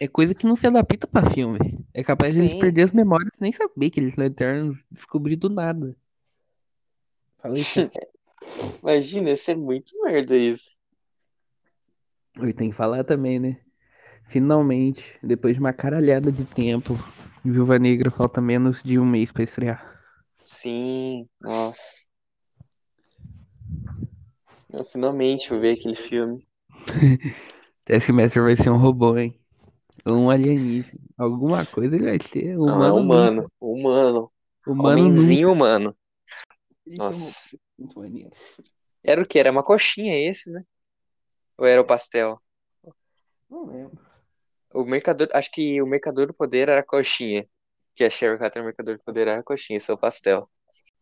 É 0.00 0.08
coisa 0.08 0.34
que 0.34 0.46
não 0.46 0.56
se 0.56 0.66
adapta 0.66 1.06
pra 1.06 1.28
filme. 1.30 1.58
É 1.92 2.02
capaz 2.02 2.34
de 2.34 2.40
eles 2.40 2.52
Sim. 2.52 2.58
perder 2.58 2.82
as 2.84 2.92
memórias 2.92 3.30
e 3.36 3.40
nem 3.40 3.52
saber 3.52 3.90
que 3.90 4.00
eles 4.00 4.14
são 4.14 4.24
Eternos, 4.24 4.82
descobrir 4.90 5.36
do 5.36 5.48
nada. 5.50 5.96
Falei 7.38 7.62
isso 7.62 7.80
aqui. 7.80 7.98
Imagina, 8.82 9.30
ia 9.30 9.36
ser 9.36 9.56
muito 9.56 9.92
merda 10.02 10.36
isso. 10.36 10.78
Eu 12.36 12.54
tenho 12.54 12.70
que 12.70 12.76
falar 12.76 13.04
também, 13.04 13.38
né? 13.38 13.60
Finalmente, 14.24 15.18
depois 15.22 15.54
de 15.54 15.60
uma 15.60 15.72
caralhada 15.72 16.30
de 16.30 16.44
tempo, 16.44 16.94
Viúva 17.44 17.78
Negra 17.78 18.10
falta 18.10 18.40
menos 18.40 18.82
de 18.82 18.98
um 18.98 19.04
mês 19.04 19.32
pra 19.32 19.42
estrear. 19.42 20.00
Sim, 20.44 21.28
nossa. 21.40 22.06
Eu 24.72 24.84
finalmente 24.84 25.48
vou 25.50 25.60
ver 25.60 25.72
aquele 25.72 25.96
filme. 25.96 26.46
Taskmaster 27.84 28.42
vai 28.42 28.56
ser 28.56 28.70
um 28.70 28.76
robô, 28.76 29.16
hein? 29.16 29.39
Um 30.08 30.30
alienígena. 30.30 30.98
Alguma 31.18 31.66
coisa 31.66 31.94
ele 31.94 32.04
vai 32.04 32.18
ser. 32.20 32.56
Não, 32.56 32.82
é 32.82 32.92
Humano 32.92 32.96
humano. 32.96 33.42
nunca. 33.42 33.52
Humano. 33.60 34.32
Humano 34.66 35.00
Homenzinho 35.00 35.52
humano. 35.52 35.96
é 36.86 36.94
Nossa. 36.96 37.58
muito 37.78 37.98
maneiro. 37.98 38.30
Era 39.02 39.22
o 39.22 39.26
que? 39.26 39.38
Era 39.38 39.50
uma 39.50 39.62
coxinha 39.62 40.14
esse, 40.28 40.50
né? 40.50 40.62
Ou 41.58 41.66
era 41.66 41.80
o 41.80 41.86
pastel? 41.86 42.40
Não 43.48 43.66
lembro. 43.66 43.98
O 44.72 44.84
mercador, 44.84 45.28
acho 45.32 45.50
que 45.50 45.82
o 45.82 45.86
mercador 45.86 46.26
do 46.26 46.34
poder 46.34 46.68
era 46.68 46.80
a 46.80 46.84
coxinha. 46.84 47.46
Que 47.94 48.04
a 48.04 48.10
Sherry 48.10 48.38
Carter, 48.38 48.62
o 48.62 48.64
mercador 48.64 48.96
do 48.96 49.02
poder, 49.02 49.26
era 49.28 49.40
a 49.40 49.42
coxinha, 49.42 49.76
esse 49.76 49.90
é 49.90 49.94
o 49.94 49.98
pastel. 49.98 50.48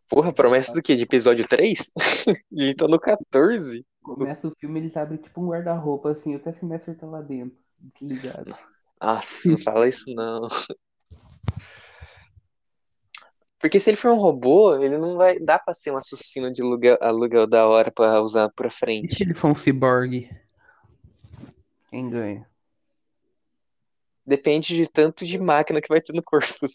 Porra, 0.08 0.32
promessa 0.32 0.72
do 0.72 0.82
quê? 0.82 0.96
De 0.96 1.02
episódio 1.02 1.46
3? 1.46 1.90
E 2.50 2.62
ele 2.64 2.74
tá 2.74 2.88
no 2.88 2.98
14? 2.98 3.84
Começa 4.02 4.48
o 4.48 4.54
filme, 4.58 4.80
eles 4.80 4.96
abrem 4.96 5.18
tipo 5.20 5.40
um 5.42 5.48
guarda-roupa 5.48 6.12
assim, 6.12 6.34
o 6.34 6.38
Taskmaster 6.40 6.96
tá 6.96 7.06
lá 7.06 7.20
dentro, 7.20 7.58
desligado. 8.00 8.56
Nossa, 9.00 9.50
não 9.50 9.58
fala 9.58 9.88
isso 9.88 10.12
não. 10.14 10.48
Porque 13.60 13.80
se 13.80 13.90
ele 13.90 13.96
for 13.96 14.12
um 14.12 14.18
robô, 14.18 14.76
ele 14.76 14.96
não 14.98 15.16
vai 15.16 15.38
dar 15.38 15.58
pra 15.58 15.74
ser 15.74 15.90
um 15.90 15.96
assassino 15.96 16.52
de 16.52 16.62
aluguel, 16.62 16.96
aluguel 17.00 17.46
da 17.46 17.66
hora 17.66 17.90
pra 17.90 18.20
usar 18.22 18.48
pra 18.50 18.68
E 18.68 18.70
se 18.70 18.78
frente. 18.78 19.22
ele 19.22 19.34
for 19.34 19.50
um 19.50 19.54
ciborgue? 19.54 20.30
Quem 21.90 22.08
ganha? 22.08 22.48
Depende 24.24 24.76
de 24.76 24.86
tanto 24.86 25.24
de 25.24 25.38
máquina 25.38 25.80
que 25.80 25.88
vai 25.88 26.00
ter 26.00 26.12
no 26.12 26.22
corpo. 26.22 26.54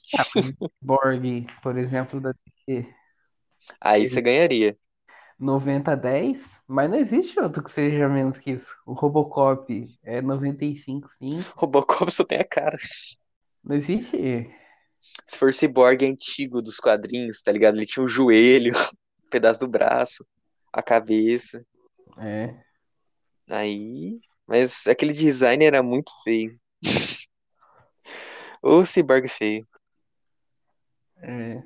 Ciborgue, 0.81 1.47
por 1.61 1.77
exemplo, 1.77 2.19
da 2.19 2.33
DC, 2.67 2.85
Aí 3.79 4.05
você 4.05 4.21
ganharia. 4.21 4.77
90 5.43 5.91
a 5.91 5.95
10, 5.95 6.41
mas 6.65 6.89
não 6.89 6.97
existe 6.97 7.39
outro 7.39 7.61
que 7.61 7.71
seja 7.71 8.07
menos 8.07 8.39
que 8.39 8.51
isso. 8.51 8.75
O 8.85 8.93
Robocop 8.93 9.99
é 10.01 10.21
95 10.21 11.09
5. 11.11 11.53
Robocop 11.59 12.11
só 12.11 12.23
tem 12.23 12.39
a 12.39 12.45
cara. 12.45 12.77
Não 13.63 13.75
existe. 13.75 14.49
Se 15.27 15.37
for 15.37 15.53
Cyborg 15.53 16.05
antigo 16.05 16.61
dos 16.61 16.79
quadrinhos, 16.79 17.43
tá 17.43 17.51
ligado? 17.51 17.75
Ele 17.75 17.85
tinha 17.85 18.03
o 18.03 18.07
joelho, 18.07 18.73
um 19.25 19.29
pedaço 19.29 19.59
do 19.59 19.67
braço, 19.67 20.25
a 20.71 20.81
cabeça. 20.81 21.65
É. 22.17 22.55
Aí. 23.49 24.19
Mas 24.47 24.87
aquele 24.87 25.13
design 25.13 25.63
era 25.65 25.83
muito 25.83 26.11
feio. 26.23 26.57
O 28.65 28.85
Cyborg 28.85 29.27
feio. 29.27 29.67
É. 31.17 31.61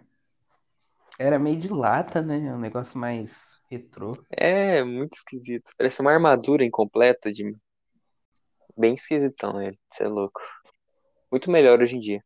Era 1.20 1.38
meio 1.38 1.60
de 1.60 1.68
lata, 1.68 2.24
né? 2.24 2.38
Um 2.52 2.58
negócio 2.58 2.98
mais 2.98 3.57
retrô. 3.69 4.13
É, 4.30 4.84
muito 4.84 5.13
esquisito. 5.13 5.71
Parece 5.77 6.01
uma 6.01 6.12
armadura 6.12 6.65
incompleta 6.65 7.32
de. 7.32 7.56
Bem 8.77 8.93
esquisitão 8.93 9.62
ele. 9.62 9.80
Você 9.91 10.03
é 10.03 10.08
louco. 10.08 10.39
Muito 11.32 11.49
melhor 11.49 11.82
hoje 11.82 11.95
em 11.95 11.99
dia. 11.99 12.23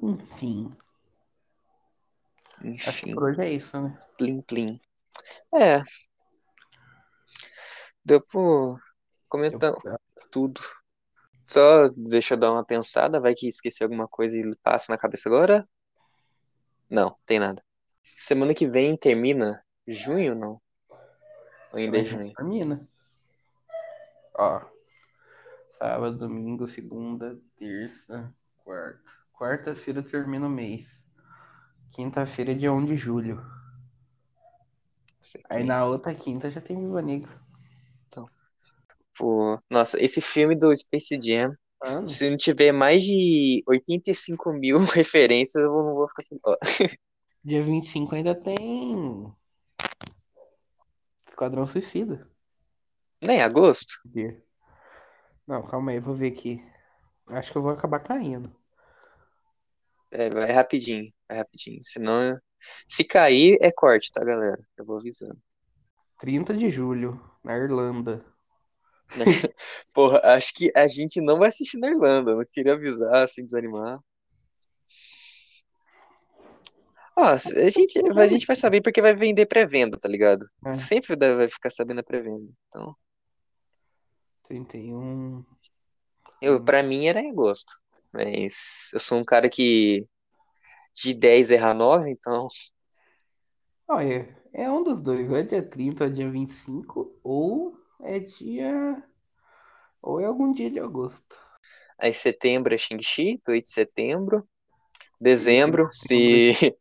Enfim, 0.00 0.70
acho 2.64 3.00
que 3.00 3.06
Enfim, 3.06 3.14
por 3.14 3.24
hoje 3.24 3.42
é 3.42 3.52
isso, 3.52 3.80
né? 3.80 3.94
plim 4.16 4.40
plim. 4.42 4.80
É. 5.54 5.82
Deu 8.04 8.20
por 8.20 8.80
comentar 9.28 9.74
tudo. 10.30 10.60
Só 11.46 11.88
deixa 11.88 12.34
eu 12.34 12.38
dar 12.38 12.52
uma 12.52 12.64
pensada, 12.64 13.20
vai 13.20 13.34
que 13.34 13.46
esqueci 13.46 13.82
alguma 13.82 14.08
coisa 14.08 14.36
e 14.38 14.56
passa 14.56 14.90
na 14.90 14.98
cabeça 14.98 15.28
agora. 15.28 15.68
Não, 16.88 17.16
tem 17.26 17.38
nada. 17.38 17.62
Semana 18.16 18.54
que 18.54 18.66
vem 18.66 18.96
termina 18.96 19.62
junho, 19.86 20.34
não? 20.34 20.60
Ainda 21.72 21.98
é 21.98 22.04
junho? 22.04 22.32
Termina. 22.34 22.88
Ó. 24.38 24.60
Sábado, 25.72 26.18
domingo, 26.18 26.66
segunda, 26.68 27.38
terça, 27.56 28.32
quarta. 28.64 29.10
Quarta-feira 29.32 30.02
termina 30.02 30.46
o 30.46 30.50
mês. 30.50 31.04
Quinta-feira 31.94 32.52
é 32.52 32.54
dia 32.54 32.72
1 32.72 32.84
de 32.84 32.96
julho. 32.96 33.44
Aí 35.48 35.64
na 35.64 35.84
outra 35.84 36.14
quinta 36.14 36.50
já 36.50 36.60
tem 36.60 36.78
Viva 36.78 37.02
Negra. 37.02 37.42
Pô, 39.16 39.58
nossa, 39.70 40.02
esse 40.02 40.20
filme 40.20 40.56
do 40.56 40.74
Space 40.74 41.18
Jam, 41.22 41.54
Ano. 41.84 42.06
se 42.06 42.30
não 42.30 42.36
tiver 42.36 42.72
mais 42.72 43.02
de 43.02 43.62
85 43.66 44.52
mil 44.52 44.78
referências, 44.86 45.62
eu 45.62 45.70
não 45.70 45.94
vou 45.94 46.08
ficar 46.08 46.22
sem 46.22 46.38
dó. 46.42 46.56
Dia 47.44 47.62
25 47.62 48.14
ainda 48.14 48.34
tem. 48.34 49.32
Esquadrão 51.32 51.66
Suicida. 51.66 52.28
Nem 53.22 53.40
agosto? 53.40 53.94
Não, 55.46 55.66
calma 55.66 55.90
aí, 55.90 55.98
vou 55.98 56.14
ver 56.14 56.30
aqui. 56.30 56.62
Acho 57.26 57.50
que 57.50 57.56
eu 57.56 57.62
vou 57.62 57.70
acabar 57.70 58.00
caindo. 58.00 58.54
É, 60.10 60.28
vai 60.28 60.52
rapidinho, 60.52 61.10
vai 61.26 61.38
rapidinho. 61.38 61.80
Senão, 61.84 62.38
se 62.86 63.02
cair, 63.02 63.56
é 63.62 63.72
corte, 63.72 64.12
tá, 64.12 64.22
galera? 64.22 64.62
Eu 64.76 64.84
vou 64.84 64.98
avisando. 64.98 65.40
30 66.18 66.54
de 66.54 66.68
julho, 66.68 67.18
na 67.42 67.56
Irlanda. 67.56 68.22
Porra, 69.94 70.20
acho 70.34 70.52
que 70.52 70.70
a 70.76 70.86
gente 70.86 71.18
não 71.22 71.38
vai 71.38 71.48
assistir 71.48 71.78
na 71.78 71.88
Irlanda. 71.88 72.34
Não 72.36 72.44
queria 72.52 72.74
avisar, 72.74 73.24
assim, 73.24 73.42
desanimar. 73.42 73.98
Ó, 77.16 77.24
a 77.24 77.36
gente, 77.36 77.98
a 77.98 78.26
gente 78.26 78.46
vai 78.46 78.56
saber 78.56 78.80
porque 78.80 79.02
vai 79.02 79.14
vender 79.14 79.46
pré-venda, 79.46 79.98
tá 79.98 80.08
ligado? 80.08 80.46
É. 80.66 80.72
Sempre 80.72 81.14
vai 81.16 81.48
ficar 81.48 81.70
sabendo 81.70 82.00
a 82.00 82.02
pré-venda. 82.02 82.52
Então, 82.68 82.96
31. 84.48 85.44
eu, 86.40 86.62
pra 86.62 86.82
mim 86.82 87.06
era 87.06 87.20
em 87.20 87.30
agosto. 87.30 87.72
Mas 88.12 88.90
eu 88.92 89.00
sou 89.00 89.18
um 89.18 89.24
cara 89.24 89.48
que 89.48 90.06
de 90.94 91.14
10 91.14 91.50
erra 91.50 91.72
9, 91.72 92.10
então. 92.10 92.48
Olha, 93.88 94.36
é 94.52 94.70
um 94.70 94.82
dos 94.82 95.00
dois. 95.00 95.28
Ou 95.30 95.36
é 95.36 95.42
dia 95.42 95.62
30 95.62 96.04
ou 96.04 96.10
é 96.10 96.12
dia 96.12 96.30
25, 96.30 97.18
ou 97.22 97.78
é 98.00 98.18
dia. 98.18 99.02
Ou 100.02 100.20
é 100.20 100.24
algum 100.26 100.52
dia 100.52 100.70
de 100.70 100.78
agosto. 100.78 101.38
Aí 101.98 102.12
setembro 102.12 102.74
é 102.74 102.78
Shang-Chi, 102.78 103.40
8 103.46 103.64
de 103.64 103.70
setembro. 103.70 104.46
Dezembro, 105.20 105.88
se, 105.92 106.76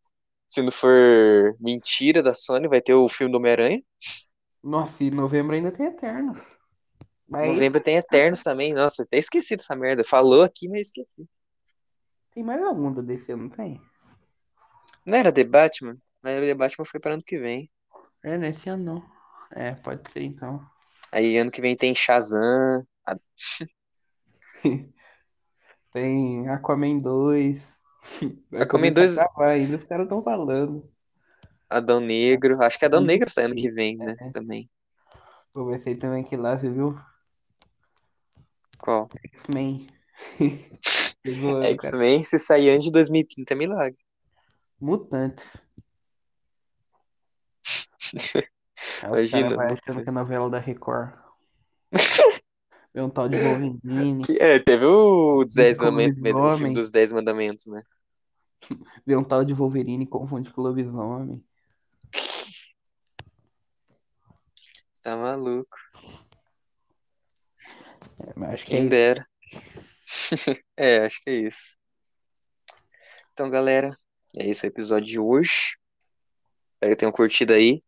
se 0.51 0.61
não 0.61 0.71
for 0.71 1.55
mentira 1.61 2.21
da 2.21 2.33
Sony, 2.33 2.67
vai 2.67 2.81
ter 2.81 2.93
o 2.93 3.07
filme 3.07 3.31
do 3.31 3.37
Homem-Aranha. 3.37 3.81
Nossa, 4.61 5.01
e 5.03 5.09
novembro 5.09 5.55
ainda 5.55 5.71
tem 5.71 5.85
Eternos. 5.85 6.39
Mas 7.27 7.47
Novembro 7.47 7.79
tem 7.79 7.95
Eternos 7.95 8.43
também. 8.43 8.73
Nossa, 8.73 9.03
até 9.03 9.17
esqueci 9.17 9.55
dessa 9.55 9.73
merda. 9.75 10.03
Falou 10.03 10.43
aqui, 10.43 10.67
mas 10.67 10.87
esqueci. 10.87 11.25
tem 12.33 12.43
mais 12.43 12.61
algum 12.61 12.91
do 12.91 13.01
DC, 13.01 13.33
não 13.33 13.47
tem? 13.49 13.81
Não 15.05 15.17
era 15.17 15.31
The 15.31 15.45
Batman? 15.45 15.97
Mas 16.21 16.41
The 16.41 16.53
Batman 16.53 16.85
foi 16.85 16.99
para 16.99 17.13
ano 17.13 17.23
que 17.23 17.37
vem. 17.39 17.71
É, 18.21 18.37
nesse 18.37 18.69
ano 18.69 18.83
não. 18.83 19.11
É, 19.51 19.73
pode 19.75 20.11
ser 20.11 20.23
então. 20.23 20.61
Aí 21.13 21.37
ano 21.37 21.49
que 21.49 21.61
vem 21.61 21.75
tem 21.77 21.95
Shazam. 21.95 22.85
a- 23.07 23.17
Tem 25.93 26.47
Aquaman 26.49 26.99
2. 26.99 27.80
Vai 28.49 28.91
2, 28.91 29.17
a 29.17 29.25
gravar 29.25 29.49
ainda, 29.49 29.77
os 29.77 29.83
caras 29.83 30.05
estão 30.05 30.23
falando. 30.23 30.89
Adão 31.69 31.99
Negro. 31.99 32.61
Acho 32.61 32.77
que 32.77 32.85
Adão 32.85 32.99
Sim, 32.99 33.05
Negro 33.05 33.29
sai 33.29 33.45
ano 33.45 33.55
sim. 33.55 33.61
que 33.61 33.71
vem, 33.71 33.95
né? 33.95 34.15
Também. 34.33 34.69
Comecei 35.53 35.95
também 35.95 36.23
aqui 36.23 36.35
lá, 36.35 36.57
você 36.57 36.69
viu? 36.69 36.97
Qual? 38.77 39.07
X-Men. 39.25 39.87
X-Men, 41.23 42.23
se 42.23 42.39
sair 42.39 42.69
antes 42.71 42.85
de 42.85 42.91
2030 42.91 43.53
é 43.53 43.57
milagre. 43.57 43.99
Mutantes. 44.79 45.63
Aí 49.03 49.09
o 49.09 49.15
Imagina, 49.15 49.43
cara 49.43 49.55
vai 49.55 49.67
achando 49.67 50.03
que 50.03 50.09
é 50.09 50.11
novela 50.11 50.49
da 50.49 50.59
Record. 50.59 51.13
Vê 52.93 53.01
um 53.01 53.09
tal 53.09 53.29
de 53.29 53.37
Wolverine. 53.37 54.23
Que- 54.25 54.37
É, 54.39 54.59
teve 54.59 54.85
o 54.85 55.45
Dez 55.45 55.77
Como 55.77 55.91
Mandamentos, 55.91 56.41
o 56.41 56.57
filme 56.57 56.73
dos 56.73 56.91
Dez 56.91 57.11
Mandamentos, 57.11 57.67
né? 57.67 57.81
Vê 59.05 59.15
um 59.15 59.23
tal 59.23 59.43
de 59.45 59.53
Wolverine 59.53 60.05
confunde 60.05 60.51
com 60.51 60.61
lobisomem. 60.61 61.43
Tá 65.03 65.17
maluco. 65.17 65.75
É, 68.19 68.45
acho 68.53 68.65
que 68.67 68.73
é 68.73 68.75
Quem 68.75 68.81
isso. 68.81 68.89
dera. 68.89 69.27
É, 70.77 71.05
acho 71.05 71.19
que 71.23 71.29
é 71.31 71.33
isso. 71.33 71.75
Então, 73.33 73.49
galera, 73.49 73.97
é 74.37 74.47
esse 74.47 74.63
o 74.63 74.67
episódio 74.67 75.09
de 75.09 75.17
hoje. 75.17 75.75
Espero 76.73 76.91
que 76.91 76.97
tenham 76.97 77.11
curtido 77.11 77.51
aí. 77.53 77.81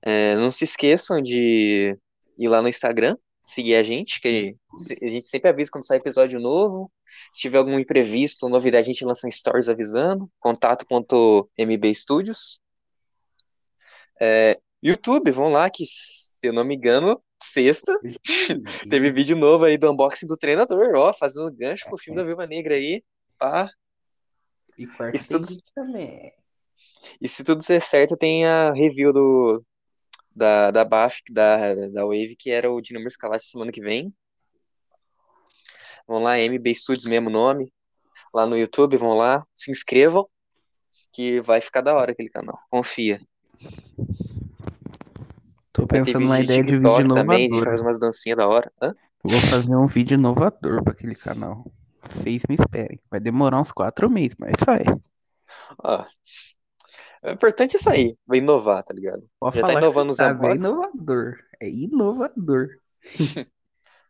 É, 0.00 0.36
não 0.36 0.48
se 0.48 0.62
esqueçam 0.62 1.20
de 1.20 1.98
ir 2.38 2.48
lá 2.48 2.62
no 2.62 2.68
Instagram, 2.68 3.16
seguir 3.44 3.74
a 3.76 3.82
gente, 3.82 4.20
que 4.20 4.56
a 5.02 5.08
gente 5.08 5.26
sempre 5.26 5.50
avisa 5.50 5.70
quando 5.70 5.86
sai 5.86 5.98
episódio 5.98 6.40
novo. 6.40 6.90
Se 7.32 7.42
tiver 7.42 7.58
algum 7.58 7.78
imprevisto 7.78 8.44
ou 8.44 8.50
novidade, 8.50 8.90
a 8.90 8.92
gente 8.92 9.04
lança 9.04 9.26
um 9.26 9.30
stories 9.30 9.68
avisando. 9.68 10.30
Contato.mbstudios. 10.40 12.60
É, 14.20 14.60
YouTube, 14.82 15.30
vão 15.30 15.50
lá, 15.50 15.70
que 15.70 15.84
se 15.86 16.46
eu 16.46 16.52
não 16.52 16.64
me 16.64 16.74
engano, 16.76 17.20
sexta, 17.42 17.98
teve 18.88 19.10
vídeo 19.10 19.36
novo 19.36 19.64
aí 19.64 19.76
do 19.76 19.90
unboxing 19.90 20.26
do 20.26 20.36
treinador, 20.36 20.94
ó, 20.94 21.12
fazendo 21.12 21.50
gancho 21.52 21.86
pro 21.86 21.98
filme 21.98 22.18
da 22.18 22.24
Viúva 22.24 22.46
Negra 22.46 22.74
aí. 22.74 23.02
Pá. 23.38 23.68
E 24.78 24.86
quarta 24.86 25.18
tem 25.18 25.28
tudo- 25.28 25.48
também. 25.74 26.32
E 27.20 27.28
se 27.28 27.44
tudo 27.44 27.62
der 27.66 27.82
certo, 27.82 28.16
tem 28.16 28.46
a 28.46 28.72
review 28.72 29.12
do, 29.12 29.62
da, 30.34 30.70
da 30.70 30.84
BAF, 30.84 31.22
da, 31.30 31.74
da 31.92 32.04
Wave, 32.04 32.36
que 32.38 32.50
era 32.50 32.70
o 32.70 32.80
de 32.80 32.92
número 32.92 33.08
escalate 33.08 33.46
semana 33.46 33.72
que 33.72 33.80
vem. 33.80 34.12
Vão 36.06 36.22
lá, 36.22 36.38
MB 36.38 36.74
Studios, 36.74 37.06
mesmo 37.06 37.30
nome. 37.30 37.72
Lá 38.32 38.46
no 38.46 38.56
YouTube, 38.56 38.96
vão 38.96 39.14
lá, 39.16 39.46
se 39.54 39.70
inscrevam, 39.70 40.28
que 41.12 41.40
vai 41.40 41.60
ficar 41.60 41.80
da 41.80 41.94
hora 41.94 42.12
aquele 42.12 42.28
canal. 42.28 42.58
Confia. 42.68 43.20
Tô 45.72 45.86
Vai 45.86 46.02
pensando 46.02 46.26
de 46.36 46.42
ideia 46.42 46.62
de 46.64 46.78
vídeo 46.78 47.14
também, 47.14 47.36
a 47.36 47.48
gente 47.48 47.50
vai 47.50 47.60
inovador. 47.60 47.64
fazer 47.64 47.82
umas 47.82 47.98
dancinhas 47.98 48.38
da 48.38 48.48
hora. 48.48 48.72
Hã? 48.82 48.94
Vou 49.22 49.40
fazer 49.40 49.74
um 49.74 49.86
vídeo 49.86 50.16
inovador 50.16 50.82
pra 50.82 50.92
aquele 50.92 51.14
canal. 51.14 51.64
Vocês 52.10 52.42
me 52.48 52.54
esperem. 52.56 53.00
Vai 53.10 53.18
demorar 53.20 53.60
uns 53.60 53.72
quatro 53.72 54.10
meses, 54.10 54.36
mas 54.38 54.52
vai. 54.64 54.82
Ó. 55.82 56.04
O 57.24 57.30
importante 57.30 57.76
é 57.76 57.90
aí, 57.90 58.18
vai 58.26 58.38
inovar, 58.38 58.82
tá 58.82 58.92
ligado? 58.92 59.26
Pode 59.40 59.58
Já 59.58 59.66
tá 59.66 59.72
inovando 59.72 60.12
você 60.14 60.22
os 60.22 60.28
sabe, 60.28 60.46
é 60.46 60.54
inovador. 60.56 61.38
É 61.58 61.68
inovador. 61.70 62.68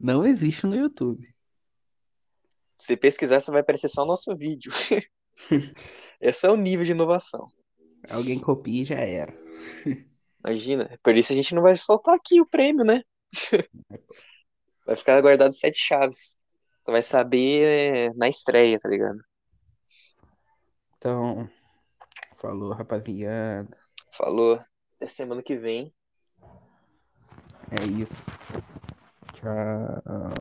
Não 0.00 0.26
existe 0.26 0.66
no 0.66 0.74
YouTube. 0.74 1.32
Se 2.76 2.96
pesquisar, 2.96 3.38
você 3.38 3.52
vai 3.52 3.60
aparecer 3.60 3.88
só 3.88 4.02
o 4.02 4.06
nosso 4.06 4.36
vídeo. 4.36 4.72
Esse 6.20 6.46
é 6.46 6.50
o 6.50 6.56
nível 6.56 6.84
de 6.84 6.90
inovação. 6.90 7.46
Alguém 8.10 8.40
copia 8.40 8.82
e 8.82 8.84
já 8.84 8.96
era. 8.96 9.32
Imagina, 10.44 10.90
por 11.00 11.16
isso 11.16 11.32
a 11.32 11.36
gente 11.36 11.54
não 11.54 11.62
vai 11.62 11.76
soltar 11.76 12.16
aqui 12.16 12.40
o 12.40 12.46
prêmio, 12.46 12.84
né? 12.84 13.00
Vai 14.86 14.96
ficar 14.96 15.18
guardado 15.22 15.54
sete 15.54 15.78
chaves. 15.78 16.36
Tu 16.84 16.92
vai 16.92 17.02
saber 17.02 18.12
na 18.14 18.28
estreia, 18.28 18.78
tá 18.78 18.86
ligado? 18.86 19.18
Então, 20.98 21.48
falou, 22.44 22.72
rapaziada. 22.72 23.76
Falou. 24.12 24.60
Até 24.96 25.08
semana 25.08 25.42
que 25.42 25.56
vem. 25.56 25.92
É 27.70 27.84
isso. 27.84 28.14
Tchau. 29.32 30.02